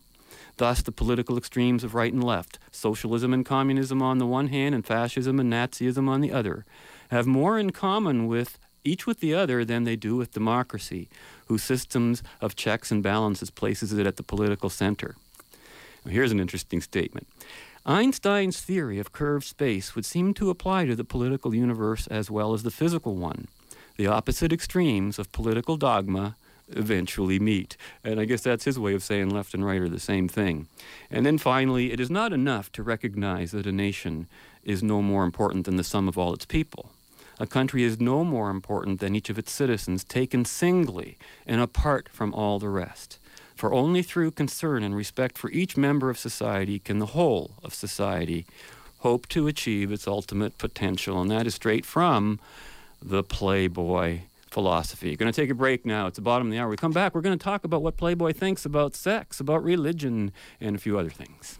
Thus, 0.57 0.81
the 0.81 0.91
political 0.91 1.37
extremes 1.37 1.83
of 1.83 1.93
right 1.93 2.11
and 2.11 2.23
left, 2.23 2.57
socialism 2.71 3.33
and 3.33 3.45
communism 3.45 4.01
on 4.01 4.17
the 4.17 4.25
one 4.25 4.47
hand, 4.47 4.73
and 4.73 4.85
fascism 4.85 5.39
and 5.39 5.51
Nazism 5.51 6.09
on 6.09 6.21
the 6.21 6.31
other, 6.31 6.65
have 7.09 7.27
more 7.27 7.59
in 7.59 7.69
common 7.71 8.27
with 8.27 8.59
each 8.83 9.05
with 9.05 9.19
the 9.19 9.33
other 9.33 9.63
than 9.63 9.83
they 9.83 9.95
do 9.95 10.15
with 10.15 10.33
democracy, 10.33 11.09
whose 11.47 11.63
systems 11.63 12.23
of 12.41 12.55
checks 12.55 12.91
and 12.91 13.03
balances 13.03 13.49
places 13.49 13.93
it 13.93 14.07
at 14.07 14.15
the 14.15 14.23
political 14.23 14.69
center. 14.69 15.15
Now, 16.05 16.11
here's 16.11 16.31
an 16.31 16.39
interesting 16.39 16.81
statement. 16.81 17.27
Einstein's 17.85 18.59
theory 18.59 18.99
of 18.99 19.11
curved 19.11 19.45
space 19.45 19.95
would 19.95 20.05
seem 20.05 20.33
to 20.35 20.49
apply 20.49 20.85
to 20.85 20.95
the 20.95 21.03
political 21.03 21.53
universe 21.53 22.07
as 22.07 22.31
well 22.31 22.53
as 22.53 22.63
the 22.63 22.71
physical 22.71 23.15
one. 23.15 23.47
The 23.97 24.07
opposite 24.07 24.51
extremes 24.51 25.19
of 25.19 25.31
political 25.31 25.77
dogma 25.77 26.35
eventually 26.69 27.39
meet. 27.39 27.77
And 28.03 28.19
I 28.19 28.25
guess 28.25 28.41
that's 28.41 28.65
his 28.65 28.79
way 28.79 28.93
of 28.93 29.03
saying 29.03 29.29
left 29.29 29.53
and 29.53 29.65
right 29.65 29.81
are 29.81 29.89
the 29.89 29.99
same 29.99 30.27
thing. 30.27 30.67
And 31.09 31.25
then 31.25 31.37
finally, 31.37 31.91
it 31.91 31.99
is 31.99 32.09
not 32.09 32.33
enough 32.33 32.71
to 32.73 32.83
recognize 32.83 33.51
that 33.51 33.67
a 33.67 33.71
nation 33.71 34.27
is 34.63 34.83
no 34.83 35.01
more 35.01 35.23
important 35.23 35.65
than 35.65 35.77
the 35.77 35.83
sum 35.83 36.07
of 36.07 36.17
all 36.17 36.33
its 36.33 36.45
people. 36.45 36.91
A 37.39 37.47
country 37.47 37.83
is 37.83 38.01
no 38.01 38.23
more 38.23 38.49
important 38.49 38.99
than 38.99 39.15
each 39.15 39.29
of 39.29 39.37
its 39.37 39.51
citizens 39.51 40.03
taken 40.03 40.43
singly 40.43 41.17
and 41.45 41.61
apart 41.61 42.09
from 42.09 42.33
all 42.33 42.57
the 42.57 42.69
rest. 42.69 43.19
For 43.55 43.73
only 43.73 44.03
through 44.03 44.31
concern 44.31 44.83
and 44.83 44.95
respect 44.95 45.37
for 45.37 45.49
each 45.51 45.77
member 45.77 46.09
of 46.09 46.19
society 46.19 46.79
can 46.79 46.99
the 46.99 47.07
whole 47.07 47.51
of 47.63 47.73
society 47.73 48.45
hope 48.99 49.27
to 49.29 49.47
achieve 49.47 49.91
its 49.91 50.07
ultimate 50.07 50.57
potential. 50.57 51.21
And 51.21 51.29
that 51.31 51.47
is 51.47 51.55
straight 51.55 51.85
from 51.85 52.39
the 53.01 53.23
Playboy 53.23 54.21
philosophy. 54.49 55.15
Going 55.15 55.31
to 55.31 55.41
take 55.41 55.49
a 55.49 55.55
break 55.55 55.85
now. 55.85 56.07
It's 56.07 56.15
the 56.15 56.21
bottom 56.21 56.47
of 56.47 56.51
the 56.51 56.59
hour. 56.59 56.69
We 56.69 56.77
come 56.77 56.91
back. 56.91 57.13
We're 57.13 57.21
going 57.21 57.37
to 57.37 57.43
talk 57.43 57.63
about 57.63 57.81
what 57.81 57.97
Playboy 57.97 58.33
thinks 58.33 58.65
about 58.65 58.95
sex, 58.95 59.39
about 59.39 59.63
religion, 59.63 60.31
and 60.59 60.75
a 60.75 60.79
few 60.79 60.97
other 60.97 61.09
things. 61.09 61.59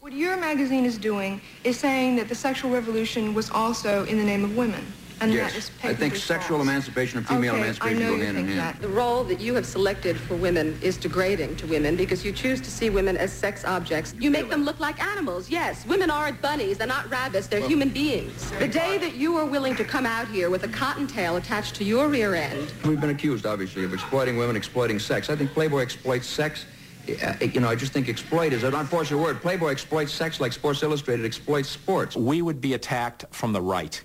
What 0.00 0.12
your 0.12 0.36
magazine 0.36 0.86
is 0.86 0.96
doing 0.96 1.40
is 1.62 1.78
saying 1.78 2.16
that 2.16 2.28
the 2.28 2.34
sexual 2.34 2.70
revolution 2.70 3.34
was 3.34 3.50
also 3.50 4.04
in 4.06 4.16
the 4.16 4.24
name 4.24 4.44
of 4.44 4.56
women. 4.56 4.84
And 5.20 5.32
that 5.32 5.54
is 5.54 5.54
Yes, 5.54 5.70
I 5.84 5.94
think 5.94 6.16
sexual 6.16 6.56
false. 6.58 6.68
emancipation 6.68 7.18
and 7.18 7.26
female 7.28 7.52
Okay, 7.54 7.62
emancipation 7.62 7.96
I 7.98 8.00
know 8.00 8.10
go 8.12 8.16
you 8.16 8.24
hand 8.24 8.38
in 8.38 8.46
think 8.46 8.58
hand. 8.58 8.76
that. 8.76 8.80
The 8.82 8.88
role 8.88 9.22
that 9.24 9.38
you 9.40 9.54
have 9.54 9.66
selected 9.66 10.16
for 10.18 10.34
women 10.36 10.78
is 10.82 10.96
degrading 10.96 11.56
to 11.56 11.66
women 11.66 11.94
because 11.96 12.24
you 12.24 12.32
choose 12.32 12.60
to 12.62 12.70
see 12.70 12.88
women 12.88 13.16
as 13.18 13.30
sex 13.32 13.64
objects. 13.64 14.14
You 14.18 14.30
make 14.30 14.48
them 14.48 14.64
look 14.64 14.80
like 14.80 15.02
animals. 15.02 15.50
Yes, 15.50 15.84
women 15.86 16.10
aren't 16.10 16.40
bunnies. 16.40 16.78
They're 16.78 16.86
not 16.86 17.10
rabbits. 17.10 17.48
They're 17.48 17.66
human 17.66 17.90
beings. 17.90 18.50
The 18.58 18.68
day 18.68 18.96
that 18.98 19.14
you 19.14 19.36
are 19.36 19.44
willing 19.44 19.76
to 19.76 19.84
come 19.84 20.06
out 20.06 20.28
here 20.28 20.48
with 20.48 20.64
a 20.64 20.68
cottontail 20.68 21.36
attached 21.36 21.74
to 21.76 21.84
your 21.84 22.08
rear 22.08 22.34
end, 22.34 22.72
We've 22.84 23.00
been 23.00 23.10
accused, 23.10 23.44
obviously, 23.46 23.84
of 23.84 23.92
exploiting 23.92 24.36
women, 24.38 24.56
exploiting 24.56 24.98
sex. 24.98 25.28
I 25.28 25.36
think 25.36 25.52
Playboy 25.52 25.80
exploits 25.82 26.26
sex. 26.26 26.64
Uh, 27.08 27.34
You 27.40 27.60
know, 27.60 27.68
I 27.68 27.74
just 27.74 27.92
think 27.92 28.08
exploit 28.08 28.52
is 28.52 28.62
an 28.62 28.74
unfortunate 28.74 29.18
word. 29.18 29.40
Playboy 29.42 29.68
exploits 29.70 30.12
sex 30.12 30.40
like 30.40 30.52
Sports 30.52 30.82
Illustrated 30.82 31.24
exploits 31.26 31.68
sports. 31.68 32.16
we 32.16 32.40
would 32.42 32.60
be 32.60 32.74
attacked 32.74 33.24
from 33.30 33.52
the 33.52 33.60
right. 33.60 34.02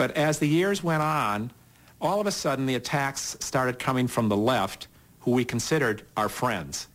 But 0.00 0.16
as 0.16 0.38
the 0.38 0.48
years 0.48 0.82
went 0.82 1.02
on, 1.02 1.50
all 2.00 2.22
of 2.22 2.26
a 2.26 2.32
sudden 2.32 2.64
the 2.64 2.74
attacks 2.74 3.36
started 3.40 3.78
coming 3.78 4.08
from 4.08 4.30
the 4.30 4.36
left, 4.36 4.88
who 5.18 5.32
we 5.32 5.44
considered 5.44 6.04
our 6.16 6.30
friends. 6.30 6.88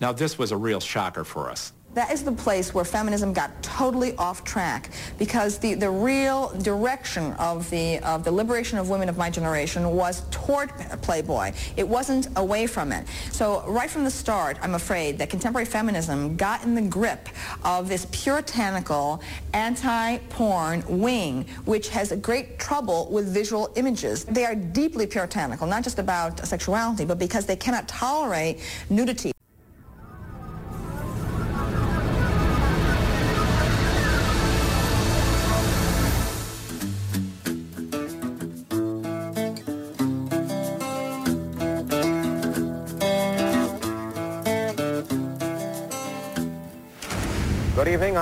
Now 0.00 0.12
this 0.12 0.38
was 0.38 0.52
a 0.52 0.56
real 0.56 0.78
shocker 0.78 1.24
for 1.24 1.50
us. 1.50 1.72
That 1.94 2.10
is 2.10 2.24
the 2.24 2.32
place 2.32 2.72
where 2.72 2.86
feminism 2.86 3.34
got 3.34 3.62
totally 3.62 4.16
off 4.16 4.44
track 4.44 4.90
because 5.18 5.58
the, 5.58 5.74
the 5.74 5.90
real 5.90 6.48
direction 6.60 7.32
of 7.34 7.68
the, 7.68 7.98
of 7.98 8.24
the 8.24 8.32
liberation 8.32 8.78
of 8.78 8.88
women 8.88 9.10
of 9.10 9.18
my 9.18 9.28
generation 9.28 9.90
was 9.90 10.22
toward 10.30 10.70
Playboy. 11.02 11.52
It 11.76 11.86
wasn't 11.86 12.28
away 12.36 12.66
from 12.66 12.92
it. 12.92 13.06
So 13.30 13.62
right 13.66 13.90
from 13.90 14.04
the 14.04 14.10
start, 14.10 14.56
I'm 14.62 14.74
afraid 14.74 15.18
that 15.18 15.28
contemporary 15.28 15.66
feminism 15.66 16.34
got 16.36 16.64
in 16.64 16.74
the 16.74 16.82
grip 16.82 17.28
of 17.62 17.88
this 17.88 18.06
puritanical, 18.10 19.20
anti-porn 19.52 20.84
wing, 20.88 21.44
which 21.66 21.90
has 21.90 22.12
great 22.22 22.58
trouble 22.58 23.10
with 23.10 23.28
visual 23.28 23.70
images. 23.76 24.24
They 24.24 24.46
are 24.46 24.54
deeply 24.54 25.06
puritanical, 25.06 25.66
not 25.66 25.84
just 25.84 25.98
about 25.98 26.46
sexuality, 26.46 27.04
but 27.04 27.18
because 27.18 27.44
they 27.44 27.56
cannot 27.56 27.86
tolerate 27.86 28.60
nudity. 28.88 29.31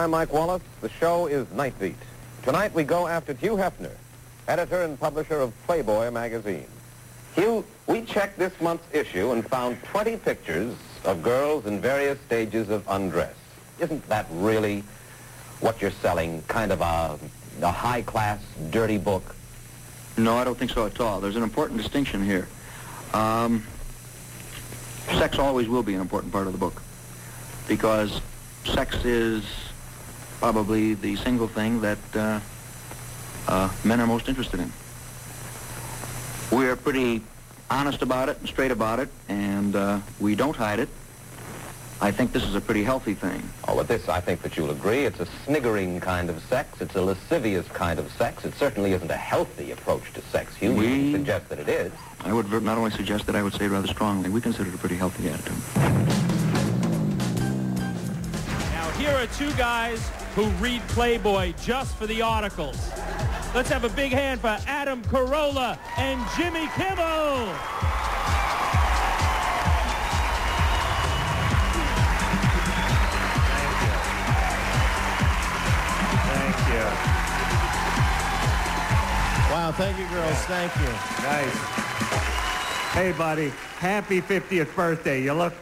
I'm 0.01 0.12
Mike 0.12 0.32
Wallace. 0.32 0.62
The 0.80 0.88
show 0.88 1.26
is 1.26 1.46
Night 1.53 1.78
Beat. 1.78 1.94
Tonight 2.42 2.72
we 2.72 2.84
go 2.84 3.07
after 3.07 3.34
Hugh 3.34 3.57
Hefner, 3.57 3.92
editor 4.48 4.80
and 4.80 4.98
publisher 4.98 5.42
of 5.42 5.53
Playboy 5.66 6.11
magazine. 6.11 6.64
Hugh, 7.34 7.66
we 7.86 8.01
checked 8.01 8.38
this 8.38 8.59
month's 8.62 8.94
issue 8.94 9.32
and 9.32 9.46
found 9.46 9.76
20 9.84 10.16
pictures 10.16 10.74
of 11.05 11.22
girls 11.22 11.66
in 11.66 11.82
various 11.82 12.18
stages 12.20 12.70
of 12.70 12.82
undress. 12.88 13.34
Isn't 13.78 14.09
that 14.09 14.24
really 14.30 14.84
what 15.61 15.82
you're 15.82 15.90
selling, 15.90 16.44
kind 16.48 16.72
of 16.72 16.80
a, 16.80 17.18
a 17.61 17.70
high-class, 17.70 18.42
dirty 18.70 18.96
book? 18.96 19.36
No, 20.16 20.34
I 20.34 20.44
don't 20.44 20.57
think 20.57 20.70
so 20.70 20.86
at 20.86 20.98
all. 20.98 21.20
There's 21.20 21.36
an 21.36 21.42
important 21.42 21.78
distinction 21.78 22.24
here. 22.24 22.48
Um, 23.12 23.66
sex 25.09 25.38
always 25.38 25.68
will 25.68 25.82
be 25.82 25.92
an 25.92 26.01
important 26.01 26.32
part 26.32 26.46
of 26.46 26.55
the 26.55 26.59
book 26.59 26.80
because 27.68 28.22
sex 28.64 29.05
is 29.05 29.44
probably 30.51 30.95
the 30.95 31.14
single 31.16 31.47
thing 31.47 31.80
that 31.82 31.99
uh, 32.16 32.41
uh, 33.47 33.70
men 33.84 34.01
are 34.01 34.07
most 34.07 34.28
interested 34.28 34.59
in. 34.59 34.72
We're 36.51 36.74
pretty 36.76 37.22
honest 37.70 38.03
about 38.03 38.28
it 38.30 38.38
and 38.41 38.49
straight 38.49 38.70
about 38.72 38.99
it, 38.99 39.09
and 39.28 39.76
uh, 39.76 40.01
we 40.18 40.34
don't 40.34 40.57
hide 40.57 40.80
it. 40.80 40.88
I 42.03 42.11
think 42.11 42.32
this 42.32 42.43
is 42.45 42.55
a 42.55 42.61
pretty 42.62 42.82
healthy 42.82 43.12
thing. 43.12 43.43
Oh, 43.68 43.76
with 43.76 43.88
this, 43.88 44.09
I 44.09 44.20
think 44.22 44.41
that 44.41 44.57
you'll 44.57 44.70
agree. 44.70 45.05
It's 45.05 45.20
a 45.20 45.26
sniggering 45.45 46.01
kind 46.01 46.30
of 46.30 46.43
sex. 46.45 46.80
It's 46.80 46.95
a 46.97 47.03
lascivious 47.03 47.68
kind 47.68 47.99
of 47.99 48.11
sex. 48.12 48.47
It 48.47 48.55
certainly 48.55 48.93
isn't 48.93 49.11
a 49.11 49.16
healthy 49.16 49.70
approach 49.72 50.11
to 50.14 50.22
sex, 50.22 50.57
Hugh. 50.57 50.72
We- 50.74 50.86
You 50.88 51.12
suggest 51.12 51.51
that 51.51 51.59
it 51.59 51.68
is. 51.68 51.93
I 52.24 52.32
would 52.32 52.51
not 52.62 52.78
only 52.78 52.91
suggest 52.91 53.26
that, 53.26 53.36
I 53.36 53.43
would 53.43 53.53
say 53.53 53.68
rather 53.68 53.86
strongly. 53.86 54.30
We 54.30 54.41
consider 54.41 54.70
it 54.70 54.74
a 54.74 54.78
pretty 54.78 54.97
healthy 54.97 55.28
attitude. 55.28 55.53
Now, 58.72 58.88
here 58.99 59.11
are 59.14 59.26
two 59.26 59.53
guys 59.53 60.01
who 60.41 60.49
read 60.64 60.80
Playboy 60.88 61.53
just 61.62 61.95
for 61.97 62.07
the 62.07 62.22
articles. 62.22 62.91
Let's 63.55 63.68
have 63.68 63.84
a 63.84 63.91
big 63.91 64.11
hand 64.11 64.41
for 64.41 64.57
Adam 64.66 65.03
Carolla 65.03 65.78
and 65.99 66.18
Jimmy 66.34 66.66
Kimmel. 66.76 67.45
Thank 76.32 76.57
you. 76.72 76.86
Wow, 79.53 79.74
thank 79.76 79.99
you, 79.99 80.09
girls. 80.09 80.38
Thank 80.47 80.74
you. 80.76 80.93
Nice. 81.22 81.57
Hey, 82.95 83.12
buddy. 83.12 83.53
Happy 83.78 84.22
50th 84.22 84.74
birthday. 84.74 85.22
You 85.22 85.34
look, 85.34 85.53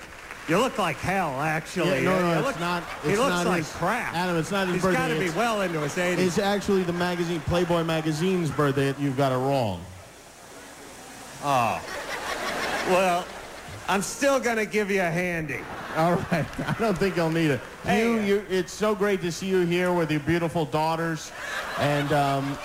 you 0.49 0.59
look 0.59 0.79
like 0.79 0.97
hell, 0.97 1.41
actually. 1.41 2.03
Yeah, 2.03 2.11
no, 2.11 2.21
no, 2.21 2.33
You 2.33 2.39
it's 2.39 2.47
look- 2.47 2.61
not. 2.61 2.83
He 3.05 3.17
looks 3.17 3.29
not 3.31 3.47
like 3.47 3.59
his- 3.59 3.73
crap. 3.73 4.15
Adam, 4.15 4.37
it's 4.37 4.51
not 4.51 4.67
his 4.67 4.75
He's 4.77 4.83
birthday. 4.83 4.99
got 4.99 5.09
to 5.09 5.15
be 5.15 5.21
It's- 5.27 5.37
well 5.37 5.61
into 5.63 5.81
his 5.81 5.97
80s. 5.97 6.19
It's 6.27 6.39
actually 6.39 6.83
the 6.85 6.93
magazine, 6.93 7.41
Playboy 7.41 7.85
magazine's 7.85 8.51
birthday. 8.51 8.95
You've 8.99 9.17
got 9.17 9.33
it 9.33 9.37
wrong. 9.37 9.81
Oh. 11.45 11.81
Well, 12.89 13.25
I'm 13.89 14.03
still 14.03 14.41
going 14.41 14.57
to 14.57 14.67
give 14.67 14.91
you 14.91 15.01
a 15.01 15.11
handy. 15.11 15.61
All 15.97 16.15
right. 16.31 16.47
I 16.69 16.75
don't 16.79 16.97
think 16.99 17.19
I'll 17.19 17.31
need 17.31 17.51
it. 17.51 17.61
You, 17.87 18.19
you, 18.21 18.45
it's 18.51 18.73
so 18.73 18.95
great 18.95 19.21
to 19.23 19.33
see 19.33 19.47
you 19.47 19.61
here 19.61 19.93
with 19.93 20.11
your 20.11 20.21
beautiful 20.21 20.65
daughters. 20.65 21.31
And 21.79 22.13
um, 22.13 22.59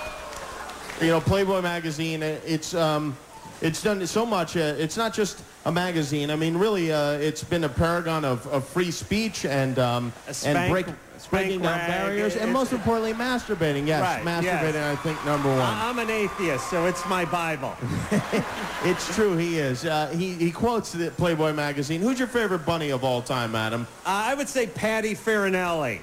you 1.02 1.08
know, 1.08 1.22
Playboy 1.22 1.62
magazine. 1.62 2.24
It's 2.24 2.74
um, 2.74 3.16
it's 3.64 3.82
done 3.82 4.06
so 4.06 4.26
much. 4.26 4.56
Uh, 4.56 4.76
it's 4.78 4.98
not 4.98 5.14
just 5.14 5.42
a 5.66 5.72
magazine. 5.72 6.30
I 6.30 6.36
mean, 6.36 6.58
really, 6.58 6.92
uh, 6.92 7.12
it's 7.14 7.44
been 7.44 7.64
a 7.64 7.70
paragon 7.70 8.26
of, 8.26 8.46
of 8.48 8.68
free 8.68 8.92
speech 8.92 9.46
and 9.46 9.80
um, 9.80 10.14
spank- 10.32 10.58
and 10.58 10.72
break, 10.72 10.86
breaking 11.30 11.62
down 11.62 11.78
rag, 11.80 11.88
barriers, 11.90 12.36
and 12.36 12.52
most 12.52 12.74
importantly, 12.74 13.14
masturbating. 13.14 13.88
Yes, 13.88 14.02
Right, 14.02 14.24
masturbating. 14.26 14.74
yes. 14.74 14.98
I 15.00 15.02
think 15.02 15.26
number 15.26 15.50
one. 15.50 15.62
I'm 15.62 15.98
an 16.00 16.10
atheist, 16.10 16.70
so 16.70 16.86
it's 16.86 17.06
my 17.08 17.26
Bible. 17.26 17.74
It's 18.86 19.16
true. 19.16 19.38
He 19.38 19.60
is. 19.60 19.86
Uh, 19.86 20.08
he 20.10 20.34
he 20.34 20.52
quotes 20.52 20.92
the 20.92 21.10
Playboy 21.12 21.54
magazine. 21.54 22.02
Who's 22.02 22.20
your 22.20 22.28
favorite 22.28 22.66
bunny 22.66 22.90
of 22.90 23.06
all 23.06 23.22
time, 23.22 23.56
Adam? 23.56 23.88
Uh, 24.06 24.10
I 24.10 24.34
would 24.36 24.50
say 24.50 24.68
Patty 24.68 25.16
Farinelli. 25.16 26.02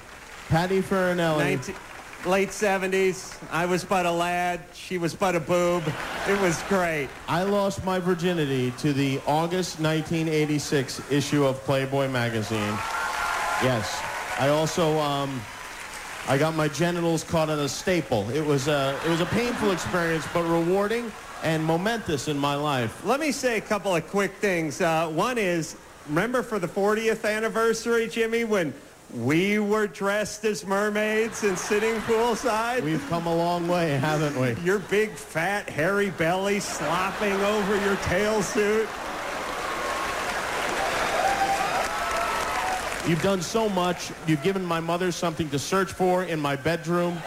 Patty 0.49 0.81
Farinelli. 0.81 1.57
19 1.57 1.75
late 2.27 2.51
70s. 2.51 3.37
I 3.51 3.67
was 3.67 3.85
but 3.85 4.07
a 4.07 4.11
lad. 4.11 4.61
She 4.75 4.99
was 4.99 5.15
but 5.15 5.35
a 5.35 5.41
boob. 5.41 5.83
It 6.29 6.41
was 6.41 6.63
great. 6.69 7.09
I 7.29 7.43
lost 7.43 7.85
my 7.85 7.99
virginity 7.99 8.73
to 8.79 8.93
the 8.93 9.21
August 9.27 9.81
1986 9.81 11.11
issue 11.11 11.45
of 11.45 11.63
Playboy 11.65 12.09
magazine. 12.09 12.77
Yes. 13.63 14.03
I 14.39 14.49
also 14.49 14.99
um, 14.99 15.41
I 16.29 16.39
got 16.39 16.55
my 16.55 16.69
genitals 16.69 17.25
caught 17.25 17.51
in 17.51 17.59
a 17.59 17.69
staple. 17.69 18.29
It 18.31 18.45
was 18.45 18.69
a 18.69 18.99
it 19.05 19.11
was 19.11 19.21
a 19.21 19.27
painful 19.27 19.73
experience, 19.73 20.27
but 20.33 20.45
rewarding 20.45 21.13
and 21.43 21.65
momentous 21.65 22.29
in 22.29 22.39
my 22.39 22.55
life. 22.55 23.05
Let 23.05 23.21
me 23.21 23.33
say 23.33 23.57
a 23.57 23.61
couple 23.61 23.95
of 23.95 24.07
quick 24.09 24.35
things. 24.37 24.81
Uh, 24.81 25.09
one 25.09 25.39
is, 25.39 25.77
remember 26.09 26.43
for 26.43 26.59
the 26.59 26.69
40th 26.69 27.25
anniversary, 27.25 28.09
Jimmy, 28.09 28.45
when 28.45 28.75
we 29.15 29.59
were 29.59 29.87
dressed 29.87 30.45
as 30.45 30.65
mermaids 30.65 31.43
and 31.43 31.59
sitting 31.59 31.95
poolside? 32.03 32.83
We've 32.83 33.05
come 33.09 33.27
a 33.27 33.35
long 33.35 33.67
way, 33.69 33.91
haven't 33.97 34.39
we? 34.39 34.61
Your 34.63 34.79
big, 34.79 35.13
fat, 35.13 35.69
hairy 35.69 36.11
belly 36.11 36.61
slopping 36.61 37.33
over 37.33 37.81
your 37.85 37.97
tail 37.97 38.43
suit. 38.43 38.89
You've 43.09 43.23
done 43.23 43.43
so 43.43 43.69
much. 43.69 44.13
You've 44.27 44.43
given 44.43 44.65
my 44.65 44.79
mother 44.79 45.11
something 45.11 45.49
to 45.51 45.59
search 45.59 45.93
for 45.93 46.25
in 46.25 46.39
my 46.39 46.55
bedroom. 46.55 47.19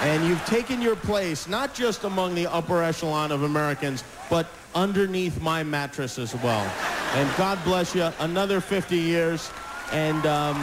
And 0.00 0.26
you've 0.26 0.44
taken 0.46 0.82
your 0.82 0.96
place, 0.96 1.46
not 1.46 1.74
just 1.74 2.04
among 2.04 2.34
the 2.34 2.46
upper 2.46 2.82
echelon 2.82 3.30
of 3.30 3.42
Americans, 3.42 4.02
but 4.28 4.46
underneath 4.74 5.40
my 5.40 5.62
mattress 5.62 6.18
as 6.18 6.34
well. 6.36 6.70
And 7.14 7.30
God 7.36 7.62
bless 7.64 7.94
you. 7.94 8.10
Another 8.18 8.60
50 8.60 8.96
years. 8.96 9.50
And 9.92 10.26
um, 10.26 10.56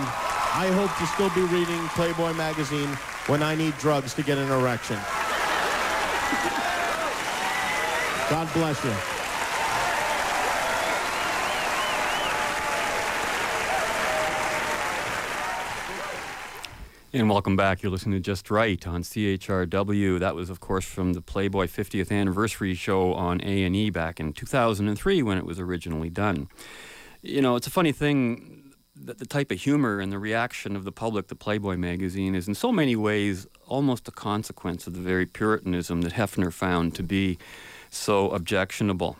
I 0.53 0.67
hope 0.67 0.93
to 0.97 1.07
still 1.07 1.29
be 1.29 1.43
reading 1.53 1.79
Playboy 1.89 2.33
magazine 2.33 2.89
when 3.27 3.41
I 3.41 3.55
need 3.55 3.77
drugs 3.77 4.13
to 4.15 4.21
get 4.21 4.37
an 4.37 4.51
erection. 4.51 4.97
God 8.29 8.53
bless 8.53 8.83
you. 8.83 8.91
And 17.13 17.29
welcome 17.29 17.55
back. 17.55 17.81
You're 17.81 17.91
listening 17.93 18.19
to 18.19 18.19
Just 18.19 18.51
Right 18.51 18.85
on 18.85 19.03
CHRW. 19.03 20.19
That 20.19 20.35
was, 20.35 20.49
of 20.49 20.59
course, 20.59 20.83
from 20.83 21.13
the 21.13 21.21
Playboy 21.21 21.67
50th 21.67 22.11
anniversary 22.11 22.73
show 22.73 23.13
on 23.13 23.39
A&E 23.41 23.89
back 23.89 24.19
in 24.19 24.33
2003 24.33 25.23
when 25.23 25.37
it 25.37 25.45
was 25.45 25.61
originally 25.61 26.09
done. 26.09 26.49
You 27.21 27.41
know, 27.41 27.55
it's 27.55 27.67
a 27.67 27.71
funny 27.71 27.93
thing 27.93 28.60
that 29.05 29.19
the 29.19 29.25
type 29.25 29.51
of 29.51 29.59
humor 29.59 29.99
and 29.99 30.11
the 30.11 30.19
reaction 30.19 30.75
of 30.75 30.83
the 30.83 30.91
public 30.91 31.27
to 31.27 31.35
Playboy 31.35 31.77
magazine 31.77 32.35
is 32.35 32.47
in 32.47 32.55
so 32.55 32.71
many 32.71 32.95
ways 32.95 33.47
almost 33.67 34.07
a 34.07 34.11
consequence 34.11 34.87
of 34.87 34.93
the 34.93 34.99
very 34.99 35.25
Puritanism 35.25 36.01
that 36.01 36.13
Hefner 36.13 36.51
found 36.53 36.95
to 36.95 37.03
be 37.03 37.37
so 37.89 38.29
objectionable. 38.31 39.17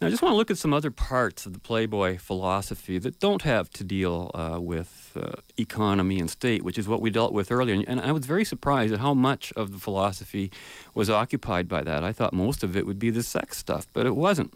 Now, 0.00 0.08
I 0.08 0.10
just 0.10 0.20
want 0.20 0.32
to 0.32 0.36
look 0.36 0.50
at 0.50 0.58
some 0.58 0.74
other 0.74 0.90
parts 0.90 1.46
of 1.46 1.52
the 1.52 1.60
Playboy 1.60 2.18
philosophy 2.18 2.98
that 2.98 3.20
don't 3.20 3.42
have 3.42 3.70
to 3.70 3.84
deal 3.84 4.32
uh, 4.34 4.58
with 4.60 5.12
uh, 5.14 5.34
economy 5.56 6.18
and 6.18 6.28
state, 6.28 6.64
which 6.64 6.76
is 6.76 6.88
what 6.88 7.00
we 7.00 7.08
dealt 7.08 7.32
with 7.32 7.52
earlier. 7.52 7.84
And 7.86 8.00
I 8.00 8.10
was 8.10 8.26
very 8.26 8.44
surprised 8.44 8.92
at 8.92 8.98
how 8.98 9.14
much 9.14 9.52
of 9.52 9.70
the 9.70 9.78
philosophy 9.78 10.50
was 10.92 11.08
occupied 11.08 11.68
by 11.68 11.82
that. 11.84 12.02
I 12.02 12.12
thought 12.12 12.32
most 12.32 12.64
of 12.64 12.76
it 12.76 12.84
would 12.84 12.98
be 12.98 13.10
the 13.10 13.22
sex 13.22 13.58
stuff, 13.58 13.86
but 13.92 14.04
it 14.04 14.16
wasn't. 14.16 14.52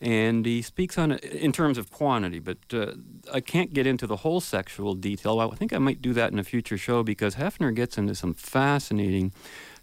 And 0.00 0.44
he 0.44 0.60
speaks 0.60 0.98
on 0.98 1.12
it 1.12 1.24
in 1.24 1.52
terms 1.52 1.78
of 1.78 1.90
quantity, 1.90 2.38
but 2.38 2.58
uh, 2.72 2.92
I 3.32 3.40
can't 3.40 3.72
get 3.72 3.86
into 3.86 4.06
the 4.06 4.16
whole 4.16 4.40
sexual 4.40 4.94
detail. 4.94 5.40
I 5.40 5.54
think 5.56 5.72
I 5.72 5.78
might 5.78 6.02
do 6.02 6.12
that 6.12 6.32
in 6.32 6.38
a 6.38 6.44
future 6.44 6.76
show 6.76 7.02
because 7.02 7.36
Hefner 7.36 7.74
gets 7.74 7.96
into 7.96 8.14
some 8.14 8.34
fascinating 8.34 9.32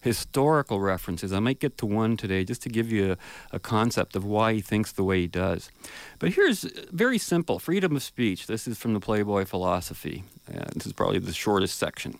historical 0.03 0.81
references. 0.81 1.31
I 1.33 1.39
might 1.39 1.59
get 1.59 1.77
to 1.79 1.85
one 1.85 2.17
today 2.17 2.43
just 2.43 2.61
to 2.63 2.69
give 2.69 2.91
you 2.91 3.13
a, 3.13 3.17
a, 3.55 3.59
concept 3.59 4.15
of 4.17 4.25
why 4.25 4.53
he 4.53 4.61
thinks 4.61 4.91
the 4.91 5.03
way 5.03 5.21
he 5.21 5.27
does. 5.27 5.71
But 6.19 6.33
here's 6.33 6.63
very 6.91 7.17
simple 7.17 7.57
freedom 7.57 7.95
of 7.95 8.03
speech. 8.03 8.45
This 8.45 8.67
is 8.67 8.77
from 8.77 8.93
the 8.93 8.99
Playboy 8.99 9.45
philosophy. 9.45 10.25
Uh, 10.47 10.65
this 10.73 10.85
is 10.85 10.93
probably 10.93 11.19
the 11.19 11.33
shortest 11.33 11.79
section. 11.79 12.19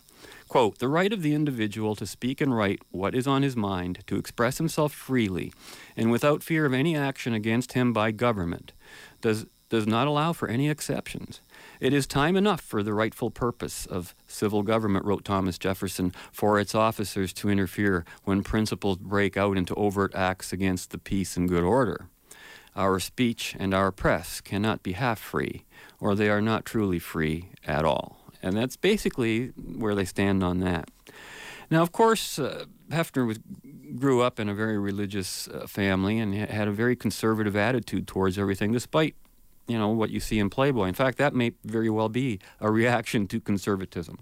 Quote, 0.54 0.78
the 0.78 0.86
right 0.86 1.12
of 1.12 1.22
the 1.22 1.34
individual 1.34 1.96
to 1.96 2.06
speak 2.06 2.40
and 2.40 2.56
write 2.56 2.80
what 2.92 3.12
is 3.12 3.26
on 3.26 3.42
his 3.42 3.56
mind, 3.56 4.04
to 4.06 4.14
express 4.14 4.58
himself 4.58 4.92
freely, 4.92 5.52
and 5.96 6.12
without 6.12 6.44
fear 6.44 6.64
of 6.64 6.72
any 6.72 6.96
action 6.96 7.34
against 7.34 7.72
him 7.72 7.92
by 7.92 8.12
government, 8.12 8.72
does, 9.20 9.46
does 9.68 9.84
not 9.84 10.06
allow 10.06 10.32
for 10.32 10.46
any 10.46 10.70
exceptions. 10.70 11.40
It 11.80 11.92
is 11.92 12.06
time 12.06 12.36
enough 12.36 12.60
for 12.60 12.84
the 12.84 12.94
rightful 12.94 13.32
purpose 13.32 13.84
of 13.84 14.14
civil 14.28 14.62
government, 14.62 15.04
wrote 15.04 15.24
Thomas 15.24 15.58
Jefferson, 15.58 16.14
for 16.30 16.60
its 16.60 16.72
officers 16.72 17.32
to 17.32 17.50
interfere 17.50 18.04
when 18.22 18.44
principles 18.44 18.98
break 18.98 19.36
out 19.36 19.56
into 19.56 19.74
overt 19.74 20.14
acts 20.14 20.52
against 20.52 20.92
the 20.92 20.98
peace 20.98 21.36
and 21.36 21.48
good 21.48 21.64
order. 21.64 22.06
Our 22.76 23.00
speech 23.00 23.56
and 23.58 23.74
our 23.74 23.90
press 23.90 24.40
cannot 24.40 24.84
be 24.84 24.92
half 24.92 25.18
free, 25.18 25.64
or 25.98 26.14
they 26.14 26.28
are 26.28 26.40
not 26.40 26.64
truly 26.64 27.00
free 27.00 27.48
at 27.66 27.84
all. 27.84 28.23
And 28.44 28.54
that's 28.54 28.76
basically 28.76 29.48
where 29.56 29.94
they 29.94 30.04
stand 30.04 30.44
on 30.44 30.60
that. 30.60 30.90
Now, 31.70 31.80
of 31.80 31.92
course, 31.92 32.38
uh, 32.38 32.66
Hefner 32.90 33.26
was, 33.26 33.38
grew 33.96 34.20
up 34.20 34.38
in 34.38 34.50
a 34.50 34.54
very 34.54 34.78
religious 34.78 35.48
uh, 35.48 35.66
family 35.66 36.18
and 36.18 36.34
had 36.34 36.68
a 36.68 36.70
very 36.70 36.94
conservative 36.94 37.56
attitude 37.56 38.06
towards 38.06 38.38
everything, 38.38 38.70
despite 38.70 39.14
you 39.66 39.78
know 39.78 39.88
what 39.88 40.10
you 40.10 40.20
see 40.20 40.38
in 40.38 40.50
Playboy. 40.50 40.88
In 40.88 40.94
fact, 40.94 41.16
that 41.16 41.34
may 41.34 41.52
very 41.64 41.88
well 41.88 42.10
be 42.10 42.38
a 42.60 42.70
reaction 42.70 43.26
to 43.28 43.40
conservatism. 43.40 44.18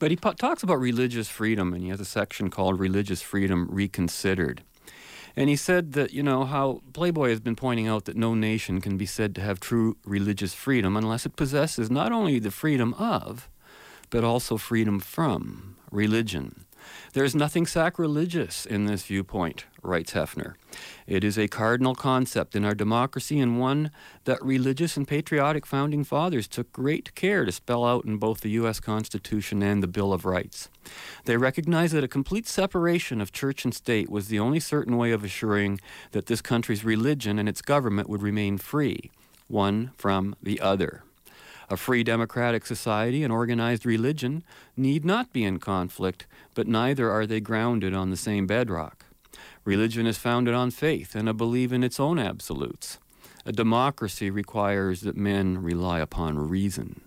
But 0.00 0.10
he 0.10 0.16
po- 0.16 0.32
talks 0.32 0.64
about 0.64 0.80
religious 0.80 1.28
freedom, 1.28 1.72
and 1.72 1.84
he 1.84 1.90
has 1.90 2.00
a 2.00 2.04
section 2.04 2.50
called 2.50 2.80
"Religious 2.80 3.22
Freedom 3.22 3.68
Reconsidered." 3.70 4.62
And 5.36 5.48
he 5.48 5.56
said 5.56 5.92
that, 5.92 6.12
you 6.12 6.22
know, 6.22 6.44
how 6.44 6.82
Playboy 6.92 7.30
has 7.30 7.40
been 7.40 7.56
pointing 7.56 7.86
out 7.86 8.04
that 8.06 8.16
no 8.16 8.34
nation 8.34 8.80
can 8.80 8.96
be 8.96 9.06
said 9.06 9.34
to 9.34 9.40
have 9.40 9.60
true 9.60 9.96
religious 10.04 10.54
freedom 10.54 10.96
unless 10.96 11.26
it 11.26 11.36
possesses 11.36 11.90
not 11.90 12.12
only 12.12 12.38
the 12.38 12.50
freedom 12.50 12.94
of, 12.94 13.48
but 14.10 14.24
also 14.24 14.56
freedom 14.56 15.00
from 15.00 15.76
religion. 15.90 16.64
There 17.12 17.24
is 17.24 17.34
nothing 17.34 17.66
sacrilegious 17.66 18.64
in 18.64 18.84
this 18.84 19.02
viewpoint, 19.02 19.64
writes 19.82 20.12
Hefner. 20.12 20.54
It 21.08 21.24
is 21.24 21.36
a 21.36 21.48
cardinal 21.48 21.96
concept 21.96 22.54
in 22.54 22.64
our 22.64 22.74
democracy 22.74 23.40
and 23.40 23.58
one 23.58 23.90
that 24.26 24.40
religious 24.44 24.96
and 24.96 25.08
patriotic 25.08 25.66
founding 25.66 26.04
fathers 26.04 26.46
took 26.46 26.70
great 26.70 27.12
care 27.16 27.44
to 27.44 27.50
spell 27.50 27.84
out 27.84 28.04
in 28.04 28.18
both 28.18 28.42
the 28.42 28.50
U.S. 28.50 28.78
Constitution 28.78 29.60
and 29.60 29.82
the 29.82 29.88
Bill 29.88 30.12
of 30.12 30.24
Rights. 30.24 30.68
They 31.24 31.36
recognized 31.36 31.94
that 31.94 32.04
a 32.04 32.08
complete 32.08 32.46
separation 32.46 33.20
of 33.20 33.32
church 33.32 33.64
and 33.64 33.74
state 33.74 34.08
was 34.08 34.28
the 34.28 34.38
only 34.38 34.60
certain 34.60 34.96
way 34.96 35.10
of 35.10 35.24
assuring 35.24 35.80
that 36.12 36.26
this 36.26 36.40
country's 36.40 36.84
religion 36.84 37.40
and 37.40 37.48
its 37.48 37.60
government 37.60 38.08
would 38.08 38.22
remain 38.22 38.56
free, 38.56 39.10
one 39.48 39.90
from 39.96 40.36
the 40.40 40.60
other. 40.60 41.02
A 41.72 41.76
free 41.76 42.02
democratic 42.02 42.66
society 42.66 43.22
and 43.22 43.32
organized 43.32 43.86
religion 43.86 44.42
need 44.76 45.04
not 45.04 45.32
be 45.32 45.44
in 45.44 45.60
conflict, 45.60 46.26
but 46.54 46.66
neither 46.66 47.10
are 47.10 47.26
they 47.26 47.40
grounded 47.40 47.94
on 47.94 48.10
the 48.10 48.16
same 48.16 48.46
bedrock. 48.46 49.06
Religion 49.64 50.06
is 50.06 50.18
founded 50.18 50.54
on 50.54 50.70
faith 50.70 51.14
and 51.14 51.28
a 51.28 51.34
belief 51.34 51.72
in 51.72 51.84
its 51.84 52.00
own 52.00 52.18
absolutes. 52.18 52.98
A 53.46 53.52
democracy 53.52 54.30
requires 54.30 55.00
that 55.02 55.16
men 55.16 55.62
rely 55.62 56.00
upon 56.00 56.38
reason 56.38 57.00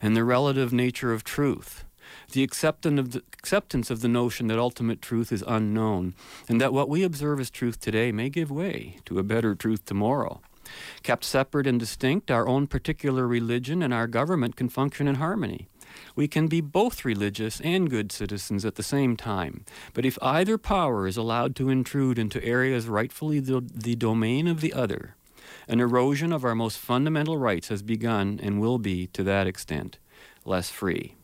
and 0.00 0.16
the 0.16 0.24
relative 0.24 0.72
nature 0.72 1.12
of 1.12 1.24
truth, 1.24 1.84
the 2.32 2.42
acceptance 2.42 3.90
of 3.90 4.00
the, 4.00 4.08
notion 4.08 4.46
that 4.48 4.58
ultimate 4.58 5.02
truth 5.02 5.32
is 5.32 5.44
unknown, 5.46 6.14
and 6.48 6.60
that 6.60 6.72
what 6.72 6.88
we 6.88 7.02
observe 7.02 7.40
as 7.40 7.50
truth 7.50 7.80
today 7.80 8.12
may 8.12 8.28
give 8.28 8.50
way 8.50 8.98
to 9.04 9.18
a 9.18 9.22
better 9.22 9.54
truth 9.54 9.84
tomorrow. 9.84 10.40
Kept 11.02 11.24
separate 11.24 11.66
and 11.66 11.78
distinct, 11.78 12.30
our 12.30 12.48
own 12.48 12.66
particular 12.66 13.26
religion 13.26 13.82
and 13.82 13.94
our 13.94 14.06
government 14.06 14.56
can 14.56 14.68
function 14.68 15.06
in 15.06 15.16
harmony. 15.16 15.68
We 16.14 16.28
can 16.28 16.46
be 16.46 16.60
both 16.60 17.04
religious 17.04 17.60
and 17.60 17.90
good 17.90 18.12
citizens 18.12 18.64
at 18.64 18.76
the 18.76 18.82
same 18.82 19.16
time. 19.16 19.64
But 19.94 20.04
if 20.04 20.18
either 20.22 20.58
power 20.58 21.06
is 21.06 21.16
allowed 21.16 21.56
to 21.56 21.68
intrude 21.68 22.18
into 22.18 22.44
areas 22.44 22.86
rightfully 22.86 23.40
the, 23.40 23.62
the 23.72 23.96
domain 23.96 24.46
of 24.46 24.60
the 24.60 24.72
other, 24.72 25.16
an 25.68 25.80
erosion 25.80 26.32
of 26.32 26.44
our 26.44 26.54
most 26.54 26.78
fundamental 26.78 27.36
rights 27.36 27.68
has 27.68 27.82
begun 27.82 28.40
and 28.42 28.60
will 28.60 28.78
be, 28.78 29.06
to 29.08 29.22
that 29.24 29.46
extent, 29.46 29.98
less 30.44 30.70
free. 30.70 31.14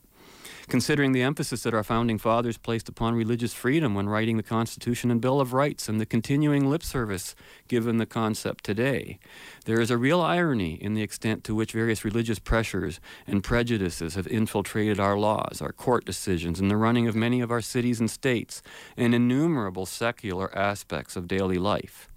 Considering 0.69 1.13
the 1.13 1.23
emphasis 1.23 1.65
that 1.65 1.75
our 1.75 1.83
founding 1.83 2.19
fathers 2.19 2.57
placed 2.57 2.89
upon 2.89 3.15
religious 3.15 3.53
freedom 3.53 3.95
when 3.95 4.09
writing 4.09 4.37
the 4.37 4.43
Constitution 4.43 5.11
and 5.11 5.21
Bill 5.21 5.41
of 5.41 5.53
Rights 5.53 5.89
and 5.89 6.01
the 6.01 6.07
continuing 6.07 6.71
lip 6.71 6.83
service 6.85 7.35
given 7.69 7.99
the 7.99 8.07
concept 8.07 8.65
today, 8.65 9.19
there 9.65 9.81
is 9.81 9.91
a 9.91 9.99
real 9.99 10.21
irony 10.21 10.75
in 10.75 10.95
the 10.95 11.03
extent 11.03 11.43
to 11.45 11.55
which 11.55 11.73
various 11.73 12.05
religious 12.05 12.39
pressures 12.39 13.01
and 13.27 13.43
prejudices 13.43 14.15
have 14.15 14.29
infiltrated 14.29 15.01
our 15.01 15.19
laws, 15.19 15.61
our 15.61 15.73
court 15.73 16.05
decisions, 16.05 16.61
and 16.61 16.71
the 16.71 16.77
running 16.77 17.09
of 17.09 17.17
many 17.17 17.41
of 17.41 17.51
our 17.51 17.61
cities 17.61 17.99
and 17.99 18.11
states, 18.11 18.63
and 18.97 19.15
innumerable 19.15 19.85
secular 19.85 20.57
aspects 20.57 21.17
of 21.17 21.29
daily 21.29 21.59
life. 21.59 22.09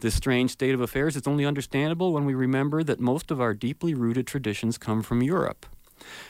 This 0.00 0.14
strange 0.14 0.52
state 0.52 0.74
of 0.74 0.80
affairs 0.80 1.16
is 1.16 1.26
only 1.26 1.44
understandable 1.44 2.12
when 2.12 2.24
we 2.24 2.34
remember 2.34 2.82
that 2.84 3.00
most 3.00 3.30
of 3.30 3.40
our 3.40 3.52
deeply 3.52 3.94
rooted 3.94 4.26
traditions 4.26 4.78
come 4.78 5.02
from 5.02 5.22
Europe 5.22 5.66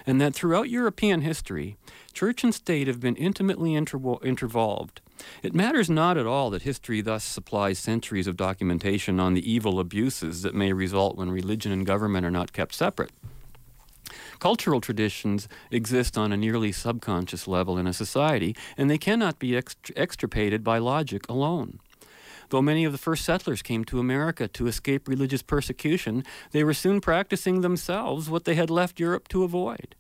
and 0.06 0.20
that 0.20 0.34
throughout 0.34 0.70
European 0.70 1.20
history, 1.22 1.76
church 2.12 2.44
and 2.44 2.54
state 2.54 2.86
have 2.86 3.00
been 3.00 3.16
intimately 3.16 3.72
intervo- 3.72 4.22
intervolved. 4.22 5.00
It 5.42 5.54
matters 5.54 5.90
not 5.90 6.16
at 6.16 6.26
all 6.26 6.50
that 6.50 6.62
history 6.62 7.00
thus 7.00 7.24
supplies 7.24 7.78
centuries 7.78 8.26
of 8.26 8.36
documentation 8.36 9.20
on 9.20 9.34
the 9.34 9.50
evil 9.50 9.78
abuses 9.78 10.42
that 10.42 10.54
may 10.54 10.72
result 10.72 11.16
when 11.16 11.30
religion 11.30 11.72
and 11.72 11.86
government 11.86 12.24
are 12.26 12.30
not 12.30 12.52
kept 12.52 12.74
separate. 12.74 13.10
Cultural 14.38 14.80
traditions 14.80 15.48
exist 15.70 16.16
on 16.16 16.32
a 16.32 16.36
nearly 16.36 16.72
subconscious 16.72 17.46
level 17.46 17.78
in 17.78 17.86
a 17.86 17.92
society, 17.92 18.56
and 18.76 18.90
they 18.90 18.98
cannot 18.98 19.38
be 19.38 19.50
ext- 19.50 19.92
extirpated 19.96 20.64
by 20.64 20.78
logic 20.78 21.28
alone. 21.28 21.78
Though 22.50 22.62
many 22.62 22.84
of 22.84 22.92
the 22.92 22.98
first 22.98 23.24
settlers 23.24 23.62
came 23.62 23.84
to 23.86 24.00
America 24.00 24.48
to 24.48 24.66
escape 24.66 25.08
religious 25.08 25.42
persecution, 25.42 26.24
they 26.50 26.64
were 26.64 26.74
soon 26.74 27.00
practicing 27.00 27.60
themselves 27.60 28.28
what 28.28 28.44
they 28.44 28.56
had 28.56 28.70
left 28.70 29.00
Europe 29.00 29.28
to 29.28 29.44
avoid. 29.44 29.94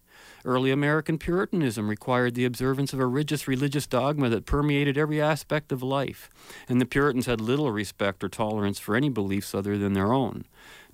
Early 0.44 0.70
American 0.70 1.16
Puritanism 1.16 1.88
required 1.88 2.34
the 2.34 2.44
observance 2.44 2.92
of 2.92 2.98
a 2.98 3.06
rigid 3.06 3.46
religious 3.46 3.86
dogma 3.86 4.28
that 4.30 4.46
permeated 4.46 4.98
every 4.98 5.20
aspect 5.20 5.70
of 5.70 5.82
life, 5.82 6.28
and 6.68 6.80
the 6.80 6.86
Puritans 6.86 7.26
had 7.26 7.40
little 7.40 7.70
respect 7.70 8.24
or 8.24 8.28
tolerance 8.28 8.78
for 8.78 8.96
any 8.96 9.08
beliefs 9.08 9.54
other 9.54 9.78
than 9.78 9.92
their 9.92 10.12
own. 10.12 10.44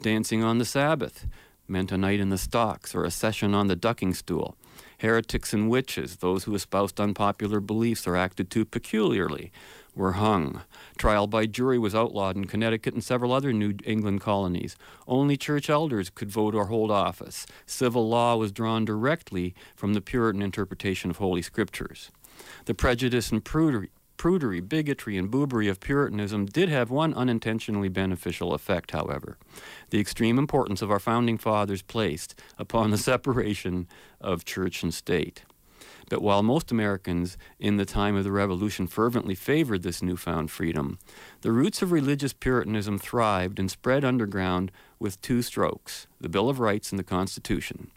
Dancing 0.00 0.44
on 0.44 0.58
the 0.58 0.64
Sabbath 0.64 1.26
meant 1.66 1.90
a 1.90 1.98
night 1.98 2.20
in 2.20 2.28
the 2.28 2.38
stocks 2.38 2.94
or 2.94 3.04
a 3.04 3.10
session 3.10 3.54
on 3.54 3.66
the 3.66 3.76
ducking 3.76 4.14
stool. 4.14 4.56
Heretics 4.98 5.52
and 5.52 5.68
witches, 5.68 6.16
those 6.16 6.44
who 6.44 6.54
espoused 6.54 7.00
unpopular 7.00 7.60
beliefs 7.60 8.06
or 8.06 8.16
acted 8.16 8.50
too 8.50 8.64
peculiarly, 8.64 9.52
were 9.94 10.12
hung. 10.12 10.62
Trial 10.98 11.26
by 11.26 11.46
jury 11.46 11.78
was 11.78 11.94
outlawed 11.94 12.36
in 12.36 12.44
Connecticut 12.44 12.94
and 12.94 13.02
several 13.02 13.32
other 13.32 13.52
New 13.52 13.74
England 13.84 14.20
colonies. 14.20 14.76
Only 15.08 15.36
church 15.36 15.70
elders 15.70 16.10
could 16.10 16.30
vote 16.30 16.54
or 16.54 16.66
hold 16.66 16.90
office. 16.90 17.46
Civil 17.66 18.08
law 18.08 18.36
was 18.36 18.52
drawn 18.52 18.84
directly 18.84 19.54
from 19.74 19.94
the 19.94 20.00
Puritan 20.00 20.42
interpretation 20.42 21.10
of 21.10 21.16
Holy 21.16 21.42
Scriptures. 21.42 22.10
The 22.66 22.74
prejudice 22.74 23.32
and 23.32 23.42
prudery, 23.42 23.88
prudery, 24.16 24.66
bigotry, 24.66 25.16
and 25.16 25.30
boobery 25.30 25.68
of 25.68 25.80
Puritanism 25.80 26.46
did 26.46 26.68
have 26.68 26.90
one 26.90 27.14
unintentionally 27.14 27.88
beneficial 27.88 28.54
effect, 28.54 28.90
however 28.90 29.36
the 29.90 30.00
extreme 30.00 30.38
importance 30.38 30.82
of 30.82 30.90
our 30.90 30.98
founding 30.98 31.38
fathers 31.38 31.82
placed 31.82 32.34
upon 32.58 32.90
the 32.90 32.98
separation 33.12 33.86
of 34.20 34.44
church 34.44 34.82
and 34.82 34.92
state. 34.92 35.42
But 36.08 36.22
while 36.22 36.42
most 36.42 36.70
Americans 36.70 37.36
in 37.58 37.76
the 37.76 37.84
time 37.84 38.14
of 38.14 38.24
the 38.24 38.30
Revolution 38.30 38.86
fervently 38.86 39.34
favored 39.34 39.82
this 39.82 40.02
newfound 40.02 40.50
freedom, 40.50 40.98
the 41.40 41.50
roots 41.50 41.82
of 41.82 41.90
religious 41.90 42.32
Puritanism 42.32 42.98
thrived 42.98 43.58
and 43.58 43.70
spread 43.70 44.04
underground 44.04 44.70
with 44.98 45.20
two 45.20 45.42
strokes 45.42 46.06
the 46.20 46.28
Bill 46.28 46.48
of 46.48 46.60
Rights 46.60 46.90
and 46.90 46.98
the 46.98 47.04
Constitution. 47.04 47.90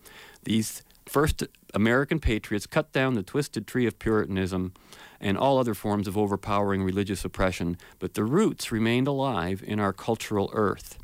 These 0.44 0.84
first 1.06 1.44
American 1.74 2.20
patriots 2.20 2.68
cut 2.68 2.92
down 2.92 3.14
the 3.14 3.24
twisted 3.24 3.68
tree 3.68 3.86
of 3.86 4.00
Puritanism 4.00 4.74
and 5.20 5.38
all 5.38 5.58
other 5.58 5.74
forms 5.74 6.08
of 6.08 6.18
overpowering 6.18 6.84
religious 6.84 7.26
oppression, 7.26 7.78
but 8.00 8.14
the 8.14 8.24
roots 8.24 8.72
remained 8.72 9.08
alive 9.08 9.64
in 9.66 9.80
our 9.80 9.94
cultural 9.94 10.50
earth. 10.54 10.98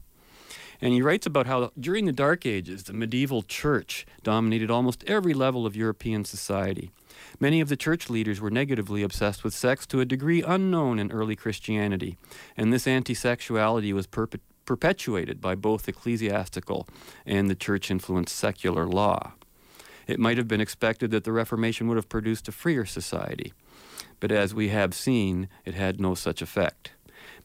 And 0.81 0.93
he 0.93 1.01
writes 1.01 1.25
about 1.25 1.47
how 1.47 1.71
during 1.79 2.05
the 2.05 2.11
Dark 2.11 2.45
Ages, 2.45 2.83
the 2.83 2.93
medieval 2.93 3.41
church 3.41 4.05
dominated 4.23 4.69
almost 4.69 5.03
every 5.05 5.33
level 5.33 5.65
of 5.65 5.75
European 5.75 6.25
society. 6.25 6.91
Many 7.39 7.61
of 7.61 7.69
the 7.69 7.77
church 7.77 8.09
leaders 8.09 8.41
were 8.41 8.51
negatively 8.51 9.01
obsessed 9.01 9.43
with 9.43 9.53
sex 9.53 9.85
to 9.87 10.01
a 10.01 10.05
degree 10.05 10.41
unknown 10.41 10.99
in 10.99 11.11
early 11.11 11.35
Christianity, 11.35 12.17
and 12.57 12.71
this 12.71 12.87
anti 12.87 13.13
sexuality 13.13 13.93
was 13.93 14.07
perpe- 14.07 14.39
perpetuated 14.65 15.39
by 15.39 15.55
both 15.55 15.87
ecclesiastical 15.87 16.87
and 17.25 17.49
the 17.49 17.55
church 17.55 17.89
influenced 17.89 18.35
secular 18.35 18.85
law. 18.85 19.33
It 20.07 20.19
might 20.19 20.37
have 20.37 20.47
been 20.47 20.61
expected 20.61 21.11
that 21.11 21.23
the 21.23 21.31
Reformation 21.31 21.87
would 21.87 21.97
have 21.97 22.09
produced 22.09 22.47
a 22.47 22.51
freer 22.51 22.85
society, 22.85 23.53
but 24.19 24.31
as 24.31 24.53
we 24.53 24.69
have 24.69 24.93
seen, 24.93 25.47
it 25.65 25.73
had 25.73 25.99
no 25.99 26.15
such 26.15 26.41
effect. 26.41 26.91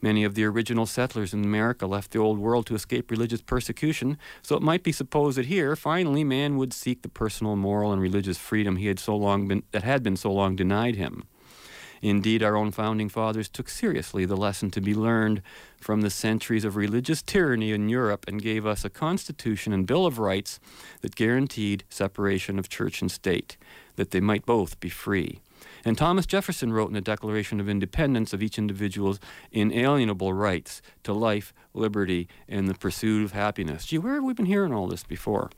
Many 0.01 0.23
of 0.23 0.33
the 0.33 0.45
original 0.45 0.87
settlers 0.87 1.33
in 1.33 1.43
America 1.43 1.85
left 1.85 2.11
the 2.11 2.19
old 2.19 2.39
world 2.39 2.65
to 2.65 2.75
escape 2.75 3.11
religious 3.11 3.41
persecution, 3.41 4.17
so 4.41 4.55
it 4.55 4.63
might 4.63 4.83
be 4.83 4.91
supposed 4.91 5.37
that 5.37 5.45
here, 5.45 5.75
finally, 5.75 6.23
man 6.23 6.57
would 6.57 6.73
seek 6.73 7.03
the 7.03 7.09
personal, 7.09 7.55
moral, 7.55 7.93
and 7.93 8.01
religious 8.01 8.37
freedom 8.37 8.77
he 8.77 8.87
had 8.87 8.99
so 8.99 9.15
long 9.15 9.47
been, 9.47 9.63
that 9.71 9.83
had 9.83 10.01
been 10.01 10.17
so 10.17 10.31
long 10.31 10.55
denied 10.55 10.95
him. 10.95 11.23
Indeed, 12.01 12.41
our 12.41 12.55
own 12.55 12.71
founding 12.71 13.09
fathers 13.09 13.47
took 13.47 13.69
seriously 13.69 14.25
the 14.25 14.35
lesson 14.35 14.71
to 14.71 14.81
be 14.81 14.95
learned 14.95 15.43
from 15.79 16.01
the 16.01 16.09
centuries 16.09 16.65
of 16.65 16.75
religious 16.75 17.21
tyranny 17.21 17.71
in 17.71 17.89
Europe 17.89 18.25
and 18.27 18.41
gave 18.41 18.65
us 18.65 18.83
a 18.83 18.89
constitution 18.89 19.71
and 19.71 19.85
Bill 19.85 20.07
of 20.07 20.17
Rights 20.17 20.59
that 21.01 21.15
guaranteed 21.15 21.83
separation 21.89 22.57
of 22.57 22.69
church 22.69 23.01
and 23.03 23.11
state, 23.11 23.55
that 23.97 24.09
they 24.09 24.19
might 24.19 24.47
both 24.47 24.79
be 24.79 24.89
free. 24.89 25.41
And 25.85 25.97
Thomas 25.97 26.25
Jefferson 26.25 26.73
wrote 26.73 26.87
in 26.87 26.93
the 26.93 27.01
Declaration 27.01 27.59
of 27.59 27.69
Independence 27.69 28.33
of 28.33 28.41
each 28.43 28.57
individual's 28.57 29.19
inalienable 29.51 30.33
rights 30.33 30.81
to 31.03 31.13
life, 31.13 31.53
liberty, 31.73 32.27
and 32.47 32.67
the 32.67 32.73
pursuit 32.73 33.23
of 33.23 33.31
happiness. 33.31 33.85
Gee, 33.85 33.97
where 33.97 34.15
have 34.15 34.23
we 34.23 34.33
been 34.33 34.45
hearing 34.45 34.73
all 34.73 34.87
this 34.87 35.03
before? 35.03 35.49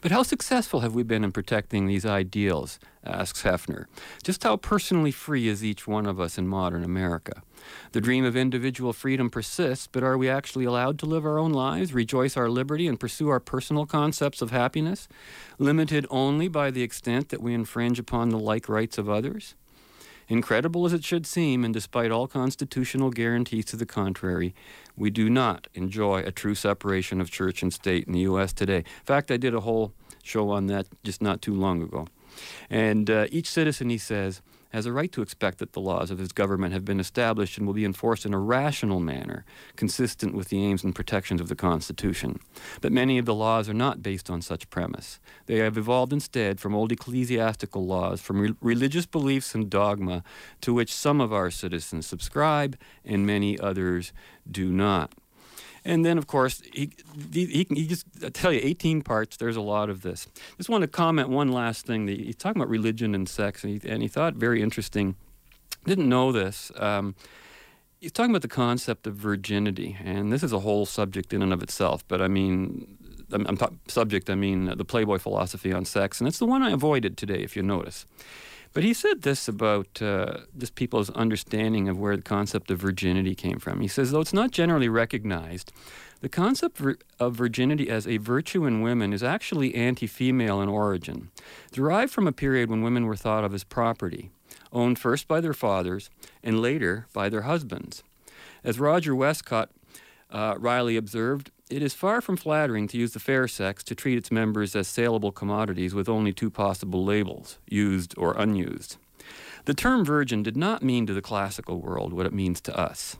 But 0.00 0.12
how 0.12 0.22
successful 0.22 0.80
have 0.80 0.94
we 0.94 1.02
been 1.02 1.24
in 1.24 1.32
protecting 1.32 1.86
these 1.86 2.06
ideals? 2.06 2.78
asks 3.04 3.42
Hefner. 3.42 3.86
Just 4.22 4.42
how 4.42 4.56
personally 4.56 5.10
free 5.10 5.48
is 5.48 5.64
each 5.64 5.86
one 5.86 6.06
of 6.06 6.20
us 6.20 6.38
in 6.38 6.46
modern 6.46 6.84
America? 6.84 7.42
The 7.92 8.00
dream 8.00 8.24
of 8.24 8.36
individual 8.36 8.92
freedom 8.92 9.30
persists, 9.30 9.88
but 9.90 10.02
are 10.02 10.18
we 10.18 10.28
actually 10.28 10.64
allowed 10.64 10.98
to 11.00 11.06
live 11.06 11.24
our 11.24 11.38
own 11.38 11.52
lives, 11.52 11.92
rejoice 11.92 12.36
our 12.36 12.48
liberty, 12.48 12.86
and 12.86 12.98
pursue 12.98 13.28
our 13.28 13.40
personal 13.40 13.86
concepts 13.86 14.42
of 14.42 14.50
happiness, 14.50 15.08
limited 15.58 16.06
only 16.10 16.48
by 16.48 16.70
the 16.70 16.82
extent 16.82 17.28
that 17.30 17.42
we 17.42 17.54
infringe 17.54 17.98
upon 17.98 18.28
the 18.28 18.38
like 18.38 18.68
rights 18.68 18.98
of 18.98 19.08
others? 19.08 19.54
Incredible 20.28 20.86
as 20.86 20.92
it 20.92 21.04
should 21.04 21.24
seem, 21.24 21.64
and 21.64 21.72
despite 21.72 22.10
all 22.10 22.26
constitutional 22.26 23.10
guarantees 23.10 23.64
to 23.66 23.76
the 23.76 23.86
contrary, 23.86 24.54
we 24.96 25.08
do 25.08 25.30
not 25.30 25.68
enjoy 25.74 26.20
a 26.20 26.32
true 26.32 26.54
separation 26.54 27.20
of 27.20 27.30
church 27.30 27.62
and 27.62 27.72
state 27.72 28.06
in 28.06 28.12
the 28.12 28.20
U.S. 28.20 28.52
today. 28.52 28.78
In 28.78 29.04
fact, 29.04 29.30
I 29.30 29.36
did 29.36 29.54
a 29.54 29.60
whole 29.60 29.92
show 30.24 30.50
on 30.50 30.66
that 30.66 30.88
just 31.04 31.22
not 31.22 31.42
too 31.42 31.54
long 31.54 31.80
ago. 31.80 32.08
And 32.68 33.08
uh, 33.08 33.26
each 33.30 33.48
citizen, 33.48 33.88
he 33.88 33.98
says, 33.98 34.42
has 34.70 34.86
a 34.86 34.92
right 34.92 35.10
to 35.12 35.22
expect 35.22 35.58
that 35.58 35.72
the 35.72 35.80
laws 35.80 36.10
of 36.10 36.18
his 36.18 36.32
government 36.32 36.72
have 36.72 36.84
been 36.84 37.00
established 37.00 37.58
and 37.58 37.66
will 37.66 37.74
be 37.74 37.84
enforced 37.84 38.26
in 38.26 38.34
a 38.34 38.38
rational 38.38 39.00
manner, 39.00 39.44
consistent 39.76 40.34
with 40.34 40.48
the 40.48 40.62
aims 40.64 40.84
and 40.84 40.94
protections 40.94 41.40
of 41.40 41.48
the 41.48 41.56
Constitution. 41.56 42.38
But 42.80 42.92
many 42.92 43.18
of 43.18 43.24
the 43.24 43.34
laws 43.34 43.68
are 43.68 43.74
not 43.74 44.02
based 44.02 44.30
on 44.30 44.42
such 44.42 44.70
premise. 44.70 45.20
They 45.46 45.58
have 45.58 45.78
evolved 45.78 46.12
instead 46.12 46.60
from 46.60 46.74
old 46.74 46.92
ecclesiastical 46.92 47.86
laws, 47.86 48.20
from 48.20 48.40
re- 48.40 48.54
religious 48.60 49.06
beliefs 49.06 49.54
and 49.54 49.70
dogma, 49.70 50.22
to 50.60 50.74
which 50.74 50.92
some 50.92 51.20
of 51.20 51.32
our 51.32 51.50
citizens 51.50 52.06
subscribe 52.06 52.76
and 53.04 53.26
many 53.26 53.58
others 53.58 54.12
do 54.50 54.70
not. 54.70 55.12
And 55.86 56.04
then, 56.04 56.18
of 56.18 56.26
course, 56.26 56.62
he, 56.74 56.90
he, 57.32 57.64
he, 57.70 57.86
just 57.86 58.06
I 58.24 58.28
tell 58.30 58.52
you, 58.52 58.58
18 58.60 59.02
parts. 59.02 59.36
There's 59.36 59.54
a 59.54 59.60
lot 59.60 59.88
of 59.88 60.02
this. 60.02 60.26
Just 60.56 60.68
want 60.68 60.82
to 60.82 60.88
comment 60.88 61.28
one 61.28 61.52
last 61.52 61.86
thing. 61.86 62.08
He's 62.08 62.34
talking 62.34 62.60
about 62.60 62.68
religion 62.68 63.14
and 63.14 63.28
sex, 63.28 63.62
and 63.62 63.80
he, 63.80 63.88
and 63.88 64.02
he 64.02 64.08
thought 64.08 64.34
very 64.34 64.60
interesting. 64.60 65.14
Didn't 65.84 66.08
know 66.08 66.32
this. 66.32 66.72
Um, 66.74 67.14
he's 68.00 68.10
talking 68.10 68.32
about 68.32 68.42
the 68.42 68.48
concept 68.48 69.06
of 69.06 69.14
virginity, 69.14 69.96
and 70.04 70.32
this 70.32 70.42
is 70.42 70.52
a 70.52 70.58
whole 70.58 70.86
subject 70.86 71.32
in 71.32 71.40
and 71.40 71.52
of 71.52 71.62
itself. 71.62 72.02
But 72.08 72.20
I 72.20 72.26
mean, 72.26 72.98
I'm, 73.30 73.46
I'm 73.46 73.80
subject. 73.86 74.28
I 74.28 74.34
mean, 74.34 74.64
the 74.76 74.84
Playboy 74.84 75.18
philosophy 75.18 75.72
on 75.72 75.84
sex, 75.84 76.20
and 76.20 76.26
it's 76.26 76.40
the 76.40 76.46
one 76.46 76.64
I 76.64 76.72
avoided 76.72 77.16
today, 77.16 77.44
if 77.44 77.54
you 77.54 77.62
notice. 77.62 78.06
But 78.76 78.84
he 78.84 78.92
said 78.92 79.22
this 79.22 79.48
about 79.48 80.02
uh, 80.02 80.40
just 80.58 80.74
people's 80.74 81.08
understanding 81.08 81.88
of 81.88 81.98
where 81.98 82.14
the 82.14 82.20
concept 82.20 82.70
of 82.70 82.78
virginity 82.78 83.34
came 83.34 83.58
from. 83.58 83.80
He 83.80 83.88
says, 83.88 84.10
though 84.10 84.20
it's 84.20 84.34
not 84.34 84.50
generally 84.50 84.90
recognized, 84.90 85.72
the 86.20 86.28
concept 86.28 86.82
of 87.18 87.34
virginity 87.34 87.88
as 87.88 88.06
a 88.06 88.18
virtue 88.18 88.66
in 88.66 88.82
women 88.82 89.14
is 89.14 89.22
actually 89.22 89.74
anti 89.74 90.06
female 90.06 90.60
in 90.60 90.68
origin, 90.68 91.30
derived 91.72 92.12
from 92.12 92.26
a 92.26 92.32
period 92.32 92.68
when 92.68 92.82
women 92.82 93.06
were 93.06 93.16
thought 93.16 93.44
of 93.44 93.54
as 93.54 93.64
property, 93.64 94.28
owned 94.74 94.98
first 94.98 95.26
by 95.26 95.40
their 95.40 95.54
fathers 95.54 96.10
and 96.42 96.60
later 96.60 97.06
by 97.14 97.30
their 97.30 97.48
husbands. 97.48 98.02
As 98.62 98.78
Roger 98.78 99.16
Westcott 99.16 99.70
uh, 100.30 100.56
Riley 100.58 100.98
observed, 100.98 101.50
it 101.68 101.82
is 101.82 101.94
far 101.94 102.20
from 102.20 102.36
flattering 102.36 102.86
to 102.88 102.96
use 102.96 103.12
the 103.12 103.20
fair 103.20 103.48
sex 103.48 103.82
to 103.82 103.94
treat 103.94 104.16
its 104.16 104.30
members 104.30 104.76
as 104.76 104.86
saleable 104.86 105.32
commodities 105.32 105.94
with 105.94 106.08
only 106.08 106.32
two 106.32 106.50
possible 106.50 107.04
labels 107.04 107.58
used 107.66 108.14
or 108.16 108.34
unused. 108.38 108.96
The 109.64 109.74
term 109.74 110.04
virgin 110.04 110.44
did 110.44 110.56
not 110.56 110.84
mean 110.84 111.06
to 111.06 111.14
the 111.14 111.22
classical 111.22 111.80
world 111.80 112.12
what 112.12 112.26
it 112.26 112.32
means 112.32 112.60
to 112.62 112.78
us. 112.78 113.16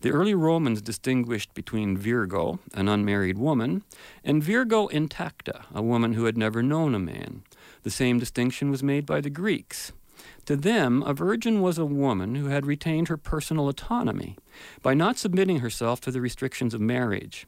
The 0.00 0.10
early 0.10 0.34
Romans 0.34 0.80
distinguished 0.80 1.54
between 1.54 1.98
Virgo, 1.98 2.60
an 2.72 2.88
unmarried 2.88 3.36
woman, 3.36 3.82
and 4.24 4.44
Virgo 4.44 4.86
intacta, 4.88 5.64
a 5.74 5.82
woman 5.82 6.12
who 6.12 6.24
had 6.24 6.38
never 6.38 6.62
known 6.62 6.94
a 6.94 7.00
man. 7.00 7.42
The 7.82 7.90
same 7.90 8.20
distinction 8.20 8.70
was 8.70 8.82
made 8.82 9.06
by 9.06 9.20
the 9.20 9.30
Greeks. 9.30 9.92
To 10.46 10.56
them, 10.56 11.02
a 11.02 11.14
virgin 11.14 11.60
was 11.60 11.78
a 11.78 11.84
woman 11.84 12.36
who 12.36 12.46
had 12.46 12.64
retained 12.64 13.08
her 13.08 13.16
personal 13.16 13.68
autonomy 13.68 14.36
by 14.82 14.94
not 14.94 15.18
submitting 15.18 15.58
herself 15.58 16.00
to 16.02 16.10
the 16.10 16.20
restrictions 16.20 16.74
of 16.74 16.80
marriage. 16.80 17.46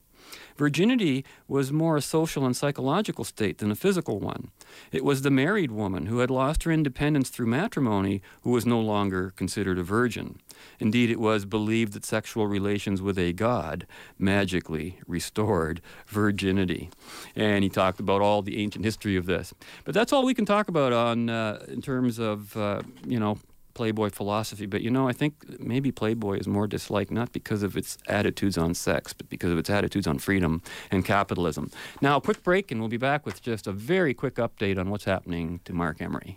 Virginity 0.60 1.24
was 1.48 1.72
more 1.72 1.96
a 1.96 2.02
social 2.02 2.44
and 2.44 2.54
psychological 2.54 3.24
state 3.24 3.56
than 3.56 3.70
a 3.70 3.74
physical 3.74 4.20
one. 4.20 4.50
It 4.92 5.02
was 5.02 5.22
the 5.22 5.30
married 5.30 5.72
woman 5.72 6.04
who 6.04 6.18
had 6.18 6.30
lost 6.30 6.64
her 6.64 6.70
independence 6.70 7.30
through 7.30 7.46
matrimony 7.46 8.20
who 8.42 8.50
was 8.50 8.66
no 8.66 8.78
longer 8.78 9.32
considered 9.36 9.78
a 9.78 9.82
virgin. 9.82 10.38
Indeed, 10.78 11.08
it 11.08 11.18
was 11.18 11.46
believed 11.46 11.94
that 11.94 12.04
sexual 12.04 12.46
relations 12.46 13.00
with 13.00 13.18
a 13.18 13.32
god 13.32 13.86
magically 14.18 14.98
restored 15.06 15.80
virginity. 16.06 16.90
And 17.34 17.64
he 17.64 17.70
talked 17.70 17.98
about 17.98 18.20
all 18.20 18.42
the 18.42 18.62
ancient 18.62 18.84
history 18.84 19.16
of 19.16 19.24
this. 19.24 19.54
But 19.86 19.94
that's 19.94 20.12
all 20.12 20.26
we 20.26 20.34
can 20.34 20.44
talk 20.44 20.68
about 20.68 20.92
on 20.92 21.30
uh, 21.30 21.64
in 21.68 21.80
terms 21.80 22.18
of 22.18 22.54
uh, 22.54 22.82
you 23.06 23.18
know 23.18 23.38
Playboy 23.80 24.10
philosophy. 24.10 24.66
But 24.66 24.82
you 24.82 24.90
know, 24.90 25.08
I 25.08 25.14
think 25.14 25.58
maybe 25.58 25.90
Playboy 25.90 26.36
is 26.36 26.46
more 26.46 26.66
disliked 26.66 27.10
not 27.10 27.32
because 27.32 27.62
of 27.62 27.78
its 27.78 27.96
attitudes 28.06 28.58
on 28.58 28.74
sex, 28.74 29.14
but 29.14 29.30
because 29.30 29.50
of 29.50 29.56
its 29.56 29.70
attitudes 29.70 30.06
on 30.06 30.18
freedom 30.18 30.60
and 30.90 31.02
capitalism. 31.02 31.70
Now, 32.02 32.18
a 32.18 32.20
quick 32.20 32.42
break, 32.42 32.70
and 32.70 32.78
we'll 32.78 32.90
be 32.90 32.98
back 32.98 33.24
with 33.24 33.40
just 33.40 33.66
a 33.66 33.72
very 33.72 34.12
quick 34.12 34.34
update 34.34 34.76
on 34.78 34.90
what's 34.90 35.04
happening 35.04 35.60
to 35.64 35.72
Marc 35.72 36.02
Emery. 36.02 36.36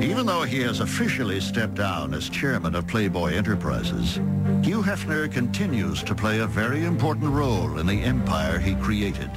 Even 0.00 0.24
though 0.24 0.44
he 0.44 0.60
has 0.60 0.78
officially 0.78 1.40
stepped 1.40 1.74
down 1.74 2.14
as 2.14 2.28
chairman 2.28 2.76
of 2.76 2.86
Playboy 2.86 3.32
Enterprises, 3.32 4.20
Hugh 4.62 4.82
Hefner 4.84 5.32
continues 5.32 6.04
to 6.04 6.14
play 6.14 6.38
a 6.38 6.46
very 6.46 6.84
important 6.84 7.28
role 7.32 7.80
in 7.80 7.88
the 7.88 8.00
empire 8.04 8.60
he 8.60 8.76
created. 8.76 9.32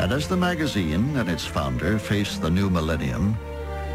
And 0.00 0.10
as 0.10 0.26
the 0.26 0.36
magazine 0.36 1.16
and 1.16 1.30
its 1.30 1.46
founder 1.46 2.00
face 2.00 2.36
the 2.36 2.50
new 2.50 2.68
millennium, 2.68 3.38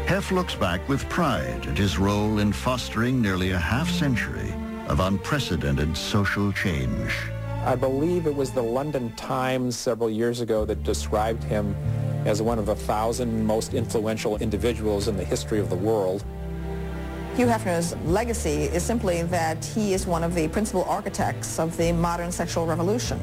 Hef 0.06 0.30
looks 0.30 0.54
back 0.54 0.86
with 0.86 1.08
pride 1.08 1.66
at 1.66 1.78
his 1.78 1.96
role 1.98 2.38
in 2.38 2.52
fostering 2.52 3.22
nearly 3.22 3.52
a 3.52 3.58
half 3.58 3.88
century 3.88 4.52
of 4.86 5.00
unprecedented 5.00 5.96
social 5.96 6.52
change. 6.52 7.16
I 7.64 7.74
believe 7.74 8.26
it 8.26 8.34
was 8.34 8.50
the 8.50 8.62
London 8.62 9.10
Times 9.16 9.78
several 9.78 10.10
years 10.10 10.42
ago 10.42 10.66
that 10.66 10.82
described 10.82 11.42
him 11.42 11.74
as 12.26 12.42
one 12.42 12.58
of 12.58 12.68
a 12.68 12.74
thousand 12.74 13.46
most 13.46 13.72
influential 13.72 14.36
individuals 14.36 15.08
in 15.08 15.16
the 15.16 15.24
history 15.24 15.58
of 15.58 15.70
the 15.70 15.76
world. 15.76 16.22
Hugh 17.34 17.46
Hefner's 17.46 17.96
legacy 18.04 18.64
is 18.64 18.82
simply 18.82 19.22
that 19.22 19.64
he 19.64 19.94
is 19.94 20.06
one 20.06 20.22
of 20.22 20.34
the 20.34 20.48
principal 20.48 20.84
architects 20.84 21.58
of 21.58 21.78
the 21.78 21.92
modern 21.92 22.30
sexual 22.30 22.66
revolution. 22.66 23.18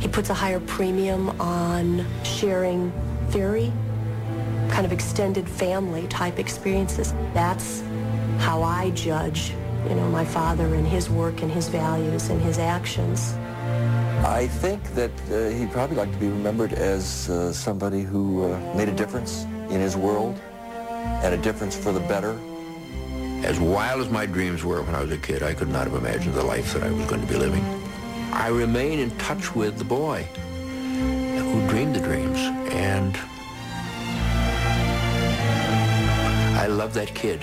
He 0.00 0.06
puts 0.08 0.28
a 0.28 0.34
higher 0.34 0.60
premium 0.60 1.30
on 1.40 2.04
sharing 2.24 2.92
theory, 3.30 3.72
kind 4.70 4.86
of 4.86 4.92
extended 4.92 5.48
family 5.48 6.06
type 6.08 6.38
experiences. 6.38 7.12
That's 7.34 7.82
how 8.38 8.62
I 8.62 8.90
judge, 8.90 9.52
you 9.88 9.94
know, 9.94 10.08
my 10.08 10.24
father 10.24 10.74
and 10.74 10.86
his 10.86 11.10
work 11.10 11.42
and 11.42 11.50
his 11.50 11.68
values 11.68 12.30
and 12.30 12.40
his 12.40 12.58
actions. 12.58 13.34
I 14.24 14.46
think 14.46 14.82
that 14.94 15.10
uh, 15.30 15.48
he'd 15.50 15.70
probably 15.72 15.96
like 15.96 16.12
to 16.12 16.18
be 16.18 16.28
remembered 16.28 16.72
as 16.74 17.28
uh, 17.30 17.52
somebody 17.52 18.02
who 18.02 18.44
uh, 18.44 18.74
made 18.74 18.88
a 18.88 18.94
difference 18.94 19.44
in 19.70 19.80
his 19.80 19.96
world 19.96 20.38
and 21.22 21.34
a 21.34 21.38
difference 21.38 21.76
for 21.76 21.92
the 21.92 22.00
better. 22.00 22.38
As 23.44 23.58
wild 23.58 24.00
as 24.02 24.10
my 24.10 24.26
dreams 24.26 24.64
were 24.64 24.82
when 24.82 24.94
I 24.94 25.00
was 25.00 25.10
a 25.10 25.18
kid, 25.18 25.42
I 25.42 25.54
could 25.54 25.68
not 25.68 25.86
have 25.86 25.94
imagined 25.94 26.34
the 26.34 26.44
life 26.44 26.74
that 26.74 26.82
I 26.82 26.90
was 26.90 27.06
going 27.06 27.22
to 27.22 27.26
be 27.26 27.38
living. 27.38 27.64
I 28.32 28.48
remain 28.48 28.98
in 28.98 29.10
touch 29.18 29.54
with 29.54 29.78
the 29.78 29.84
boy 29.84 30.22
who 31.50 31.66
dreamed 31.68 31.96
the 31.96 32.00
dreams, 32.00 32.38
and 32.72 33.18
love 36.70 36.94
that 36.94 37.14
kid. 37.14 37.40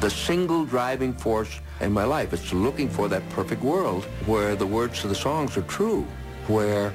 The 0.00 0.10
single 0.10 0.64
driving 0.64 1.12
force 1.12 1.60
in 1.80 1.92
my 1.92 2.04
life 2.04 2.32
is 2.32 2.52
looking 2.52 2.88
for 2.88 3.08
that 3.08 3.28
perfect 3.30 3.62
world 3.62 4.04
where 4.26 4.56
the 4.56 4.66
words 4.66 5.00
to 5.02 5.08
the 5.08 5.14
songs 5.14 5.56
are 5.56 5.62
true, 5.62 6.02
where 6.46 6.92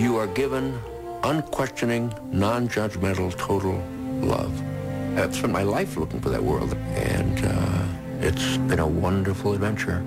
you 0.00 0.16
are 0.16 0.26
given 0.26 0.78
unquestioning, 1.22 2.12
non-judgmental, 2.30 3.36
total 3.36 3.82
love. 4.20 4.62
I've 5.18 5.34
spent 5.34 5.52
my 5.52 5.62
life 5.62 5.96
looking 5.96 6.20
for 6.20 6.30
that 6.30 6.42
world, 6.42 6.74
and 6.94 7.44
uh, 7.44 7.86
it's 8.20 8.56
been 8.58 8.78
a 8.78 8.86
wonderful 8.86 9.54
adventure. 9.54 10.04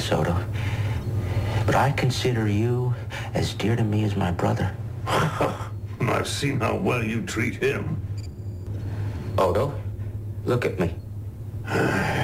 Never 0.00 0.24
told 0.24 0.26
you 0.26 0.32
this, 0.34 0.44
Odo, 0.44 0.44
but 1.66 1.74
I 1.74 1.92
consider 1.92 2.48
you 2.48 2.94
as 3.34 3.54
dear 3.54 3.76
to 3.76 3.84
me 3.84 4.04
as 4.04 4.16
my 4.16 4.30
brother. 4.30 4.74
I've 6.00 6.28
seen 6.28 6.60
how 6.60 6.76
well 6.76 7.02
you 7.02 7.22
treat 7.22 7.56
him. 7.56 8.00
Odo, 9.38 9.74
look 10.44 10.64
at 10.64 10.78
me. 10.78 10.94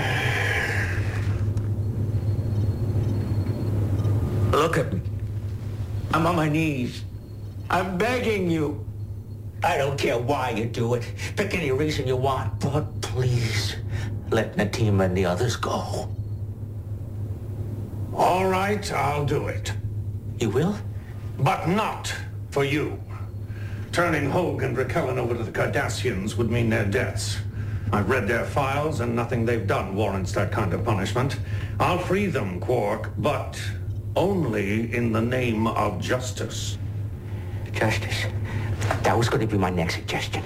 Look 4.53 4.79
at 4.79 4.93
me. 4.93 5.01
I'm 6.15 6.27
on 6.27 6.35
my 6.35 6.49
knees. 6.49 7.05
I'm 7.69 7.99
begging 7.99 8.51
you. 8.51 8.85
I 9.63 9.77
don't 9.77 9.99
care 9.99 10.19
why 10.19 10.51
you 10.51 10.65
do 10.65 10.95
it. 10.95 11.05
Pick 11.37 11.55
any 11.55 11.71
reason 11.73 12.07
you 12.07 12.17
want, 12.17 12.59
but 12.61 13.01
please 13.03 13.77
let 14.31 14.57
Natima 14.57 15.05
and 15.05 15.17
the 15.17 15.27
others 15.27 15.57
go. 15.57 16.09
All 18.17 18.47
right, 18.47 18.91
I'll 18.93 19.27
do 19.27 19.49
it. 19.49 19.75
You 20.39 20.49
will? 20.49 20.79
But 21.39 21.69
not 21.69 22.15
for 22.51 22.65
you. 22.65 22.99
Turning 23.93 24.31
Hogue 24.31 24.63
and 24.63 24.75
Rekelen 24.75 25.19
over 25.19 25.35
to 25.37 25.43
the 25.43 25.53
Cardassians 25.53 26.35
would 26.37 26.51
mean 26.51 26.71
their 26.71 26.87
deaths. 26.87 27.37
I've 27.93 28.09
read 28.09 28.27
their 28.27 28.47
files, 28.47 29.01
and 29.01 29.15
nothing 29.15 29.45
they've 29.45 29.67
done 29.67 29.95
warrants 29.95 30.33
that 30.33 30.51
kind 30.51 30.73
of 30.73 30.83
punishment. 30.83 31.39
I'll 31.79 31.99
free 31.99 32.27
them, 32.27 32.59
Quark, 32.59 33.11
but 33.19 33.63
only 34.17 34.95
in 34.95 35.13
the 35.13 35.21
name 35.21 35.67
of 35.67 36.01
justice. 36.01 36.79
Justice. 37.73 38.25
That 39.03 39.17
was 39.17 39.29
going 39.29 39.47
to 39.47 39.47
be 39.47 39.59
my 39.59 39.71
next 39.71 39.95
suggestion. 39.95 40.43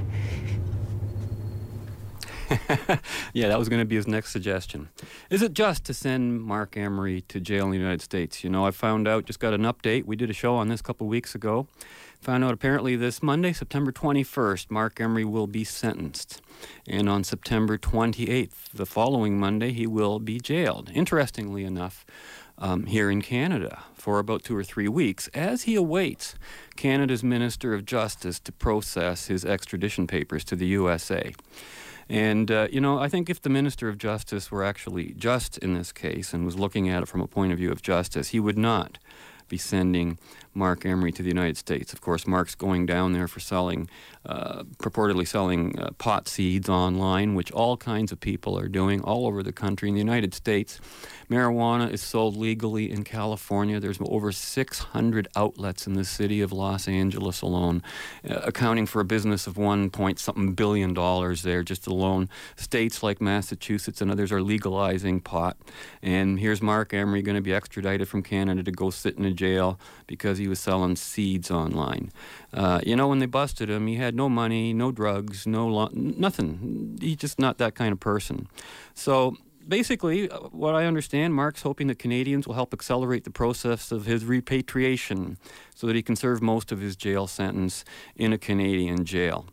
yeah, 3.32 3.48
that 3.48 3.58
was 3.58 3.68
going 3.68 3.80
to 3.80 3.86
be 3.86 3.96
his 3.96 4.08
next 4.08 4.30
suggestion. 4.30 4.88
Is 5.30 5.42
it 5.42 5.54
just 5.54 5.84
to 5.84 5.94
send 5.94 6.42
Marc 6.42 6.76
Emery 6.76 7.20
to 7.22 7.40
jail 7.40 7.66
in 7.66 7.70
the 7.70 7.78
United 7.78 8.02
States? 8.02 8.42
You 8.42 8.50
know, 8.50 8.66
I 8.66 8.72
found 8.72 9.06
out, 9.06 9.24
just 9.24 9.38
got 9.38 9.54
an 9.54 9.62
update. 9.62 10.04
We 10.04 10.16
did 10.16 10.30
a 10.30 10.34
show 10.34 10.56
on 10.56 10.68
this 10.68 10.80
a 10.80 10.82
couple 10.82 11.06
weeks 11.06 11.34
ago. 11.34 11.68
Found 12.22 12.44
out 12.44 12.52
apparently 12.52 12.96
this 12.96 13.22
Monday, 13.22 13.52
September 13.52 13.92
21st, 13.92 14.70
Marc 14.70 15.00
Emery 15.00 15.24
will 15.24 15.46
be 15.46 15.64
sentenced. 15.64 16.42
And 16.86 17.08
on 17.08 17.24
September 17.24 17.78
28th, 17.78 18.72
the 18.74 18.84
following 18.84 19.38
Monday, 19.38 19.72
he 19.72 19.86
will 19.86 20.18
be 20.18 20.38
jailed. 20.38 20.90
Interestingly 20.92 21.64
enough, 21.64 22.04
um, 22.60 22.84
here 22.84 23.10
in 23.10 23.22
Canada 23.22 23.84
for 23.94 24.18
about 24.18 24.44
two 24.44 24.56
or 24.56 24.62
three 24.62 24.88
weeks 24.88 25.28
as 25.28 25.62
he 25.62 25.74
awaits 25.74 26.34
Canada's 26.76 27.24
Minister 27.24 27.72
of 27.74 27.86
Justice 27.86 28.38
to 28.40 28.52
process 28.52 29.26
his 29.26 29.44
extradition 29.44 30.06
papers 30.06 30.44
to 30.44 30.56
the 30.56 30.66
USA. 30.66 31.32
And, 32.10 32.50
uh, 32.50 32.66
you 32.72 32.80
know, 32.80 32.98
I 32.98 33.08
think 33.08 33.30
if 33.30 33.40
the 33.40 33.48
Minister 33.48 33.88
of 33.88 33.96
Justice 33.96 34.50
were 34.50 34.64
actually 34.64 35.14
just 35.16 35.58
in 35.58 35.74
this 35.74 35.92
case 35.92 36.34
and 36.34 36.44
was 36.44 36.58
looking 36.58 36.88
at 36.88 37.04
it 37.04 37.06
from 37.06 37.20
a 37.20 37.28
point 37.28 37.52
of 37.52 37.58
view 37.58 37.70
of 37.70 37.82
justice, 37.82 38.30
he 38.30 38.40
would 38.40 38.58
not 38.58 38.98
be 39.48 39.56
sending 39.56 40.18
Marc 40.54 40.84
Emery 40.84 41.12
to 41.12 41.22
the 41.22 41.28
United 41.28 41.56
States. 41.56 41.92
Of 41.92 42.00
course, 42.00 42.26
Marc's 42.26 42.54
going 42.54 42.86
down 42.86 43.12
there 43.12 43.28
for 43.28 43.40
selling, 43.40 43.88
uh, 44.26 44.64
purportedly 44.78 45.26
selling 45.26 45.78
uh, 45.78 45.90
pot 45.92 46.28
seeds 46.28 46.68
online, 46.68 47.34
which 47.34 47.52
all 47.52 47.76
kinds 47.76 48.10
of 48.10 48.20
people 48.20 48.58
are 48.58 48.68
doing 48.68 49.00
all 49.02 49.26
over 49.26 49.42
the 49.42 49.52
country. 49.52 49.88
In 49.88 49.94
the 49.94 50.00
United 50.00 50.34
States, 50.34 50.80
marijuana 51.30 51.90
is 51.90 52.02
sold 52.02 52.36
legally 52.36 52.90
in 52.90 53.04
California. 53.04 53.78
There's 53.78 53.98
over 54.00 54.32
600 54.32 55.28
outlets 55.36 55.86
in 55.86 55.94
the 55.94 56.04
city 56.04 56.40
of 56.40 56.52
Los 56.52 56.88
Angeles 56.88 57.42
alone, 57.42 57.82
uh, 58.28 58.40
accounting 58.42 58.86
for 58.86 59.00
a 59.00 59.04
business 59.04 59.46
of 59.46 59.56
one 59.56 59.88
point 59.90 60.18
something 60.18 60.54
billion 60.54 60.94
dollars 60.94 61.42
there 61.42 61.62
just 61.62 61.86
alone. 61.86 62.28
States 62.56 63.02
like 63.02 63.20
Massachusetts 63.20 64.00
and 64.00 64.10
others 64.10 64.32
are 64.32 64.42
legalizing 64.42 65.20
pot. 65.20 65.56
And 66.02 66.40
here's 66.40 66.60
Marc 66.60 66.92
Emery 66.92 67.22
going 67.22 67.36
to 67.36 67.42
be 67.42 67.54
extradited 67.54 68.08
from 68.08 68.22
Canada 68.22 68.62
to 68.62 68.72
go 68.72 68.90
sit 68.90 69.16
in 69.16 69.24
a 69.24 69.32
jail 69.32 69.78
because 70.06 70.39
he 70.40 70.48
was 70.48 70.58
selling 70.58 70.96
seeds 70.96 71.50
online. 71.50 72.10
Uh, 72.52 72.80
you 72.84 72.96
know, 72.96 73.08
when 73.08 73.20
they 73.20 73.26
busted 73.26 73.70
him, 73.70 73.86
he 73.86 73.96
had 73.96 74.14
no 74.14 74.28
money, 74.28 74.72
no 74.72 74.90
drugs, 74.90 75.46
no 75.46 75.66
lo- 75.68 75.90
nothing. 75.92 76.98
He's 77.00 77.16
just 77.16 77.38
not 77.38 77.58
that 77.58 77.74
kind 77.74 77.92
of 77.92 78.00
person. 78.00 78.48
So 78.94 79.36
basically, 79.66 80.28
uh, 80.28 80.38
what 80.50 80.74
I 80.74 80.84
understand, 80.86 81.34
Marc's 81.34 81.62
hoping 81.62 81.86
that 81.86 81.98
Canadians 81.98 82.46
will 82.46 82.54
help 82.54 82.74
accelerate 82.74 83.24
the 83.24 83.30
process 83.30 83.92
of 83.92 84.06
his 84.06 84.24
repatriation 84.24 85.38
so 85.74 85.86
that 85.86 85.96
he 85.96 86.02
can 86.02 86.16
serve 86.16 86.42
most 86.42 86.72
of 86.72 86.80
his 86.80 86.96
jail 86.96 87.26
sentence 87.26 87.84
in 88.16 88.32
a 88.32 88.38
Canadian 88.38 89.04
jail. 89.04 89.46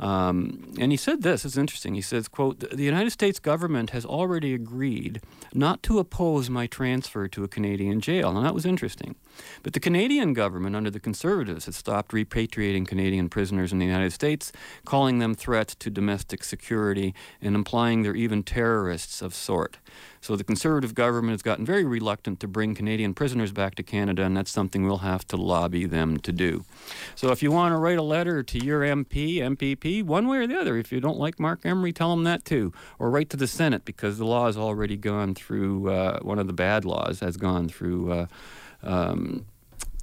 Um, 0.00 0.72
and 0.78 0.90
he 0.90 0.96
said 0.96 1.22
this, 1.22 1.44
it's 1.44 1.58
interesting. 1.58 1.94
He 1.94 2.00
says, 2.00 2.26
quote, 2.26 2.58
the 2.58 2.82
United 2.82 3.10
States 3.10 3.38
government 3.38 3.90
has 3.90 4.06
already 4.06 4.54
agreed 4.54 5.20
not 5.52 5.82
to 5.84 5.98
oppose 5.98 6.48
my 6.48 6.66
transfer 6.66 7.28
to 7.28 7.44
a 7.44 7.48
Canadian 7.48 8.00
jail. 8.00 8.34
And 8.34 8.44
that 8.44 8.54
was 8.54 8.64
interesting. 8.64 9.14
But 9.62 9.74
the 9.74 9.80
Canadian 9.80 10.32
government, 10.32 10.74
under 10.74 10.90
the 10.90 11.00
Conservatives, 11.00 11.66
has 11.66 11.76
stopped 11.76 12.12
repatriating 12.12 12.88
Canadian 12.88 13.28
prisoners 13.28 13.72
in 13.72 13.78
the 13.78 13.86
United 13.86 14.12
States, 14.12 14.52
calling 14.86 15.18
them 15.18 15.34
threats 15.34 15.74
to 15.76 15.90
domestic 15.90 16.44
security 16.44 17.14
and 17.42 17.54
implying 17.54 18.02
they're 18.02 18.16
even 18.16 18.42
terrorists 18.42 19.20
of 19.20 19.34
sort. 19.34 19.78
So 20.20 20.36
the 20.36 20.44
Conservative 20.44 20.94
government 20.94 21.32
has 21.32 21.42
gotten 21.42 21.64
very 21.64 21.84
reluctant 21.84 22.40
to 22.40 22.48
bring 22.48 22.74
Canadian 22.74 23.14
prisoners 23.14 23.52
back 23.52 23.74
to 23.76 23.82
Canada, 23.82 24.22
and 24.22 24.36
that's 24.36 24.50
something 24.50 24.84
we'll 24.84 24.98
have 24.98 25.26
to 25.28 25.36
lobby 25.36 25.86
them 25.86 26.18
to 26.18 26.32
do. 26.32 26.64
So 27.14 27.30
if 27.30 27.42
you 27.42 27.50
want 27.50 27.72
to 27.72 27.78
write 27.78 27.98
a 27.98 28.02
letter 28.02 28.42
to 28.42 28.58
your 28.58 28.82
MP, 28.82 29.36
MPP, 29.36 30.02
one 30.02 30.28
way 30.28 30.38
or 30.38 30.46
the 30.46 30.58
other, 30.58 30.76
if 30.76 30.92
you 30.92 31.00
don't 31.00 31.18
like 31.18 31.40
Marc 31.40 31.64
Emery, 31.64 31.92
tell 31.92 32.12
him 32.12 32.24
that 32.24 32.44
too. 32.44 32.72
Or 32.98 33.10
write 33.10 33.30
to 33.30 33.36
the 33.36 33.46
Senate 33.46 33.84
because 33.84 34.18
the 34.18 34.26
law 34.26 34.46
has 34.46 34.58
already 34.58 34.96
gone 34.96 35.34
through, 35.34 35.90
uh, 35.90 36.20
one 36.20 36.38
of 36.38 36.46
the 36.46 36.52
bad 36.52 36.84
laws 36.84 37.20
has 37.20 37.36
gone 37.36 37.68
through. 37.68 38.12
Uh, 38.12 38.26
um, 38.82 39.46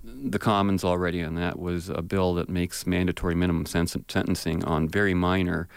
the 0.03 0.39
Commons 0.39 0.83
already, 0.83 1.19
and 1.19 1.37
that 1.37 1.59
was 1.59 1.89
a 1.89 2.01
bill 2.01 2.33
that 2.35 2.49
makes 2.49 2.87
mandatory 2.87 3.35
minimum 3.35 3.65
sentencing 3.65 4.63
on 4.63 4.87
very 4.87 5.13
minor 5.13 5.67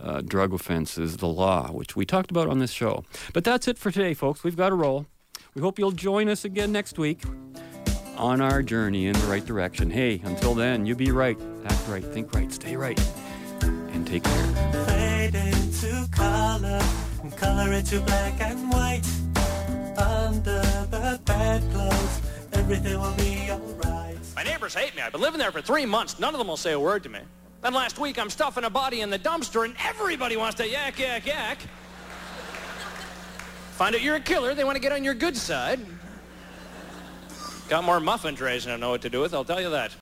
uh, 0.00 0.20
drug 0.20 0.52
offenses 0.52 1.16
the 1.18 1.26
law, 1.26 1.70
which 1.72 1.96
we 1.96 2.04
talked 2.04 2.30
about 2.30 2.48
on 2.48 2.58
this 2.58 2.70
show. 2.70 3.04
But 3.32 3.44
that's 3.44 3.68
it 3.68 3.78
for 3.78 3.90
today, 3.90 4.14
folks. 4.14 4.44
We've 4.44 4.56
got 4.56 4.70
to 4.70 4.74
roll. 4.74 5.06
We 5.54 5.62
hope 5.62 5.78
you'll 5.78 5.92
join 5.92 6.28
us 6.28 6.44
again 6.44 6.72
next 6.72 6.98
week 6.98 7.22
on 8.16 8.40
our 8.40 8.62
journey 8.62 9.06
in 9.06 9.12
the 9.14 9.26
right 9.26 9.44
direction. 9.44 9.90
Hey, 9.90 10.20
until 10.24 10.54
then, 10.54 10.84
you 10.84 10.94
be 10.94 11.10
right, 11.10 11.38
act 11.64 11.88
right, 11.88 12.04
think 12.04 12.34
right, 12.34 12.52
stay 12.52 12.76
right, 12.76 12.98
and 13.62 14.06
take 14.06 14.24
care. 14.24 14.46
Fade 14.86 15.34
into 15.34 16.08
color 16.10 16.80
and 17.22 17.36
color 17.36 17.72
into 17.72 18.00
black 18.00 18.40
and 18.40 18.70
white. 18.70 19.06
Under 19.98 20.62
the 20.90 21.20
bedclothes, 21.24 22.20
everything 22.52 23.00
will 23.00 23.14
be 23.14 23.50
alright. 23.50 24.16
My 24.36 24.42
neighbors 24.42 24.74
hate 24.74 24.94
me. 24.94 25.02
I've 25.02 25.12
been 25.12 25.20
living 25.20 25.38
there 25.38 25.50
for 25.52 25.60
three 25.60 25.86
months. 25.86 26.18
None 26.20 26.34
of 26.34 26.38
them 26.38 26.48
will 26.48 26.56
say 26.56 26.72
a 26.72 26.80
word 26.80 27.02
to 27.04 27.08
me. 27.08 27.20
Then 27.60 27.74
last 27.74 27.98
week, 27.98 28.18
I'm 28.18 28.30
stuffing 28.30 28.64
a 28.64 28.70
body 28.70 29.00
in 29.00 29.10
the 29.10 29.18
dumpster, 29.18 29.64
and 29.64 29.74
everybody 29.84 30.36
wants 30.36 30.56
to 30.56 30.68
yak, 30.68 30.98
yak, 30.98 31.26
yak. 31.26 31.58
Find 33.72 33.94
out 33.94 34.02
you're 34.02 34.16
a 34.16 34.20
killer, 34.20 34.54
they 34.54 34.64
want 34.64 34.76
to 34.76 34.80
get 34.80 34.92
on 34.92 35.02
your 35.02 35.14
good 35.14 35.36
side. 35.36 35.80
Got 37.68 37.84
more 37.84 38.00
muffin 38.00 38.34
trays 38.34 38.64
than 38.64 38.74
I 38.74 38.76
know 38.76 38.90
what 38.90 39.02
to 39.02 39.10
do 39.10 39.20
with, 39.20 39.34
I'll 39.34 39.44
tell 39.44 39.60
you 39.60 39.70
that. 39.70 39.96